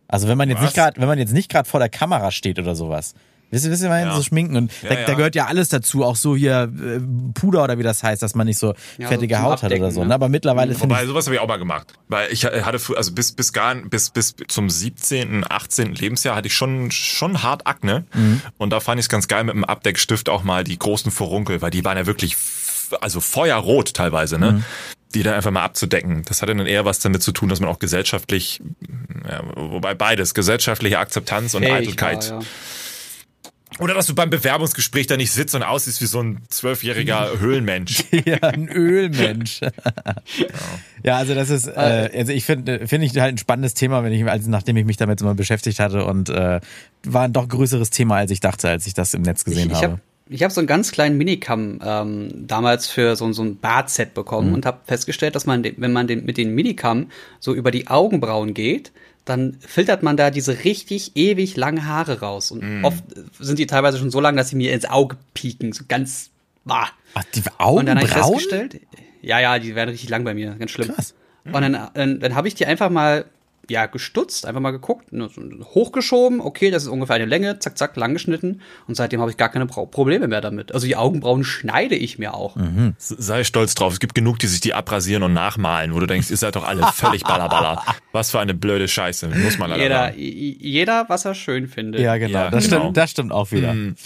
Also 0.07 0.29
wenn 0.29 0.39
man 0.39 0.49
jetzt 0.49 0.59
was? 0.59 0.65
nicht 0.65 0.75
gerade, 0.75 0.99
wenn 0.99 1.09
man 1.09 1.19
jetzt 1.19 1.35
nicht 1.35 1.51
gerade 1.51 1.69
vor 1.69 1.81
der 1.81 1.91
Kamera 1.91 2.31
steht 2.31 2.59
oder 2.59 2.75
sowas. 2.75 3.15
Wisst 3.51 3.65
ihr, 3.65 3.71
wisst 3.71 3.83
ihr, 3.83 3.89
ja. 3.89 4.15
so 4.15 4.23
schminken 4.23 4.57
und 4.57 4.73
ja, 4.83 4.91
da, 4.91 4.95
ja. 5.01 5.07
da, 5.07 5.15
gehört 5.15 5.35
ja 5.35 5.47
alles 5.47 5.71
dazu, 5.71 6.05
auch 6.05 6.17
so 6.17 6.37
hier 6.37 6.65
äh, 6.65 7.01
Puder 7.33 7.65
oder 7.65 7.79
wie 7.79 7.83
das 7.83 8.03
heißt, 8.03 8.23
dass 8.23 8.35
man 8.35 8.47
nicht 8.47 8.59
so 8.59 8.75
fettige 8.99 9.37
so 9.37 9.43
Haut 9.43 9.63
hat 9.63 9.73
oder 9.73 9.91
so. 9.91 10.05
Ne? 10.05 10.13
Aber 10.13 10.29
mittlerweile 10.29 10.75
finde 10.75 10.97
ich. 11.01 11.07
sowas 11.07 11.27
habe 11.27 11.37
ich 11.37 11.41
auch 11.41 11.49
mal 11.49 11.59
gemacht. 11.59 11.95
Weil 12.09 12.31
ich 12.31 12.45
hatte 12.45 12.79
früher, 12.79 12.99
also 12.99 13.13
bis, 13.13 13.33
bis 13.33 13.53
gar, 13.55 13.75
bis, 13.75 14.11
bis 14.11 14.35
zum 14.49 14.69
17., 14.69 15.45
18. 15.49 15.95
Lebensjahr 15.95 16.37
hatte 16.37 16.49
ich 16.49 16.55
schon, 16.55 16.91
schon 16.91 17.43
hart 17.43 17.67
Akne. 17.67 18.05
Mhm. 18.15 18.43
Und 18.59 18.71
da 18.71 18.81
fand 18.81 18.99
ich 18.99 19.05
es 19.05 19.09
ganz 19.09 19.29
geil 19.29 19.45
mit 19.45 19.55
dem 19.55 19.65
Abdeckstift 19.65 20.29
auch 20.29 20.43
mal 20.45 20.63
die 20.65 20.79
großen 20.79 21.11
Furunkel, 21.11 21.63
weil 21.63 21.71
die 21.71 21.85
waren 21.85 21.97
ja 21.97 22.07
wirklich, 22.07 22.37
also 23.01 23.21
feuerrot 23.21 23.95
teilweise, 23.95 24.39
ne? 24.39 24.53
Mhm 24.53 24.65
die 25.15 25.23
dann 25.23 25.35
einfach 25.35 25.51
mal 25.51 25.63
abzudecken. 25.63 26.23
Das 26.27 26.43
hatte 26.43 26.55
dann 26.55 26.67
eher 26.67 26.85
was 26.85 27.01
damit 27.01 27.23
zu 27.23 27.33
tun, 27.33 27.49
dass 27.49 27.61
man 27.61 27.71
auch 27.71 27.79
gesellschaftlich, 27.79 28.61
ja, 29.27 29.41
wobei 29.55 29.95
beides, 29.95 30.35
gesellschaftliche 30.35 30.99
Akzeptanz 30.99 31.55
und 31.55 31.63
Fähig 31.63 31.75
Eitelkeit 31.75 32.31
war, 32.31 32.41
ja. 32.41 32.47
Oder 33.79 33.95
dass 33.95 34.07
du 34.07 34.15
beim 34.15 34.31
Bewerbungsgespräch 34.31 35.07
da 35.07 35.17
nicht 35.17 35.31
sitzt 35.31 35.55
und 35.55 35.63
aussiehst 35.63 36.01
wie 36.01 36.07
so 36.07 36.21
ein 36.21 36.41
zwölfjähriger 36.49 37.33
Höhlenmensch. 37.41 38.05
ja, 38.25 38.39
ein 38.43 38.69
Ölmensch. 38.69 39.61
ja. 39.61 39.71
ja, 41.05 41.17
also 41.17 41.35
das 41.35 41.51
ist, 41.51 41.69
äh, 41.69 42.11
also 42.15 42.33
ich 42.33 42.45
finde, 42.45 42.87
finde 42.87 43.07
ich 43.07 43.17
halt 43.19 43.35
ein 43.35 43.39
spannendes 43.39 43.75
Thema, 43.75 44.03
wenn 44.03 44.13
ich, 44.13 44.25
also 44.25 44.51
nachdem 44.51 44.77
ich 44.77 44.85
mich 44.85 44.97
damit 44.97 45.21
mal 45.23 45.35
beschäftigt 45.35 45.79
hatte 45.79 46.05
und 46.05 46.29
äh, 46.29 46.61
war 47.05 47.23
ein 47.23 47.33
doch 47.33 47.49
größeres 47.49 47.91
Thema, 47.91 48.17
als 48.17 48.31
ich 48.31 48.41
dachte, 48.41 48.69
als 48.69 48.87
ich 48.87 48.95
das 48.95 49.15
im 49.15 49.23
Netz 49.23 49.45
gesehen 49.45 49.71
ich, 49.71 49.77
ich 49.77 49.83
habe. 49.83 49.95
Hab 49.95 50.01
ich 50.31 50.43
habe 50.43 50.53
so 50.53 50.61
einen 50.61 50.67
ganz 50.67 50.93
kleinen 50.93 51.17
Minicam 51.17 51.81
ähm, 51.83 52.29
damals 52.47 52.87
für 52.87 53.17
so, 53.17 53.33
so 53.33 53.43
ein 53.43 53.59
Bartset 53.59 54.15
bekommen 54.15 54.49
mhm. 54.49 54.55
und 54.55 54.67
habe 54.67 54.81
festgestellt, 54.85 55.35
dass 55.35 55.47
man, 55.47 55.65
wenn 55.65 55.93
man 55.93 56.07
den, 56.07 56.25
mit 56.25 56.37
den 56.37 56.55
Minicam 56.55 57.11
so 57.41 57.55
über 57.55 57.71
die 57.71 57.87
Augenbrauen 57.87 58.53
geht, 58.53 58.93
dann 59.29 59.57
filtert 59.61 60.03
man 60.03 60.17
da 60.17 60.31
diese 60.31 60.65
richtig 60.65 61.13
ewig 61.17 61.57
langen 61.57 61.87
Haare 61.87 62.21
raus. 62.21 62.51
Und 62.51 62.63
mm. 62.63 62.85
oft 62.85 63.05
sind 63.39 63.59
die 63.59 63.67
teilweise 63.67 63.99
schon 63.99 64.11
so 64.11 64.21
lang, 64.21 64.37
dass 64.37 64.49
sie 64.49 64.57
mir 64.57 64.73
ins 64.73 64.85
Auge 64.85 65.17
pieken. 65.35 65.73
So 65.73 65.85
ganz. 65.89 66.31
Bah. 66.65 66.89
Ach, 67.15 67.25
die 67.35 67.43
Augenbrauen? 67.59 67.79
Und 67.79 67.87
dann 67.87 67.99
habe 67.99 68.07
ich 68.07 68.13
festgestellt, 68.13 68.81
ja, 69.23 69.41
ja, 69.41 69.59
die 69.59 69.75
werden 69.75 69.91
richtig 69.91 70.09
lang 70.09 70.25
bei 70.25 70.35
mir. 70.35 70.55
Ganz 70.59 70.71
schlimm. 70.71 70.95
Krass. 70.95 71.15
Und 71.45 71.55
dann, 71.55 71.91
dann, 71.95 72.21
dann 72.21 72.35
habe 72.35 72.49
ich 72.49 72.55
die 72.55 72.67
einfach 72.67 72.91
mal 72.91 73.25
ja, 73.71 73.87
gestutzt, 73.87 74.47
einfach 74.47 74.61
mal 74.61 74.71
geguckt, 74.71 75.13
ne, 75.13 75.29
hochgeschoben, 75.75 76.41
okay, 76.41 76.71
das 76.71 76.85
ist 76.85 76.89
ungefähr 76.89 77.17
eine 77.17 77.27
Länge, 77.27 77.59
zack, 77.59 77.79
zack, 77.79 77.97
lang 77.97 78.15
geschnitten 78.15 78.61
und 78.87 78.95
seitdem 78.95 79.21
habe 79.21 79.31
ich 79.31 79.37
gar 79.37 79.49
keine 79.49 79.67
Probleme 79.67 80.29
mehr 80.29 80.41
damit. 80.41 80.73
Also 80.73 80.87
die 80.87 80.97
Augenbrauen 80.97 81.45
schneide 81.45 81.95
ich 81.95 82.19
mir 82.19 82.35
auch. 82.35 82.57
Mhm. 82.57 82.95
Sei 82.99 83.45
stolz 83.45 83.75
drauf, 83.75 83.93
es 83.93 84.01
gibt 84.01 84.15
genug, 84.15 84.39
die 84.39 84.47
sich 84.47 84.61
die 84.61 84.75
abrasieren 84.75 85.23
und 85.23 85.33
nachmalen, 85.33 85.95
wo 85.95 86.01
du 86.01 86.07
denkst, 86.07 86.31
ihr 86.31 86.37
seid 86.37 86.57
doch 86.57 86.67
alle 86.67 86.87
völlig 86.93 87.23
ballerballer. 87.25 87.83
Was 88.13 88.31
für 88.31 88.41
eine 88.41 88.55
blöde 88.55 88.89
Scheiße, 88.89 89.29
muss 89.29 89.59
man 89.59 89.71
leider 89.71 89.83
jeder, 89.83 89.99
sagen. 90.07 90.19
Jeder, 90.19 91.09
was 91.09 91.25
er 91.25 91.35
schön 91.35 91.69
findet. 91.69 92.01
Ja, 92.01 92.17
genau, 92.17 92.39
ja, 92.39 92.51
das, 92.51 92.65
genau. 92.65 92.81
Stimmt, 92.81 92.97
das 92.97 93.11
stimmt 93.11 93.33
auch 93.33 93.53
wieder. 93.53 93.75
Mhm. 93.75 93.97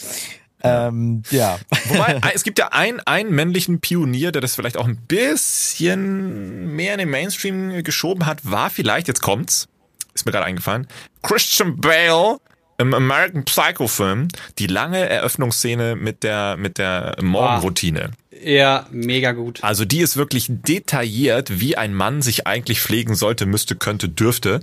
Ähm, 0.65 1.23
ja. 1.31 1.59
Wobei, 1.89 2.21
es 2.35 2.45
gibt 2.45 2.59
ja 2.59 2.69
einen, 2.69 3.01
einen 3.01 3.31
männlichen 3.31 3.81
Pionier, 3.81 4.33
der 4.33 4.43
das 4.43 4.55
vielleicht 4.55 4.77
auch 4.77 4.87
ein 4.87 4.97
bisschen 4.97 6.75
mehr 6.75 6.95
in 6.95 6.99
den 6.99 7.11
Mainstream 7.11 7.83
geschoben 7.83 8.27
hat, 8.27 8.39
war 8.51 8.71
vielleicht, 8.71 9.09
jetzt 9.09 9.23
kommt's, 9.23 9.69
ist 10.15 10.27
mir 10.27 10.33
gerade 10.33 10.47
eingefallen, 10.47 10.87
Christian 11.23 11.81
Bale 11.81 12.39
im 12.83 12.95
American 12.95 13.45
Psycho 13.45 13.89
Film, 13.89 14.29
die 14.59 14.67
lange 14.67 15.09
Eröffnungsszene 15.09 15.97
mit 15.97 16.23
der, 16.23 16.57
mit 16.57 16.79
der 16.79 17.17
Morgenroutine. 17.23 18.11
Ja, 18.45 18.87
mega 18.91 19.33
gut. 19.33 19.63
Also 19.63 19.85
die 19.85 20.01
ist 20.01 20.17
wirklich 20.17 20.47
detailliert, 20.49 21.61
wie 21.61 21.77
ein 21.77 21.95
Mann 21.95 22.23
sich 22.23 22.47
eigentlich 22.47 22.81
pflegen 22.81 23.15
sollte, 23.15 23.47
müsste, 23.47 23.77
könnte, 23.77 24.09
dürfte. 24.09 24.61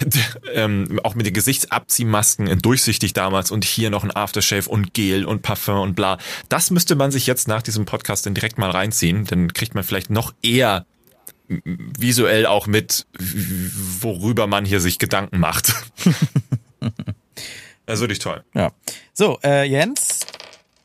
ähm, 0.54 0.98
auch 1.02 1.14
mit 1.14 1.26
den 1.26 1.34
Gesichtsabziehmasken 1.34 2.46
in 2.46 2.60
durchsichtig 2.60 3.12
damals 3.12 3.50
und 3.50 3.64
hier 3.64 3.90
noch 3.90 4.04
ein 4.04 4.14
Aftershave 4.14 4.68
und 4.68 4.94
Gel 4.94 5.24
und 5.24 5.42
Parfum 5.42 5.80
und 5.80 5.94
bla. 5.94 6.18
Das 6.48 6.70
müsste 6.70 6.96
man 6.96 7.10
sich 7.10 7.26
jetzt 7.26 7.48
nach 7.48 7.62
diesem 7.62 7.84
Podcast 7.84 8.24
dann 8.24 8.34
direkt 8.34 8.56
mal 8.56 8.70
reinziehen. 8.70 9.24
Dann 9.26 9.52
kriegt 9.52 9.74
man 9.74 9.84
vielleicht 9.84 10.10
noch 10.10 10.32
eher 10.42 10.86
visuell 11.48 12.46
auch 12.46 12.66
mit, 12.66 13.06
worüber 14.00 14.46
man 14.46 14.64
hier 14.64 14.80
sich 14.80 14.98
Gedanken 14.98 15.38
macht. 15.38 15.74
Das 17.88 17.94
ist 17.94 18.00
wirklich 18.02 18.18
toll. 18.18 18.44
Ja. 18.52 18.70
So, 19.14 19.38
äh, 19.42 19.64
Jens, 19.64 20.20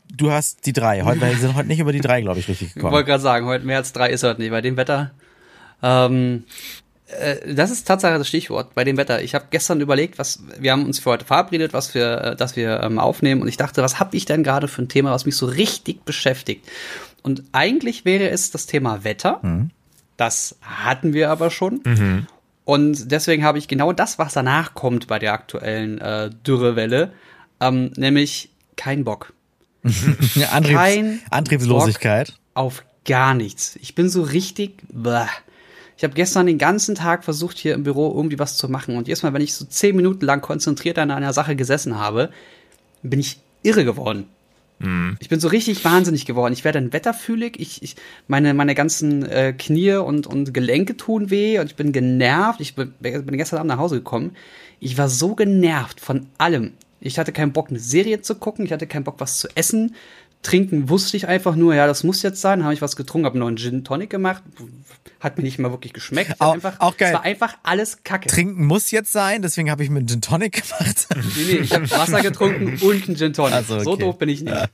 du 0.08 0.32
hast 0.32 0.66
die 0.66 0.72
drei. 0.72 1.02
Heute, 1.02 1.20
wir 1.20 1.36
sind 1.36 1.54
heute 1.54 1.68
nicht 1.68 1.80
über 1.80 1.92
die 1.92 2.00
drei, 2.00 2.22
glaube 2.22 2.40
ich, 2.40 2.48
richtig 2.48 2.74
gekommen. 2.74 2.92
Ich 2.92 2.96
wollte 2.96 3.08
gerade 3.08 3.22
sagen, 3.22 3.46
heute 3.46 3.66
mehr 3.66 3.76
als 3.76 3.92
drei 3.92 4.10
ist 4.10 4.24
heute 4.24 4.40
nicht 4.40 4.52
bei 4.52 4.62
dem 4.62 4.78
Wetter. 4.78 5.12
Ähm, 5.82 6.46
äh, 7.08 7.56
das 7.56 7.72
ist 7.72 7.86
Tatsache 7.86 8.18
das 8.18 8.30
Stichwort 8.30 8.74
bei 8.74 8.86
dem 8.86 8.96
Wetter. 8.96 9.22
Ich 9.22 9.36
habe 9.36 9.48
gestern 9.50 9.82
überlegt, 9.82 10.18
was 10.18 10.44
wir 10.58 10.72
haben 10.72 10.86
uns 10.86 11.00
für 11.00 11.10
heute 11.10 11.26
verabredet, 11.26 11.74
was 11.74 11.94
wir, 11.94 12.22
äh, 12.22 12.36
dass 12.38 12.56
wir 12.56 12.80
ähm, 12.82 13.00
aufnehmen 13.00 13.42
und 13.42 13.50
ich 13.50 13.58
dachte, 13.58 13.84
was 13.84 14.00
habe 14.00 14.16
ich 14.16 14.24
denn 14.24 14.42
gerade 14.42 14.70
für 14.70 14.82
ein 14.82 14.88
Thema, 14.88 15.12
was 15.12 15.26
mich 15.26 15.36
so 15.36 15.46
richtig 15.46 16.06
beschäftigt? 16.06 16.66
Und 17.22 17.44
eigentlich 17.52 18.06
wäre 18.06 18.30
es 18.30 18.52
das 18.52 18.66
Thema 18.66 19.04
Wetter. 19.04 19.40
Mhm. 19.42 19.72
Das 20.16 20.56
hatten 20.62 21.12
wir 21.12 21.32
aber 21.32 21.52
schon. 21.52 21.82
Mhm. 21.84 22.28
Und 22.66 23.12
deswegen 23.12 23.44
habe 23.44 23.58
ich 23.58 23.68
genau 23.68 23.92
das, 23.92 24.20
was 24.20 24.34
danach 24.34 24.74
kommt 24.74 25.08
bei 25.08 25.20
der 25.20 25.34
aktuellen 25.34 26.00
äh, 26.00 26.30
Dürrewelle, 26.46 27.12
ähm, 27.60 27.92
nämlich 27.96 28.50
kein 28.78 29.04
Bock. 29.04 29.34
Antriebs 29.84 30.78
Kein 30.78 31.22
Antriebslosigkeit. 31.30 32.28
Bock 32.28 32.38
auf 32.54 32.86
gar 33.06 33.34
nichts. 33.34 33.78
Ich 33.82 33.96
bin 33.96 34.10
so 34.10 34.22
richtig. 34.22 34.82
Bäh. 34.92 35.26
Ich 35.98 36.04
habe 36.04 36.16
gestern 36.16 36.48
den 36.48 36.58
ganzen 36.58 36.96
Tag 36.96 37.24
versucht, 37.24 37.58
hier 37.58 37.76
im 37.76 37.84
Büro 37.84 38.14
irgendwie 38.16 38.40
was 38.40 38.58
zu 38.58 38.68
machen. 38.68 38.98
Und 38.98 39.08
jedes 39.08 39.24
Mal, 39.24 39.34
wenn 39.34 39.42
ich 39.42 39.54
so 39.54 39.66
zehn 39.66 39.96
Minuten 39.96 40.26
lang 40.26 40.42
konzentriert 40.42 40.98
an 40.98 41.12
einer 41.12 41.34
Sache 41.34 41.56
gesessen 41.56 41.98
habe, 41.98 42.32
bin 43.04 43.20
ich 43.20 43.40
irre 43.62 43.86
geworden. 43.86 44.28
Mhm. 44.84 45.18
Ich 45.20 45.30
bin 45.30 45.40
so 45.40 45.48
richtig 45.48 45.84
wahnsinnig 45.86 46.26
geworden. 46.26 46.54
Ich 46.54 46.64
werde 46.64 46.80
dann 46.80 46.94
wetterfühlig. 46.94 47.60
Ich, 47.60 47.82
ich, 47.82 47.96
meine, 48.28 48.54
meine 48.54 48.76
ganzen 48.76 49.26
äh, 49.26 49.54
Knie 49.54 49.94
und, 49.94 50.28
und 50.28 50.54
Gelenke 50.54 50.98
tun 50.98 51.30
weh 51.30 51.60
und 51.60 51.68
ich 51.68 51.76
bin 51.76 51.92
genervt. 51.92 52.60
Ich 52.60 52.76
bin, 52.76 52.94
bin 53.00 53.38
gestern 53.38 53.60
Abend 53.60 53.70
nach 53.70 53.78
Hause 53.78 53.96
gekommen. 53.96 54.36
Ich 54.80 54.98
war 54.98 55.10
so 55.10 55.36
genervt 55.36 56.02
von 56.02 56.28
allem. 56.38 56.74
Ich 57.00 57.18
hatte 57.18 57.32
keinen 57.32 57.54
Bock, 57.54 57.70
eine 57.70 57.80
Serie 57.80 58.22
zu 58.22 58.36
gucken. 58.36 58.66
Ich 58.66 58.72
hatte 58.72 58.88
keinen 58.88 59.04
Bock, 59.04 59.16
was 59.20 59.38
zu 59.38 59.48
essen. 59.56 59.96
Trinken 60.44 60.90
wusste 60.90 61.16
ich 61.18 61.28
einfach 61.28 61.56
nur, 61.56 61.74
ja, 61.74 61.88
das 61.88 62.04
muss 62.04 62.22
jetzt 62.22 62.42
sein. 62.42 62.64
Habe 62.64 62.74
ich 62.74 62.82
was 62.82 62.96
getrunken, 62.96 63.26
habe 63.26 63.38
noch 63.40 63.48
einen 63.48 63.58
Gin 63.58 63.84
Tonic 63.84 64.10
gemacht. 64.10 64.44
Hat 65.22 65.38
mir 65.38 65.44
nicht 65.46 65.58
mal 65.58 65.72
wirklich 65.72 65.94
geschmeckt. 65.94 66.36
Auch, 66.40 66.54
einfach, 66.54 66.82
auch 66.82 66.98
geil. 66.98 67.10
Es 67.10 67.14
war 67.14 67.24
einfach 67.24 67.58
alles 67.64 68.04
Kacke. 68.04 68.28
Trinken 68.28 68.66
muss 68.66 68.92
jetzt 68.92 69.14
sein, 69.14 69.42
deswegen 69.42 69.72
habe 69.72 69.82
ich 69.82 69.90
mir 69.90 70.00
einen 70.00 70.08
Gin 70.08 70.22
Tonic 70.22 70.64
gemacht. 70.68 71.08
Nee, 71.36 71.54
nee, 71.54 71.60
ich 71.60 71.74
habe 71.74 71.90
Wasser 71.90 72.22
getrunken 72.22 72.78
und 72.86 73.08
einen 73.08 73.16
Gin 73.16 73.32
Tonic. 73.32 73.54
Also, 73.54 73.76
okay. 73.76 73.84
So 73.86 73.96
doof 73.96 74.18
bin 74.18 74.28
ich 74.28 74.42
nicht. 74.42 74.54
Ja, 74.54 74.68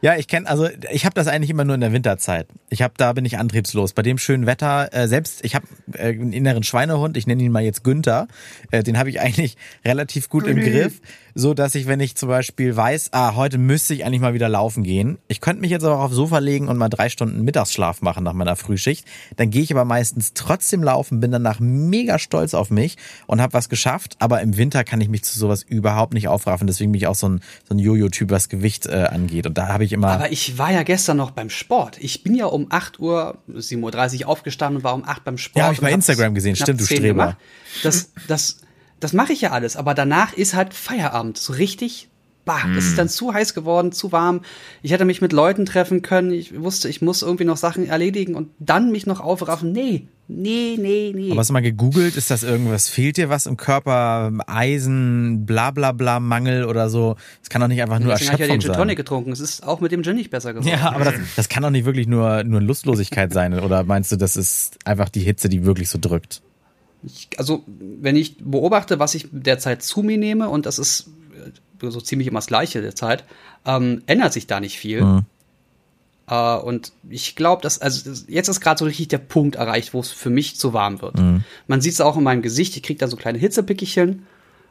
ja 0.00 0.16
ich 0.16 0.28
kenne, 0.28 0.48
also 0.48 0.68
ich 0.92 1.04
habe 1.04 1.14
das 1.14 1.26
eigentlich 1.26 1.50
immer 1.50 1.64
nur 1.64 1.74
in 1.74 1.80
der 1.80 1.92
Winterzeit. 1.92 2.46
Ich 2.68 2.82
habe, 2.82 2.94
da 2.96 3.12
bin 3.12 3.24
ich 3.24 3.36
antriebslos. 3.38 3.92
Bei 3.92 4.02
dem 4.02 4.16
schönen 4.16 4.46
Wetter, 4.46 4.94
äh, 4.94 5.08
selbst, 5.08 5.44
ich 5.44 5.56
habe 5.56 5.66
äh, 5.94 6.10
einen 6.10 6.32
inneren 6.32 6.62
Schweinehund, 6.62 7.16
ich 7.16 7.26
nenne 7.26 7.42
ihn 7.42 7.50
mal 7.50 7.62
jetzt 7.62 7.82
Günther. 7.82 8.28
Äh, 8.70 8.84
den 8.84 8.96
habe 8.96 9.10
ich 9.10 9.20
eigentlich 9.20 9.56
relativ 9.84 10.28
gut 10.28 10.46
im 10.46 10.56
Griff 10.60 11.00
so 11.34 11.54
dass 11.54 11.74
ich, 11.74 11.86
wenn 11.86 12.00
ich 12.00 12.16
zum 12.16 12.28
Beispiel 12.28 12.76
weiß, 12.76 13.10
ah, 13.12 13.34
heute 13.34 13.58
müsste 13.58 13.94
ich 13.94 14.04
eigentlich 14.04 14.20
mal 14.20 14.34
wieder 14.34 14.48
laufen 14.48 14.82
gehen. 14.82 15.18
Ich 15.28 15.40
könnte 15.40 15.60
mich 15.60 15.70
jetzt 15.70 15.84
aber 15.84 15.98
auch 15.98 16.04
aufs 16.04 16.14
Sofa 16.14 16.38
legen 16.38 16.68
und 16.68 16.76
mal 16.76 16.88
drei 16.88 17.08
Stunden 17.08 17.42
Mittagsschlaf 17.42 18.02
machen 18.02 18.24
nach 18.24 18.32
meiner 18.32 18.56
Frühschicht. 18.56 19.06
Dann 19.36 19.50
gehe 19.50 19.62
ich 19.62 19.72
aber 19.72 19.84
meistens 19.84 20.32
trotzdem 20.34 20.82
laufen, 20.82 21.20
bin 21.20 21.30
danach 21.30 21.60
mega 21.60 22.18
stolz 22.18 22.54
auf 22.54 22.70
mich 22.70 22.96
und 23.26 23.40
habe 23.40 23.52
was 23.52 23.68
geschafft. 23.68 24.16
Aber 24.18 24.40
im 24.40 24.56
Winter 24.56 24.84
kann 24.84 25.00
ich 25.00 25.08
mich 25.08 25.24
zu 25.24 25.38
sowas 25.38 25.62
überhaupt 25.62 26.14
nicht 26.14 26.28
aufraffen. 26.28 26.66
Deswegen 26.66 26.92
bin 26.92 27.00
ich 27.00 27.06
auch 27.06 27.14
so 27.14 27.28
ein, 27.28 27.40
so 27.68 27.74
ein 27.74 27.78
Jojo-Typ, 27.78 28.30
was 28.30 28.48
Gewicht 28.48 28.86
äh, 28.86 29.08
angeht. 29.10 29.46
Und 29.46 29.58
da 29.58 29.68
habe 29.68 29.84
ich 29.84 29.92
immer. 29.92 30.08
Aber 30.08 30.32
ich 30.32 30.58
war 30.58 30.72
ja 30.72 30.82
gestern 30.82 31.16
noch 31.16 31.30
beim 31.30 31.50
Sport. 31.50 31.98
Ich 32.00 32.22
bin 32.22 32.34
ja 32.34 32.46
um 32.46 32.66
8 32.70 32.98
Uhr, 33.00 33.38
7.30 33.48 34.22
Uhr 34.22 34.28
aufgestanden 34.28 34.78
und 34.78 34.84
war 34.84 34.94
um 34.94 35.04
8 35.04 35.24
beim 35.24 35.38
Sport. 35.38 35.56
Ja, 35.58 35.64
habe 35.64 35.74
ich 35.74 35.80
bei 35.80 35.92
Instagram 35.92 36.34
gesehen. 36.34 36.56
Stimmt, 36.56 36.80
du 36.80 36.84
Streber. 36.84 37.08
Gemacht. 37.08 37.36
Das, 37.82 38.12
das, 38.28 38.58
das 39.00 39.12
mache 39.12 39.32
ich 39.32 39.40
ja 39.40 39.50
alles, 39.50 39.76
aber 39.76 39.94
danach 39.94 40.34
ist 40.34 40.54
halt 40.54 40.74
Feierabend. 40.74 41.38
So 41.38 41.54
richtig, 41.54 42.08
bah, 42.44 42.66
mm. 42.66 42.74
das 42.74 42.84
ist 42.84 42.98
dann 42.98 43.08
zu 43.08 43.32
heiß 43.32 43.54
geworden, 43.54 43.92
zu 43.92 44.12
warm. 44.12 44.42
Ich 44.82 44.92
hätte 44.92 45.04
mich 45.04 45.20
mit 45.20 45.32
Leuten 45.32 45.66
treffen 45.66 46.02
können. 46.02 46.32
Ich 46.32 46.60
wusste, 46.60 46.88
ich 46.88 47.00
muss 47.00 47.22
irgendwie 47.22 47.44
noch 47.44 47.56
Sachen 47.56 47.86
erledigen 47.86 48.34
und 48.34 48.50
dann 48.58 48.92
mich 48.92 49.06
noch 49.06 49.20
aufraffen. 49.20 49.72
Nee, 49.72 50.06
nee, 50.28 50.76
nee, 50.78 51.12
nee. 51.14 51.30
Aber 51.30 51.40
hast 51.40 51.48
du 51.48 51.54
mal 51.54 51.62
gegoogelt? 51.62 52.16
Ist 52.16 52.30
das 52.30 52.42
irgendwas? 52.42 52.88
Fehlt 52.88 53.16
dir 53.16 53.30
was 53.30 53.46
im 53.46 53.56
Körper? 53.56 54.32
Eisen, 54.46 55.46
bla 55.46 55.70
bla 55.70 55.92
bla, 55.92 56.20
Mangel 56.20 56.64
oder 56.64 56.90
so? 56.90 57.16
Es 57.42 57.48
kann 57.48 57.62
doch 57.62 57.68
nicht 57.68 57.80
einfach 57.80 58.00
nur 58.00 58.12
Deswegen 58.12 58.32
Erschöpfung 58.32 58.56
ich 58.56 58.62
ja 58.62 58.68
den 58.68 58.74
Gin 58.74 58.80
Tonic 58.80 58.96
getrunken. 58.98 59.32
Es 59.32 59.40
ist 59.40 59.66
auch 59.66 59.80
mit 59.80 59.92
dem 59.92 60.02
Gin 60.02 60.16
nicht 60.16 60.30
besser 60.30 60.52
geworden. 60.52 60.68
Ja, 60.68 60.92
aber 60.92 61.04
das, 61.04 61.14
das 61.36 61.48
kann 61.48 61.62
doch 61.62 61.70
nicht 61.70 61.86
wirklich 61.86 62.06
nur, 62.06 62.44
nur 62.44 62.60
Lustlosigkeit 62.60 63.32
sein. 63.32 63.58
Oder 63.58 63.84
meinst 63.84 64.12
du, 64.12 64.16
das 64.16 64.36
ist 64.36 64.76
einfach 64.84 65.08
die 65.08 65.20
Hitze, 65.20 65.48
die 65.48 65.64
wirklich 65.64 65.88
so 65.88 65.98
drückt? 65.98 66.42
Ich, 67.02 67.28
also, 67.38 67.64
wenn 67.66 68.16
ich 68.16 68.36
beobachte, 68.38 68.98
was 68.98 69.14
ich 69.14 69.28
derzeit 69.30 69.82
zu 69.82 70.02
mir 70.02 70.18
nehme, 70.18 70.48
und 70.48 70.66
das 70.66 70.78
ist 70.78 71.10
äh, 71.82 71.90
so 71.90 72.00
ziemlich 72.00 72.28
immer 72.28 72.38
das 72.38 72.46
Gleiche 72.46 72.82
derzeit, 72.82 73.24
ähm, 73.64 74.02
ändert 74.06 74.32
sich 74.32 74.46
da 74.46 74.60
nicht 74.60 74.78
viel. 74.78 75.02
Mhm. 75.02 75.26
Äh, 76.30 76.56
und 76.56 76.92
ich 77.08 77.36
glaube, 77.36 77.62
dass, 77.62 77.80
also 77.80 78.10
jetzt 78.28 78.48
ist 78.48 78.60
gerade 78.60 78.78
so 78.78 78.84
richtig 78.84 79.08
der 79.08 79.18
Punkt 79.18 79.56
erreicht, 79.56 79.92
wo 79.92 80.00
es 80.00 80.10
für 80.10 80.30
mich 80.30 80.56
zu 80.56 80.72
warm 80.72 81.02
wird. 81.02 81.18
Mhm. 81.18 81.44
Man 81.66 81.80
sieht 81.80 81.94
es 81.94 82.00
auch 82.00 82.16
in 82.16 82.22
meinem 82.22 82.42
Gesicht, 82.42 82.76
ich 82.76 82.82
kriege 82.82 82.98
da 82.98 83.08
so 83.08 83.16
kleine 83.16 83.38
Hitzepickelchen, 83.38 84.26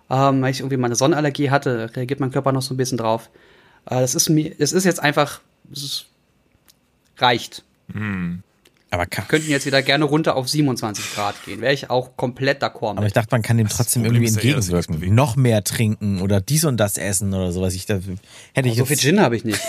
ähm, 0.09 0.41
weil 0.41 0.51
ich 0.51 0.61
irgendwie 0.61 0.77
meine 0.77 0.95
Sonnenallergie 0.95 1.51
hatte, 1.51 1.95
reagiert 1.95 2.19
mein 2.19 2.31
Körper 2.31 2.51
noch 2.51 2.61
so 2.61 2.73
ein 2.73 2.77
bisschen 2.77 2.97
drauf. 2.97 3.29
Äh, 3.85 4.01
das 4.01 4.15
ist 4.15 4.29
mir, 4.29 4.53
es 4.57 4.71
ist 4.71 4.85
jetzt 4.85 5.01
einfach, 5.01 5.41
es 5.71 6.05
reicht. 7.17 7.63
Mhm. 7.93 8.43
Aber 8.91 9.05
kann 9.05 9.27
könnten 9.27 9.51
jetzt 9.51 9.67
wieder 9.67 9.83
gerne 9.83 10.05
runter 10.05 10.35
auf 10.35 10.49
27 10.49 11.13
Grad 11.13 11.35
gehen. 11.45 11.61
Wäre 11.61 11.73
ich 11.73 11.91
auch 11.91 12.17
komplett 12.17 12.63
d'accord 12.63 12.91
mit. 12.91 12.97
Aber 12.97 13.07
ich 13.07 13.13
dachte, 13.13 13.29
man 13.31 13.43
kann 13.43 13.57
dem 13.57 13.67
trotzdem 13.67 14.03
irgendwie 14.03 14.27
entgegenwirken. 14.27 15.13
Noch 15.13 15.35
mehr 15.35 15.63
trinken 15.63 16.21
oder 16.21 16.41
dies 16.41 16.65
und 16.65 16.77
das 16.77 16.97
essen 16.97 17.33
oder 17.33 17.51
sowas. 17.51 17.75
Ich, 17.75 17.85
da, 17.85 17.99
hätte 18.53 18.67
ich 18.67 18.77
so 18.77 18.85
viel 18.85 18.97
Gin 18.97 19.19
habe 19.19 19.35
ich 19.35 19.45
nicht. 19.45 19.59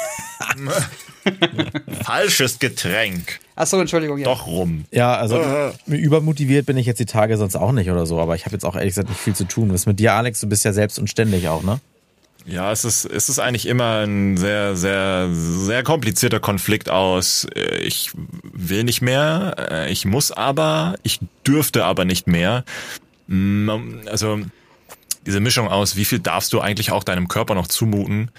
Falsches 2.03 2.59
Getränk. 2.59 3.41
Achso, 3.57 3.79
Entschuldigung. 3.79 4.17
Ja. 4.17 4.25
Doch 4.25 4.47
rum. 4.47 4.87
Ja, 4.91 5.17
also 5.17 5.39
uh. 5.39 5.73
übermotiviert 5.93 6.65
bin 6.65 6.79
ich 6.79 6.87
jetzt 6.87 6.99
die 6.99 7.07
Tage 7.07 7.37
sonst 7.37 7.57
auch 7.57 7.73
nicht 7.73 7.91
oder 7.91 8.07
so. 8.07 8.21
Aber 8.21 8.37
ich 8.37 8.47
habe 8.47 8.55
jetzt 8.55 8.65
auch 8.65 8.75
ehrlich 8.75 8.93
gesagt 8.93 9.11
nicht 9.11 9.21
viel 9.21 9.35
zu 9.35 9.45
tun. 9.45 9.69
Was 9.69 9.83
ist 9.83 9.87
mit 9.87 10.01
dir, 10.01 10.15
Alex? 10.15 10.41
Du 10.41 10.49
bist 10.49 10.65
ja 10.65 10.73
selbst 10.73 10.99
und 10.99 11.11
ständig 11.11 11.47
auch, 11.49 11.63
ne? 11.63 11.79
Ja, 12.47 12.73
es 12.73 12.85
ist, 12.85 13.05
es 13.05 13.29
ist 13.29 13.39
eigentlich 13.39 13.67
immer 13.67 14.07
ein 14.07 14.37
sehr, 14.37 14.75
sehr, 14.77 15.29
sehr 15.33 15.83
komplizierter 15.83 16.41
Konflikt 16.41 16.89
aus, 16.89 17.47
äh, 17.55 17.79
ich 17.79 18.13
will 18.43 18.85
nicht 18.85 19.03
mehr, 19.03 19.57
äh, 19.59 19.93
ich 19.93 20.05
muss 20.05 20.33
aber, 20.33 20.95
ich 21.03 21.21
dürfte 21.47 21.85
aber 21.85 22.05
nicht 22.05 22.27
mehr. 22.27 22.65
Mm, 23.27 23.71
also 24.07 24.41
diese 25.27 25.41
Mischung 25.41 25.69
aus, 25.69 25.97
wie 25.97 26.05
viel 26.05 26.19
darfst 26.19 26.53
du 26.53 26.61
eigentlich 26.61 26.93
auch 26.93 27.05
deinem 27.05 27.29
Körper 27.29 27.55
noch 27.55 27.67
zumuten, 27.67 28.31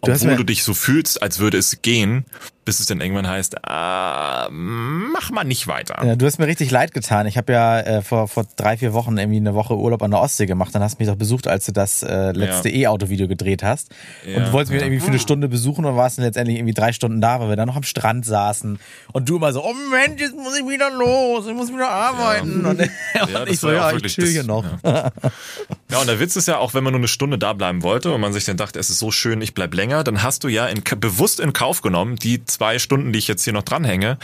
obwohl 0.00 0.36
du 0.36 0.44
dich 0.44 0.62
so 0.62 0.74
fühlst, 0.74 1.22
als 1.22 1.38
würde 1.38 1.58
es 1.58 1.82
gehen, 1.82 2.24
bis 2.64 2.78
es 2.78 2.86
dann 2.86 3.00
irgendwann 3.00 3.26
heißt, 3.26 3.54
äh, 3.54 4.50
mach 4.50 5.30
mal 5.30 5.44
nicht 5.44 5.66
weiter. 5.66 6.04
Ja, 6.04 6.14
du 6.14 6.24
hast 6.24 6.38
mir 6.38 6.46
richtig 6.46 6.70
leid 6.70 6.92
getan. 6.92 7.26
Ich 7.26 7.36
habe 7.36 7.52
ja 7.52 7.80
äh, 7.80 8.02
vor, 8.02 8.28
vor 8.28 8.46
drei, 8.56 8.76
vier 8.76 8.92
Wochen 8.92 9.18
irgendwie 9.18 9.38
eine 9.38 9.54
Woche 9.54 9.76
Urlaub 9.76 10.02
an 10.02 10.10
der 10.10 10.20
Ostsee 10.20 10.46
gemacht. 10.46 10.74
Dann 10.74 10.82
hast 10.82 10.98
du 10.98 11.02
mich 11.02 11.08
doch 11.08 11.16
besucht, 11.16 11.48
als 11.48 11.66
du 11.66 11.72
das 11.72 12.02
äh, 12.02 12.32
letzte 12.32 12.68
ja. 12.68 12.90
E-Auto-Video 12.90 13.28
gedreht 13.28 13.62
hast. 13.62 13.90
Ja, 14.26 14.36
und 14.36 14.46
du 14.46 14.52
wolltest 14.52 14.72
mich 14.72 14.82
irgendwie 14.82 15.00
für 15.00 15.08
eine 15.08 15.18
Stunde 15.18 15.48
besuchen 15.48 15.84
und 15.84 15.96
warst 15.96 16.18
dann 16.18 16.24
letztendlich 16.24 16.58
irgendwie 16.58 16.74
drei 16.74 16.92
Stunden 16.92 17.20
da, 17.20 17.40
weil 17.40 17.48
wir 17.48 17.56
dann 17.56 17.66
noch 17.66 17.76
am 17.76 17.82
Strand 17.82 18.24
saßen. 18.24 18.78
Und 19.12 19.28
du 19.28 19.36
immer 19.36 19.52
so, 19.52 19.64
oh 19.64 19.74
Mensch, 19.90 20.20
jetzt 20.20 20.36
muss 20.36 20.56
ich 20.58 20.68
wieder 20.68 20.90
los, 20.90 21.46
ich 21.46 21.54
muss 21.54 21.72
wieder 21.72 21.90
arbeiten. 21.90 22.64
Und, 22.64 22.80
und 22.80 23.48
ich 23.48 23.58
so, 23.58 23.72
ja, 23.72 23.92
ich 23.92 24.02
chill 24.14 24.28
hier 24.28 24.44
noch. 24.44 24.64
Ja. 25.90 26.00
und 26.00 26.06
der 26.06 26.20
Witz 26.20 26.36
ist 26.36 26.48
ja 26.48 26.58
auch, 26.58 26.74
wenn 26.74 26.84
man 26.84 26.92
nur 26.92 27.00
eine 27.00 27.08
Stunde 27.08 27.38
da 27.38 27.52
bleiben 27.52 27.82
wollte 27.82 28.12
und 28.12 28.20
man 28.20 28.32
sich 28.32 28.44
dann 28.44 28.56
dachte, 28.56 28.78
es 28.78 28.90
ist 28.90 28.98
so 28.98 29.10
schön, 29.10 29.42
ich 29.42 29.54
bleib 29.54 29.74
länger, 29.74 30.04
dann 30.04 30.22
hast 30.22 30.44
du 30.44 30.48
ja 30.48 30.66
in, 30.66 30.82
bewusst 30.98 31.40
in 31.40 31.52
Kauf 31.52 31.82
genommen, 31.82 32.16
die 32.16 32.44
zwei 32.44 32.78
Stunden, 32.78 33.12
die 33.12 33.18
ich 33.18 33.28
jetzt 33.28 33.44
hier 33.44 33.52
noch 33.52 33.62
dranhänge, 33.62 34.18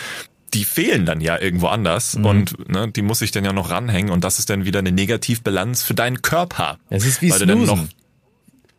die 0.55 0.65
fehlen 0.65 1.07
dann 1.07 1.21
ja 1.21 1.39
irgendwo 1.39 1.67
anders 1.69 2.17
mhm. 2.17 2.25
und 2.25 2.69
ne, 2.69 2.91
die 2.91 3.03
muss 3.03 3.21
ich 3.23 3.31
dann 3.31 3.45
ja 3.45 3.53
noch 3.53 3.71
ranhängen 3.71 4.11
und 4.11 4.25
das 4.25 4.39
ist 4.39 4.49
dann 4.49 4.65
wieder 4.65 4.79
eine 4.79 4.93
Negativbilanz 4.93 5.83
für 5.83 5.95
deinen 5.95 6.23
Körper. 6.23 6.79
Es 6.89 7.05
ist 7.05 7.21
wie 7.23 7.31
weil 7.31 7.41
Snoozen. 7.41 7.67
Noch, 7.67 7.85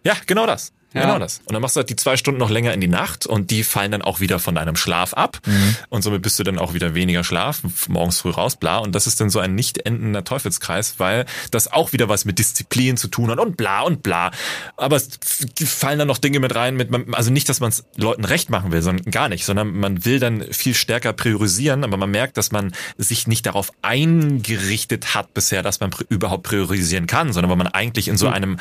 ja, 0.03 0.15
genau 0.25 0.45
das. 0.45 0.71
Ja. 0.97 1.05
Genau 1.05 1.19
das. 1.19 1.39
Und 1.45 1.53
dann 1.53 1.61
machst 1.61 1.75
du 1.75 1.79
halt 1.79 1.89
die 1.89 1.95
zwei 1.95 2.17
Stunden 2.17 2.39
noch 2.39 2.49
länger 2.49 2.73
in 2.73 2.81
die 2.81 2.87
Nacht 2.87 3.25
und 3.25 3.51
die 3.51 3.63
fallen 3.63 3.91
dann 3.91 4.01
auch 4.01 4.19
wieder 4.19 4.39
von 4.39 4.55
deinem 4.55 4.75
Schlaf 4.75 5.13
ab. 5.13 5.39
Mhm. 5.45 5.75
Und 5.89 6.01
somit 6.01 6.21
bist 6.21 6.39
du 6.39 6.43
dann 6.43 6.59
auch 6.59 6.73
wieder 6.73 6.95
weniger 6.95 7.23
Schlaf, 7.23 7.61
morgens 7.87 8.21
früh 8.21 8.31
raus, 8.31 8.55
bla. 8.55 8.77
Und 8.77 8.93
das 8.93 9.07
ist 9.07 9.21
dann 9.21 9.29
so 9.29 9.39
ein 9.39 9.55
nicht 9.55 9.85
endender 9.85 10.23
Teufelskreis, 10.23 10.95
weil 10.97 11.25
das 11.51 11.71
auch 11.71 11.93
wieder 11.93 12.09
was 12.09 12.25
mit 12.25 12.39
Disziplin 12.39 12.97
zu 12.97 13.07
tun 13.07 13.29
hat 13.29 13.39
und 13.39 13.57
bla 13.57 13.81
und 13.81 14.03
bla. 14.03 14.31
Aber 14.75 14.95
es 14.95 15.19
fallen 15.65 15.99
dann 15.99 16.07
noch 16.07 16.17
Dinge 16.17 16.39
mit 16.39 16.55
rein, 16.55 16.75
mit, 16.75 16.89
also 17.13 17.31
nicht, 17.31 17.49
dass 17.49 17.59
man 17.59 17.69
es 17.69 17.85
Leuten 17.95 18.25
recht 18.25 18.49
machen 18.49 18.71
will, 18.71 18.81
sondern 18.81 19.11
gar 19.11 19.29
nicht, 19.29 19.45
sondern 19.45 19.71
man 19.71 20.05
will 20.05 20.19
dann 20.19 20.43
viel 20.51 20.73
stärker 20.73 21.13
priorisieren, 21.13 21.83
aber 21.83 21.97
man 21.97 22.11
merkt, 22.11 22.37
dass 22.37 22.51
man 22.51 22.73
sich 22.97 23.27
nicht 23.27 23.45
darauf 23.45 23.71
eingerichtet 23.81 25.15
hat 25.15 25.33
bisher, 25.33 25.63
dass 25.63 25.79
man 25.79 25.91
überhaupt 26.09 26.43
priorisieren 26.43 27.07
kann, 27.07 27.33
sondern 27.33 27.49
weil 27.49 27.57
man 27.57 27.67
eigentlich 27.67 28.07
in 28.07 28.17
so 28.17 28.27
mhm. 28.27 28.33
einem 28.33 28.57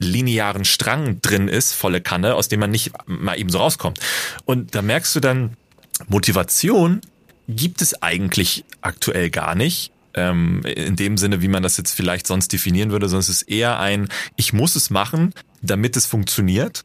linearen 0.00 0.64
Strang 0.64 1.20
drin 1.20 1.46
ist, 1.46 1.72
volle 1.74 2.00
Kanne, 2.00 2.34
aus 2.34 2.48
dem 2.48 2.58
man 2.60 2.70
nicht 2.70 2.92
mal 3.06 3.38
eben 3.38 3.50
so 3.50 3.58
rauskommt. 3.58 4.00
Und 4.44 4.74
da 4.74 4.82
merkst 4.82 5.14
du 5.14 5.20
dann, 5.20 5.56
Motivation 6.08 7.02
gibt 7.46 7.82
es 7.82 8.02
eigentlich 8.02 8.64
aktuell 8.80 9.30
gar 9.30 9.54
nicht. 9.54 9.92
Ähm, 10.14 10.62
in 10.64 10.96
dem 10.96 11.16
Sinne, 11.18 11.40
wie 11.40 11.48
man 11.48 11.62
das 11.62 11.76
jetzt 11.76 11.92
vielleicht 11.92 12.26
sonst 12.26 12.52
definieren 12.52 12.90
würde, 12.90 13.08
sondern 13.08 13.20
es 13.20 13.28
ist 13.28 13.42
eher 13.42 13.78
ein, 13.78 14.08
ich 14.36 14.52
muss 14.52 14.74
es 14.74 14.90
machen, 14.90 15.32
damit 15.62 15.96
es 15.96 16.06
funktioniert. 16.06 16.84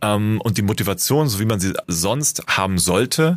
Ähm, 0.00 0.40
und 0.40 0.56
die 0.56 0.62
Motivation, 0.62 1.28
so 1.28 1.40
wie 1.40 1.44
man 1.44 1.60
sie 1.60 1.74
sonst 1.88 2.42
haben 2.46 2.78
sollte, 2.78 3.36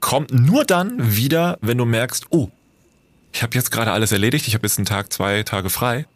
kommt 0.00 0.32
nur 0.32 0.64
dann 0.64 1.16
wieder, 1.16 1.58
wenn 1.60 1.78
du 1.78 1.84
merkst, 1.84 2.26
oh, 2.30 2.50
ich 3.32 3.42
habe 3.42 3.54
jetzt 3.54 3.70
gerade 3.70 3.92
alles 3.92 4.10
erledigt, 4.10 4.48
ich 4.48 4.54
habe 4.54 4.66
jetzt 4.66 4.78
einen 4.78 4.86
Tag, 4.86 5.12
zwei 5.12 5.42
Tage 5.42 5.70
frei 5.70 6.06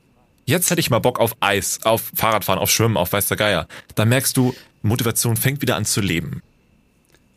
jetzt 0.49 0.70
hätte 0.70 0.80
ich 0.80 0.90
mal 0.90 0.99
Bock 0.99 1.20
auf 1.20 1.36
Eis, 1.40 1.80
auf 1.84 2.11
Fahrradfahren, 2.14 2.59
auf 2.59 2.70
Schwimmen, 2.70 2.96
auf 2.96 3.12
weiß 3.12 3.28
der 3.28 3.36
Geier. 3.36 3.68
Da 3.94 4.05
merkst 4.05 4.36
du, 4.36 4.55
Motivation 4.82 5.36
fängt 5.36 5.61
wieder 5.61 5.76
an 5.76 5.84
zu 5.84 6.01
leben. 6.01 6.42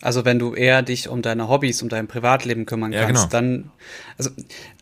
Also 0.01 0.26
wenn 0.26 0.39
du 0.39 0.55
eher 0.55 0.82
dich 0.82 1.09
um 1.09 1.22
deine 1.22 1.47
Hobbys, 1.47 1.84
um 1.84 1.89
dein 1.89 2.07
Privatleben 2.07 2.66
kümmern 2.66 2.91
ja, 2.91 3.05
kannst, 3.05 3.30
genau. 3.30 3.32
dann 3.32 3.72
also 4.18 4.32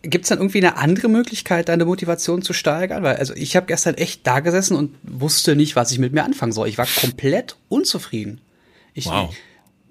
gibt's 0.01 0.29
dann 0.29 0.37
irgendwie 0.37 0.59
eine 0.59 0.77
andere 0.77 1.09
Möglichkeit, 1.09 1.67
deine 1.67 1.83
Motivation 1.83 2.41
zu 2.41 2.53
steigern? 2.53 3.03
Weil 3.03 3.17
also 3.17 3.33
ich 3.33 3.57
habe 3.57 3.65
gestern 3.65 3.95
echt 3.95 4.25
da 4.25 4.39
gesessen 4.39 4.77
und 4.77 4.95
wusste 5.03 5.57
nicht, 5.57 5.75
was 5.75 5.91
ich 5.91 5.99
mit 5.99 6.13
mir 6.13 6.23
anfangen 6.23 6.53
soll. 6.53 6.69
Ich 6.69 6.77
war 6.77 6.85
komplett 6.85 7.57
unzufrieden. 7.67 8.39
Ich, 8.93 9.07
wow. 9.07 9.35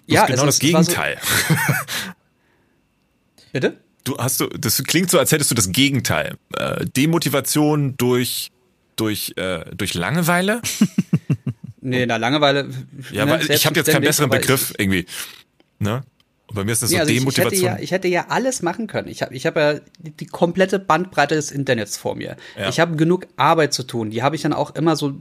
Das 0.07 0.15
ja, 0.15 0.27
genau 0.27 0.47
das 0.47 0.61
Gegenteil. 0.61 1.19
So 1.21 1.55
Bitte? 3.53 3.77
Du 4.09 4.17
hast 4.19 4.41
du, 4.41 4.47
das 4.47 4.83
klingt 4.85 5.11
so, 5.11 5.19
als 5.19 5.33
hättest 5.33 5.51
du 5.51 5.55
das 5.55 5.71
Gegenteil. 5.71 6.37
Äh, 6.57 6.87
Demotivation 6.87 7.97
durch, 7.97 8.51
durch, 8.97 9.35
äh, 9.37 9.65
durch 9.77 9.95
Langeweile? 9.95 10.63
nee, 11.81 12.07
na, 12.07 12.17
Langeweile. 12.17 12.69
Ja, 13.13 13.27
ne, 13.27 13.35
aber 13.35 13.51
ich 13.51 13.67
habe 13.67 13.77
jetzt 13.77 13.91
keinen 13.91 14.03
besseren 14.03 14.31
Begriff 14.31 14.71
ich, 14.71 14.81
irgendwie. 14.81 15.07
Ne? 15.79 16.03
Und 16.47 16.55
bei 16.55 16.65
mir 16.65 16.73
ist 16.73 16.83
das 16.83 16.91
nee, 16.91 16.97
so 16.97 17.03
also 17.03 17.13
Demotivation. 17.13 17.53
Ich, 17.53 17.59
ich, 17.59 17.65
hätte 17.65 17.79
ja, 17.79 17.85
ich 17.85 17.91
hätte 17.91 18.09
ja 18.09 18.27
alles 18.29 18.63
machen 18.63 18.87
können. 18.87 19.09
Ich 19.09 19.23
habe 19.23 19.35
ich 19.35 19.47
hab 19.47 19.57
ja 19.57 19.75
die, 19.99 20.13
die, 20.13 20.27
komplette 20.27 20.79
Bandbreite 20.79 21.35
des 21.35 21.51
Internets 21.51 21.99
vor 21.99 22.15
mir. 22.17 22.37
Ja. 22.59 22.69
Ich 22.69 22.81
habe 22.81 22.97
genug 22.97 23.27
Arbeit 23.37 23.75
zu 23.75 23.83
tun. 23.83 24.11
Die 24.11 24.23
habe 24.23 24.35
ich 24.35 24.43
dann 24.43 24.55
auch 24.55 24.75
immer 24.75 24.97
so 24.97 25.15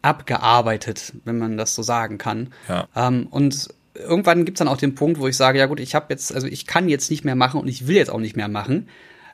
abgearbeitet, 0.00 1.12
wenn 1.24 1.38
man 1.38 1.58
das 1.58 1.74
so 1.74 1.82
sagen 1.82 2.16
kann. 2.16 2.52
Ja. 2.68 2.88
Ähm, 2.96 3.26
und 3.30 3.68
irgendwann 4.00 4.44
gibt's 4.44 4.58
dann 4.58 4.68
auch 4.68 4.76
den 4.76 4.94
Punkt, 4.94 5.20
wo 5.20 5.28
ich 5.28 5.36
sage, 5.36 5.58
ja 5.58 5.66
gut, 5.66 5.80
ich 5.80 5.94
habe 5.94 6.06
jetzt, 6.10 6.34
also 6.34 6.46
ich 6.46 6.66
kann 6.66 6.88
jetzt 6.88 7.10
nicht 7.10 7.24
mehr 7.24 7.34
machen 7.34 7.60
und 7.60 7.68
ich 7.68 7.86
will 7.86 7.96
jetzt 7.96 8.10
auch 8.10 8.18
nicht 8.18 8.36
mehr 8.36 8.48
machen. 8.48 8.88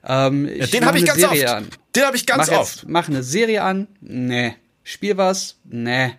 Ähm, 0.04 0.48
ja, 0.54 0.66
den 0.66 0.86
habe 0.86 0.98
ich 0.98 1.06
ganz 1.06 1.20
Serie 1.20 1.44
oft. 1.44 1.54
An. 1.54 1.66
Den 1.94 2.04
habe 2.04 2.16
ich 2.16 2.26
ganz 2.26 2.50
mach 2.50 2.58
oft. 2.58 2.76
Jetzt, 2.76 2.88
mach 2.88 3.08
eine 3.08 3.22
Serie 3.22 3.62
an. 3.62 3.88
Nee. 4.00 4.54
Spiel 4.84 5.16
was. 5.16 5.56
Nee. 5.64 6.12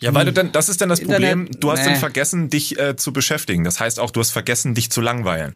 Ja, 0.00 0.12
weil 0.12 0.26
du 0.26 0.32
dann, 0.32 0.52
das 0.52 0.68
ist 0.68 0.80
dann 0.80 0.88
das 0.88 0.98
Internet, 0.98 1.30
Problem, 1.30 1.60
du 1.60 1.70
hast 1.70 1.80
nee. 1.80 1.86
dann 1.86 1.96
vergessen, 1.96 2.50
dich 2.50 2.78
äh, 2.78 2.96
zu 2.96 3.12
beschäftigen. 3.12 3.64
Das 3.64 3.80
heißt 3.80 3.98
auch, 3.98 4.10
du 4.10 4.20
hast 4.20 4.30
vergessen, 4.30 4.74
dich 4.74 4.90
zu 4.90 5.00
langweilen. 5.00 5.54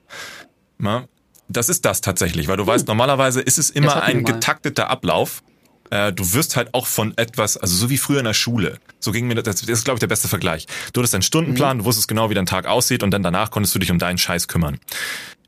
Na? 0.79 1.09
Das 1.49 1.69
ist 1.69 1.85
das 1.85 2.01
tatsächlich, 2.01 2.49
weil 2.49 2.57
du 2.57 2.63
hm. 2.63 2.69
weißt, 2.69 2.89
normalerweise 2.89 3.41
ist 3.41 3.59
es 3.59 3.71
immer 3.71 4.03
ein 4.03 4.25
getakteter 4.25 4.89
Ablauf 4.89 5.43
äh, 5.91 6.13
du 6.13 6.33
wirst 6.33 6.57
halt 6.57 6.75
auch 6.75 6.87
von 6.87 7.17
etwas, 7.17 7.57
also 7.57 7.77
so 7.77 7.91
wie 7.91 7.99
früher 7.99 8.19
in 8.19 8.25
der 8.25 8.35
Schule. 8.35 8.79
So 8.99 9.13
ging 9.13 9.27
mir 9.27 9.35
das, 9.35 9.45
das 9.45 9.63
ist, 9.63 9.85
glaube 9.85 9.97
ich, 9.97 10.01
der 10.01 10.07
beste 10.07 10.29
Vergleich. 10.29 10.67
Du 10.93 11.01
hattest 11.01 11.15
einen 11.15 11.23
Stundenplan, 11.23 11.77
mhm. 11.77 11.81
du 11.81 11.85
wusstest 11.87 12.09
genau, 12.09 12.31
wie 12.31 12.35
dein 12.35 12.47
Tag 12.47 12.67
aussieht 12.67 13.03
und 13.03 13.11
dann 13.11 13.23
danach 13.23 13.51
konntest 13.51 13.75
du 13.75 13.79
dich 13.79 13.91
um 13.91 13.99
deinen 13.99 14.19
Scheiß 14.19 14.49
kümmern. 14.49 14.79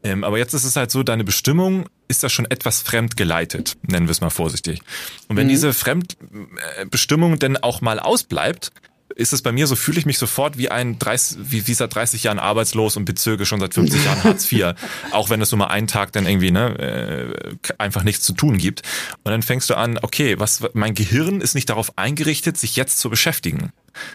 Ähm, 0.04 0.24
aber 0.24 0.38
jetzt 0.38 0.52
ist 0.52 0.64
es 0.64 0.74
halt 0.76 0.90
so, 0.90 1.02
deine 1.02 1.24
Bestimmung 1.24 1.86
ist 2.08 2.24
da 2.24 2.28
schon 2.28 2.50
etwas 2.50 2.82
fremd 2.82 3.16
geleitet, 3.16 3.76
nennen 3.82 4.06
wir 4.06 4.10
es 4.10 4.20
mal 4.20 4.30
vorsichtig. 4.30 4.82
Und 5.28 5.36
wenn 5.36 5.46
mhm. 5.46 5.50
diese 5.50 5.72
Fremdbestimmung 5.72 7.38
denn 7.38 7.56
auch 7.56 7.80
mal 7.80 8.00
ausbleibt, 8.00 8.72
ist 9.16 9.32
es 9.32 9.42
bei 9.42 9.52
mir 9.52 9.66
so, 9.66 9.76
fühle 9.76 9.98
ich 9.98 10.06
mich 10.06 10.18
sofort 10.18 10.58
wie 10.58 10.70
ein 10.70 10.98
30, 10.98 11.38
wie, 11.42 11.66
wie 11.66 11.74
seit 11.74 11.94
30 11.94 12.24
Jahren 12.24 12.38
arbeitslos 12.38 12.96
und 12.96 13.04
bezöge 13.04 13.46
schon 13.46 13.60
seit 13.60 13.74
50 13.74 14.04
Jahren 14.04 14.24
Hartz 14.24 14.50
IV. 14.50 14.74
Auch 15.10 15.30
wenn 15.30 15.40
es 15.40 15.50
nur 15.50 15.58
mal 15.58 15.68
einen 15.68 15.86
Tag 15.86 16.12
dann 16.12 16.26
irgendwie 16.26 16.50
ne, 16.50 16.78
äh, 16.78 17.72
einfach 17.78 18.02
nichts 18.02 18.24
zu 18.24 18.32
tun 18.32 18.58
gibt. 18.58 18.82
Und 19.24 19.30
dann 19.30 19.42
fängst 19.42 19.70
du 19.70 19.74
an, 19.74 19.98
okay, 20.02 20.38
was 20.38 20.62
mein 20.74 20.94
Gehirn 20.94 21.40
ist 21.40 21.54
nicht 21.54 21.68
darauf 21.68 21.96
eingerichtet, 21.98 22.56
sich 22.56 22.76
jetzt 22.76 22.98
zu 22.98 23.10
beschäftigen. 23.10 23.72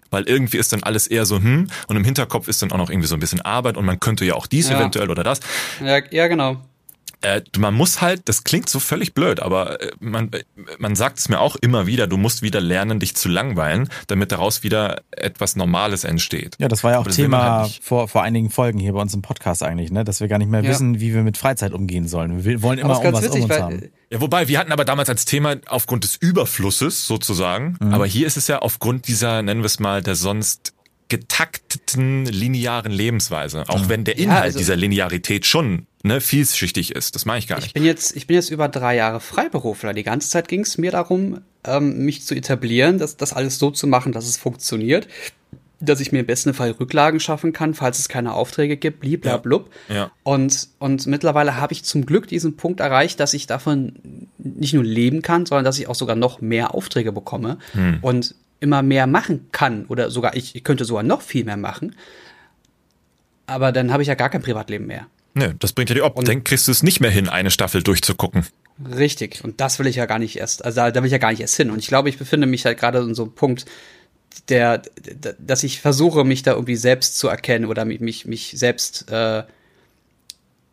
Weil 0.09 0.23
irgendwie 0.23 0.57
ist 0.57 0.73
dann 0.73 0.83
alles 0.83 1.07
eher 1.07 1.25
so, 1.25 1.37
hm, 1.37 1.69
und 1.87 1.95
im 1.95 2.03
Hinterkopf 2.03 2.47
ist 2.47 2.61
dann 2.61 2.71
auch 2.71 2.77
noch 2.77 2.89
irgendwie 2.89 3.07
so 3.07 3.15
ein 3.15 3.19
bisschen 3.19 3.41
Arbeit 3.41 3.77
und 3.77 3.85
man 3.85 3.99
könnte 3.99 4.25
ja 4.25 4.33
auch 4.33 4.47
dies 4.47 4.69
ja. 4.69 4.77
eventuell 4.77 5.09
oder 5.11 5.23
das. 5.23 5.39
Ja, 5.81 6.01
ja, 6.11 6.27
genau 6.27 6.61
äh, 7.21 7.41
man 7.57 7.73
muss 7.73 8.01
halt, 8.01 8.29
das 8.29 8.43
klingt 8.43 8.69
so 8.69 8.79
völlig 8.79 9.13
blöd, 9.13 9.39
aber 9.39 9.81
äh, 9.81 9.91
man, 9.99 10.29
man 10.77 10.95
sagt 10.95 11.17
es 11.17 11.29
mir 11.29 11.39
auch 11.39 11.55
immer 11.55 11.87
wieder, 11.87 12.05
du 12.07 12.17
musst 12.17 12.41
wieder 12.41 12.61
lernen, 12.61 12.99
dich 12.99 13.15
zu 13.15 13.27
langweilen, 13.27 13.89
damit 14.07 14.31
daraus 14.31 14.63
wieder 14.63 15.01
etwas 15.11 15.55
Normales 15.55 16.03
entsteht. 16.03 16.55
Ja, 16.59 16.67
das 16.67 16.83
war 16.83 16.91
ja 16.91 16.99
auch 16.99 17.07
Thema 17.07 17.61
halt 17.61 17.79
vor, 17.81 18.07
vor 18.07 18.23
einigen 18.23 18.49
Folgen 18.49 18.79
hier 18.79 18.93
bei 18.93 19.01
uns 19.01 19.13
im 19.13 19.21
Podcast 19.21 19.63
eigentlich, 19.63 19.91
ne? 19.91 20.03
dass 20.03 20.19
wir 20.19 20.27
gar 20.27 20.37
nicht 20.37 20.51
mehr 20.51 20.61
ja. 20.61 20.69
wissen, 20.69 20.99
wie 20.99 21.13
wir 21.13 21.23
mit 21.23 21.37
Freizeit 21.37 21.73
umgehen 21.73 22.07
sollen. 22.07 22.45
Wir 22.45 22.61
wollen 22.61 22.79
immer 22.79 22.97
irgendwas 22.97 23.23
witzig, 23.23 23.43
um 23.43 23.49
uns 23.49 23.59
haben. 23.59 23.81
Ja, 24.11 24.21
wobei, 24.21 24.47
wir 24.47 24.59
hatten 24.59 24.71
aber 24.71 24.85
damals 24.85 25.09
als 25.09 25.25
Thema 25.25 25.55
aufgrund 25.65 26.03
des 26.03 26.15
Überflusses 26.15 27.07
sozusagen, 27.07 27.77
mhm. 27.81 27.93
aber 27.93 28.05
hier 28.05 28.27
ist 28.27 28.37
es 28.37 28.47
ja 28.47 28.59
aufgrund 28.59 29.07
dieser, 29.07 29.41
nennen 29.41 29.61
wir 29.61 29.65
es 29.65 29.79
mal, 29.79 30.01
der 30.01 30.15
sonst 30.15 30.73
getakteten 31.09 32.25
linearen 32.25 32.91
Lebensweise, 32.91 33.63
auch 33.67 33.87
wenn 33.89 34.03
der 34.03 34.17
Inhalt 34.17 34.39
ja, 34.39 34.43
also 34.43 34.59
dieser 34.59 34.75
Linearität 34.75 35.45
schon 35.45 35.87
ne, 36.03 36.19
vielschichtig 36.21 36.95
ist. 36.95 37.15
Das 37.15 37.25
meine 37.25 37.39
ich 37.39 37.47
gar 37.47 37.57
nicht. 37.57 37.67
Ich 37.67 37.73
bin 37.73 37.85
jetzt, 37.85 38.15
ich 38.15 38.27
bin 38.27 38.35
jetzt 38.35 38.49
über 38.49 38.67
drei 38.67 38.95
Jahre 38.95 39.19
Freiberufler. 39.19 39.93
Die 39.93 40.03
ganze 40.03 40.29
Zeit 40.29 40.47
ging 40.47 40.61
es 40.61 40.77
mir 40.77 40.91
darum, 40.91 41.41
ähm, 41.63 41.99
mich 41.99 42.23
zu 42.23 42.35
etablieren, 42.35 42.97
das, 42.97 43.17
das 43.17 43.33
alles 43.33 43.59
so 43.59 43.71
zu 43.71 43.87
machen, 43.87 44.11
dass 44.11 44.27
es 44.27 44.37
funktioniert. 44.37 45.07
Dass 45.79 45.99
ich 45.99 46.11
mir 46.11 46.21
im 46.21 46.25
besten 46.25 46.55
Fall 46.55 46.71
Rücklagen 46.71 47.19
schaffen 47.19 47.53
kann, 47.53 47.75
falls 47.75 47.99
es 47.99 48.09
keine 48.09 48.33
Aufträge 48.33 48.77
gibt, 48.77 49.01
bliblablub. 49.01 49.69
Ja. 49.89 49.95
ja. 49.95 50.11
Und, 50.23 50.69
und 50.79 51.05
mittlerweile 51.05 51.55
habe 51.55 51.71
ich 51.73 51.83
zum 51.83 52.05
Glück 52.05 52.27
diesen 52.27 52.57
Punkt 52.57 52.79
erreicht, 52.79 53.19
dass 53.19 53.35
ich 53.35 53.45
davon 53.45 54.27
nicht 54.39 54.73
nur 54.73 54.83
leben 54.83 55.21
kann, 55.21 55.45
sondern 55.45 55.65
dass 55.65 55.77
ich 55.77 55.87
auch 55.87 55.93
sogar 55.93 56.15
noch 56.15 56.41
mehr 56.41 56.73
Aufträge 56.73 57.11
bekomme 57.11 57.59
hm. 57.73 57.99
und 58.01 58.33
immer 58.59 58.81
mehr 58.81 59.07
machen 59.07 59.47
kann. 59.51 59.85
Oder 59.85 60.09
sogar, 60.09 60.35
ich, 60.35 60.55
ich 60.55 60.63
könnte 60.63 60.85
sogar 60.85 61.03
noch 61.03 61.21
viel 61.21 61.45
mehr 61.45 61.57
machen. 61.57 61.95
Aber 63.45 63.71
dann 63.71 63.91
habe 63.91 64.01
ich 64.01 64.07
ja 64.09 64.15
gar 64.15 64.29
kein 64.29 64.41
Privatleben 64.41 64.87
mehr. 64.87 65.07
Nö, 65.33 65.53
das 65.59 65.73
bringt 65.73 65.89
ja 65.89 65.95
die 65.95 66.01
Optik. 66.01 66.25
Dann 66.25 66.43
kriegst 66.43 66.67
du 66.67 66.71
es 66.71 66.83
nicht 66.83 66.99
mehr 66.99 67.11
hin, 67.11 67.29
eine 67.29 67.51
Staffel 67.51 67.83
durchzugucken. 67.83 68.45
Richtig. 68.83 69.43
Und 69.43 69.61
das 69.61 69.79
will 69.79 69.87
ich 69.87 69.95
ja 69.95 70.05
gar 70.05 70.19
nicht 70.19 70.37
erst, 70.37 70.65
also 70.65 70.81
da, 70.81 70.95
will 70.95 71.05
ich 71.05 71.11
ja 71.11 71.17
gar 71.17 71.31
nicht 71.31 71.41
erst 71.41 71.55
hin. 71.55 71.69
Und 71.69 71.79
ich 71.79 71.87
glaube, 71.87 72.09
ich 72.09 72.17
befinde 72.17 72.47
mich 72.47 72.65
halt 72.65 72.79
gerade 72.79 72.99
in 72.99 73.15
so 73.15 73.23
einem 73.23 73.33
Punkt, 73.33 73.65
der, 74.49 74.81
dass 75.39 75.63
ich 75.63 75.79
versuche, 75.79 76.23
mich 76.23 76.43
da 76.43 76.53
irgendwie 76.53 76.75
selbst 76.75 77.17
zu 77.17 77.27
erkennen 77.27 77.65
oder 77.65 77.85
mich, 77.85 77.99
mich, 77.99 78.25
mich 78.25 78.53
selbst, 78.55 79.09
äh, 79.09 79.43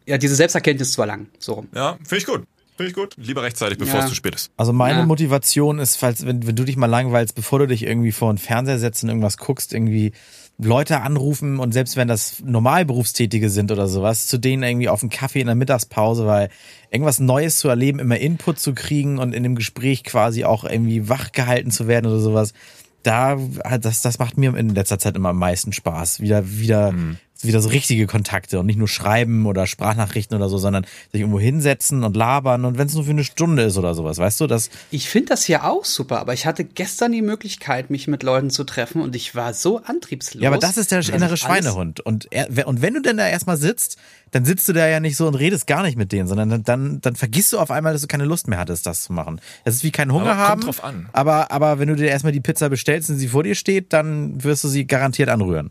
ja, 0.07 0.19
diese 0.19 0.35
Selbsterkenntnis 0.35 0.93
zu 0.93 1.01
erlangen. 1.01 1.31
So 1.39 1.55
rum. 1.55 1.69
Ja, 1.75 1.99
finde 2.05 2.17
ich 2.17 2.27
gut. 2.27 2.45
Finde 2.77 2.91
ich 2.91 2.95
gut. 2.95 3.15
Lieber 3.17 3.43
rechtzeitig, 3.43 3.79
bevor 3.79 4.01
ja. 4.01 4.05
es 4.05 4.09
zu 4.09 4.17
spät 4.17 4.35
ist. 4.35 4.51
Also 4.57 4.73
meine 4.73 5.01
ja. 5.01 5.07
Motivation 5.07 5.79
ist, 5.79 5.97
falls, 5.97 6.27
wenn, 6.27 6.47
wenn 6.47 6.57
du 6.57 6.65
dich 6.65 6.77
mal 6.77 6.87
langweilst, 6.87 7.35
bevor 7.35 7.61
du 7.61 7.67
dich 7.67 7.85
irgendwie 7.85 8.11
vor 8.11 8.33
den 8.33 8.39
Fernseher 8.39 8.79
setzt 8.79 9.05
und 9.05 9.11
irgendwas 9.11 9.37
guckst, 9.37 9.73
irgendwie 9.73 10.13
Leute 10.59 11.01
anrufen 11.01 11.59
und 11.59 11.73
selbst 11.73 11.97
wenn 11.97 12.09
das 12.09 12.41
Normalberufstätige 12.45 13.51
sind 13.51 13.71
oder 13.71 13.87
sowas, 13.87 14.27
zu 14.27 14.39
denen 14.39 14.63
irgendwie 14.63 14.89
auf 14.89 15.03
einen 15.03 15.11
Kaffee 15.11 15.41
in 15.41 15.47
der 15.47 15.57
Mittagspause, 15.57 16.27
weil 16.27 16.49
irgendwas 16.91 17.21
Neues 17.21 17.57
zu 17.57 17.69
erleben, 17.69 17.99
immer 17.99 18.19
Input 18.19 18.59
zu 18.59 18.73
kriegen 18.73 19.19
und 19.19 19.35
in 19.35 19.43
dem 19.43 19.55
Gespräch 19.55 20.03
quasi 20.05 20.45
auch 20.45 20.65
irgendwie 20.65 21.09
wach 21.09 21.33
gehalten 21.33 21.71
zu 21.71 21.87
werden 21.87 22.07
oder 22.07 22.21
sowas. 22.21 22.55
Da, 23.03 23.37
das, 23.81 24.01
das 24.01 24.19
macht 24.19 24.39
mir 24.39 24.57
in 24.57 24.71
letzter 24.71 24.99
Zeit 24.99 25.15
immer 25.15 25.29
am 25.29 25.39
meisten 25.39 25.73
Spaß. 25.73 26.21
Wieder, 26.21 26.51
wieder 26.51 26.93
mhm 26.93 27.19
wieder 27.47 27.61
so 27.61 27.69
richtige 27.69 28.07
Kontakte 28.07 28.61
und 28.61 28.67
nicht 28.67 28.79
nur 28.79 28.89
schreiben 28.89 29.47
oder 29.47 29.67
Sprachnachrichten 29.67 30.37
oder 30.37 30.49
so, 30.49 30.59
sondern 30.59 30.87
sich 31.13 31.21
irgendwo 31.21 31.41
hinsetzen 31.41 32.05
und 32.05 32.17
labern 32.17 32.65
und 32.65 32.79
wenn 32.79 32.87
es 32.87 32.95
nur 32.95 33.05
für 33.05 33.11
eine 33.11 33.25
Stunde 33.25 33.65
ist 33.65 33.77
oder 33.77 33.95
sowas, 33.95 34.19
weißt 34.19 34.41
du, 34.41 34.47
das. 34.47 34.71
Ich 34.91 35.09
finde 35.09 35.29
das 35.29 35.45
hier 35.45 35.65
auch 35.65 35.85
super, 35.85 36.21
aber 36.21 36.33
ich 36.35 36.47
hatte 36.47 36.65
gestern 36.65 37.13
die 37.13 37.23
Möglichkeit, 37.23 37.91
mich 37.91 38.09
mit 38.09 38.23
Leuten 38.23 38.51
zu 38.51 38.65
treffen 38.65 39.03
und 39.03 39.17
ich 39.17 39.35
war 39.35 39.55
so 39.55 39.79
antriebslos. 39.79 40.43
Ja, 40.43 40.51
aber 40.51 40.59
das 40.59 40.77
ist 40.77 40.91
der 40.91 41.07
innere 41.09 41.37
Schweinehund 41.37 42.01
und 42.01 42.29
er, 42.31 42.67
und 42.67 42.83
wenn 42.83 42.95
du 42.95 43.03
denn 43.03 43.17
da 43.17 43.29
erstmal 43.29 43.57
sitzt, 43.57 43.99
dann 44.35 44.45
sitzt 44.45 44.69
du 44.69 44.73
da 44.73 44.89
ja 44.89 44.99
nicht 44.99 45.17
so 45.17 45.29
und 45.29 45.37
redest 45.37 45.69
gar 45.69 45.85
nicht 45.85 45.97
mit 45.97 46.11
denen, 46.11 46.27
sondern 46.27 46.51
dann, 46.51 46.63
dann, 46.65 47.01
dann 47.01 47.15
vergisst 47.15 47.53
du 47.53 47.59
auf 47.61 47.71
einmal, 47.71 47.93
dass 47.93 48.03
du 48.03 48.09
keine 48.09 48.25
Lust 48.25 48.49
mehr 48.49 48.59
hattest, 48.59 48.85
das 48.85 49.03
zu 49.03 49.13
machen. 49.13 49.41
Das 49.65 49.77
ist 49.77 49.85
wie 49.85 49.93
kein 49.93 50.13
Hunger 50.13 50.33
aber 50.33 50.37
haben. 50.37 50.63
Kommt 50.63 50.79
drauf 50.79 50.85
an. 50.85 51.09
Aber, 51.13 51.53
aber 51.53 51.79
wenn 51.79 51.89
du 51.89 51.95
dir 51.95 52.09
erstmal 52.09 52.33
die 52.33 52.41
Pizza 52.41 52.69
bestellst 52.69 53.11
und 53.11 53.17
sie 53.17 53.29
vor 53.29 53.45
dir 53.45 53.55
steht, 53.55 53.93
dann 53.93 54.43
wirst 54.43 54.65
du 54.65 54.69
sie 54.69 54.87
garantiert 54.87 55.29
anrühren. 55.29 55.71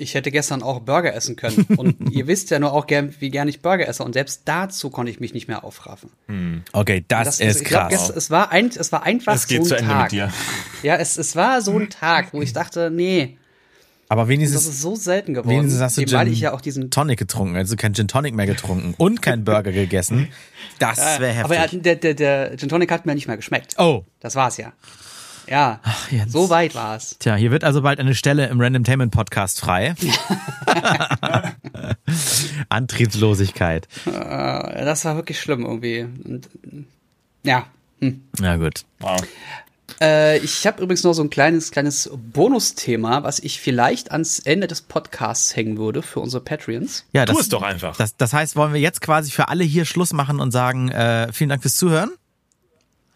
Ich 0.00 0.14
hätte 0.14 0.30
gestern 0.30 0.62
auch 0.62 0.78
Burger 0.78 1.12
essen 1.12 1.34
können. 1.34 1.66
Und 1.76 2.12
ihr 2.12 2.28
wisst 2.28 2.50
ja 2.50 2.60
nur 2.60 2.72
auch 2.72 2.86
gern, 2.86 3.12
wie 3.18 3.30
gern 3.30 3.48
ich 3.48 3.62
Burger 3.62 3.88
esse. 3.88 4.04
Und 4.04 4.12
selbst 4.12 4.42
dazu 4.44 4.90
konnte 4.90 5.10
ich 5.10 5.18
mich 5.18 5.34
nicht 5.34 5.48
mehr 5.48 5.64
aufraffen. 5.64 6.10
Hm. 6.28 6.62
Okay, 6.72 7.04
das, 7.08 7.38
das 7.38 7.40
ist 7.40 7.64
krass. 7.64 7.88
Glaub, 7.88 8.08
es, 8.08 8.08
es, 8.08 8.30
war 8.30 8.52
ein, 8.52 8.70
es 8.72 8.92
war 8.92 9.02
einfach 9.02 9.34
es 9.34 9.48
geht 9.48 9.66
so 9.66 9.74
ein 9.74 9.78
zu 9.80 9.84
Ende 9.84 9.90
Tag. 9.90 10.02
Mit 10.04 10.12
dir. 10.12 10.32
Ja, 10.84 10.96
es, 10.96 11.18
es 11.18 11.34
war 11.34 11.60
so 11.62 11.76
ein 11.76 11.90
Tag, 11.90 12.32
wo 12.32 12.40
ich 12.40 12.52
dachte, 12.52 12.92
nee. 12.92 13.38
Aber 14.08 14.28
wenigstens. 14.28 14.64
das 14.64 14.72
ist 14.72 14.80
so 14.80 14.94
selten 14.94 15.34
geworden. 15.34 15.50
Wenigstens 15.50 15.82
hast 15.82 15.98
du 15.98 16.04
Gin 16.04 16.16
weil 16.16 16.28
ich 16.28 16.40
ja 16.40 16.52
auch 16.52 16.60
diesen 16.60 16.90
Tonic 16.90 17.18
getrunken, 17.18 17.56
also 17.56 17.74
kein 17.74 17.92
Gin 17.92 18.06
Tonic 18.06 18.34
mehr 18.34 18.46
getrunken 18.46 18.94
und 18.96 19.20
kein 19.20 19.44
Burger 19.44 19.72
gegessen. 19.72 20.28
Das 20.78 20.98
wäre 21.18 21.32
heftig. 21.32 21.58
Aber 21.58 21.76
der, 21.76 21.96
der, 21.96 22.14
der 22.14 22.56
Gin 22.56 22.68
Tonic 22.68 22.92
hat 22.92 23.04
mir 23.04 23.16
nicht 23.16 23.26
mehr 23.26 23.36
geschmeckt. 23.36 23.74
Oh. 23.78 24.04
Das 24.20 24.36
war's 24.36 24.58
ja. 24.58 24.72
Ja, 25.50 25.80
Ach, 25.82 26.08
so 26.26 26.50
weit 26.50 26.74
war 26.74 26.96
es. 26.96 27.18
Tja, 27.18 27.36
hier 27.36 27.50
wird 27.50 27.64
also 27.64 27.82
bald 27.82 28.00
eine 28.00 28.14
Stelle 28.14 28.48
im 28.48 28.60
Randomtainment 28.60 29.12
Podcast 29.12 29.60
frei. 29.60 29.94
Antriebslosigkeit. 32.68 33.88
Äh, 34.06 34.84
das 34.84 35.04
war 35.04 35.16
wirklich 35.16 35.40
schlimm 35.40 35.64
irgendwie. 35.64 36.02
Und, 36.02 36.48
ja. 37.42 37.66
Hm. 38.00 38.22
Ja, 38.40 38.56
gut. 38.56 38.84
Wow. 39.00 39.20
Äh, 40.00 40.38
ich 40.38 40.66
habe 40.66 40.82
übrigens 40.82 41.02
noch 41.02 41.14
so 41.14 41.22
ein 41.22 41.30
kleines, 41.30 41.70
kleines 41.70 42.10
Bonusthema, 42.14 43.22
was 43.22 43.40
ich 43.40 43.60
vielleicht 43.60 44.12
ans 44.12 44.38
Ende 44.38 44.66
des 44.66 44.82
Podcasts 44.82 45.56
hängen 45.56 45.78
würde 45.78 46.02
für 46.02 46.20
unsere 46.20 46.42
Patreons. 46.42 47.04
Ja, 47.12 47.24
das, 47.24 47.34
tu 47.34 47.40
es 47.40 47.48
doch 47.48 47.62
einfach. 47.62 47.96
Das, 47.96 48.16
das 48.16 48.32
heißt, 48.32 48.54
wollen 48.54 48.72
wir 48.72 48.80
jetzt 48.80 49.00
quasi 49.00 49.30
für 49.30 49.48
alle 49.48 49.64
hier 49.64 49.84
Schluss 49.84 50.12
machen 50.12 50.40
und 50.40 50.52
sagen, 50.52 50.90
äh, 50.90 51.32
vielen 51.32 51.50
Dank 51.50 51.62
fürs 51.62 51.76
Zuhören? 51.76 52.10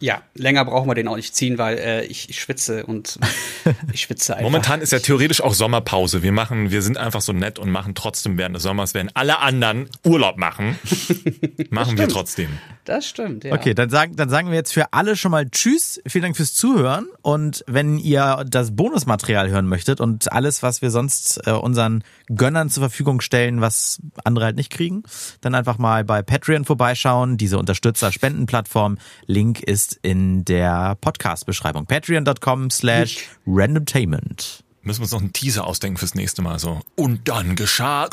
Ja, 0.03 0.21
länger 0.35 0.65
brauchen 0.65 0.89
wir 0.89 0.95
den 0.95 1.07
auch 1.07 1.15
nicht 1.15 1.33
ziehen, 1.33 1.57
weil 1.57 1.77
äh, 1.77 2.03
ich, 2.03 2.29
ich, 2.29 2.41
schwitze 2.41 2.85
und 2.85 3.17
ich 3.93 4.01
schwitze 4.01 4.33
einfach. 4.33 4.43
Momentan 4.43 4.81
ist 4.81 4.91
ja 4.91 4.99
theoretisch 4.99 5.39
auch 5.39 5.53
Sommerpause. 5.53 6.23
Wir 6.23 6.33
machen, 6.33 6.71
wir 6.71 6.81
sind 6.81 6.97
einfach 6.97 7.21
so 7.21 7.31
nett 7.31 7.57
und 7.57 7.71
machen 7.71 7.95
trotzdem 7.95 8.37
während 8.37 8.53
des 8.53 8.63
Sommers, 8.63 8.93
während 8.93 9.15
alle 9.15 9.39
anderen 9.39 9.89
Urlaub 10.03 10.37
machen, 10.37 10.77
machen 11.69 11.97
wir 11.97 12.09
trotzdem. 12.09 12.49
Das 12.83 13.07
stimmt, 13.07 13.45
ja. 13.45 13.53
Okay, 13.53 13.73
dann 13.73 13.89
sagen, 13.89 14.17
dann 14.17 14.27
sagen 14.27 14.49
wir 14.49 14.55
jetzt 14.55 14.73
für 14.73 14.91
alle 14.91 15.15
schon 15.15 15.31
mal 15.31 15.49
Tschüss, 15.49 16.01
vielen 16.05 16.23
Dank 16.23 16.35
fürs 16.35 16.53
Zuhören 16.53 17.07
und 17.21 17.63
wenn 17.65 17.97
ihr 17.97 18.43
das 18.45 18.75
Bonusmaterial 18.75 19.49
hören 19.51 19.67
möchtet 19.67 20.01
und 20.01 20.33
alles, 20.33 20.63
was 20.63 20.81
wir 20.81 20.91
sonst 20.91 21.47
äh, 21.47 21.51
unseren 21.51 22.03
Gönnern 22.27 22.69
zur 22.69 22.81
Verfügung 22.81 23.21
stellen, 23.21 23.61
was 23.61 24.01
andere 24.25 24.43
halt 24.43 24.57
nicht 24.57 24.69
kriegen, 24.69 25.03
dann 25.39 25.55
einfach 25.55 25.77
mal 25.77 26.03
bei 26.03 26.21
Patreon 26.21 26.65
vorbeischauen, 26.65 27.37
diese 27.37 27.57
Unterstützer-Spendenplattform. 27.57 28.97
Link 29.27 29.61
ist 29.61 29.92
in 30.01 30.45
der 30.45 30.95
Podcast-Beschreibung. 31.01 31.85
Patreon.com 31.85 32.69
slash 32.69 33.29
randomtainment. 33.45 34.63
Müssen 34.81 34.99
wir 34.99 35.03
uns 35.03 35.11
noch 35.11 35.21
einen 35.21 35.33
Teaser 35.33 35.65
ausdenken 35.65 35.97
fürs 35.97 36.15
nächste 36.15 36.41
Mal 36.41 36.59
so. 36.59 36.81
Und 36.95 37.27
dann 37.27 37.55
geschah. 37.55 38.09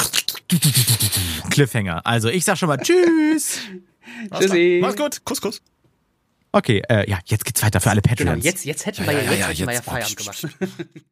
Cliffhanger. 1.50 2.06
Also 2.06 2.28
ich 2.28 2.44
sag 2.44 2.58
schon 2.58 2.68
mal 2.68 2.78
Tschüss. 2.78 3.58
Tschüssi. 4.38 4.78
Mach's 4.80 4.96
gut. 4.96 5.24
Kuss, 5.24 5.40
Kuss. 5.40 5.62
Okay, 6.52 6.82
äh, 6.88 7.08
ja, 7.08 7.18
jetzt 7.26 7.44
geht's 7.44 7.62
weiter 7.62 7.80
für 7.80 7.90
alle 7.90 8.02
genau, 8.02 8.14
Patreons. 8.16 8.42
Genau, 8.42 8.52
jetzt, 8.52 8.64
jetzt 8.64 8.86
hätten 8.86 9.06
wir 9.06 9.12
ja, 9.12 9.20
ja, 9.20 9.32
ja, 9.32 9.48
jetzt, 9.50 9.58
ja, 9.60 9.70
jetzt, 9.70 9.86
jetzt, 9.86 9.86
jetzt, 9.86 10.20
jetzt, 10.20 10.42
jetzt, 10.42 10.42
jetzt, 10.42 10.60
jetzt, 10.60 10.86
jetzt, 10.90 11.10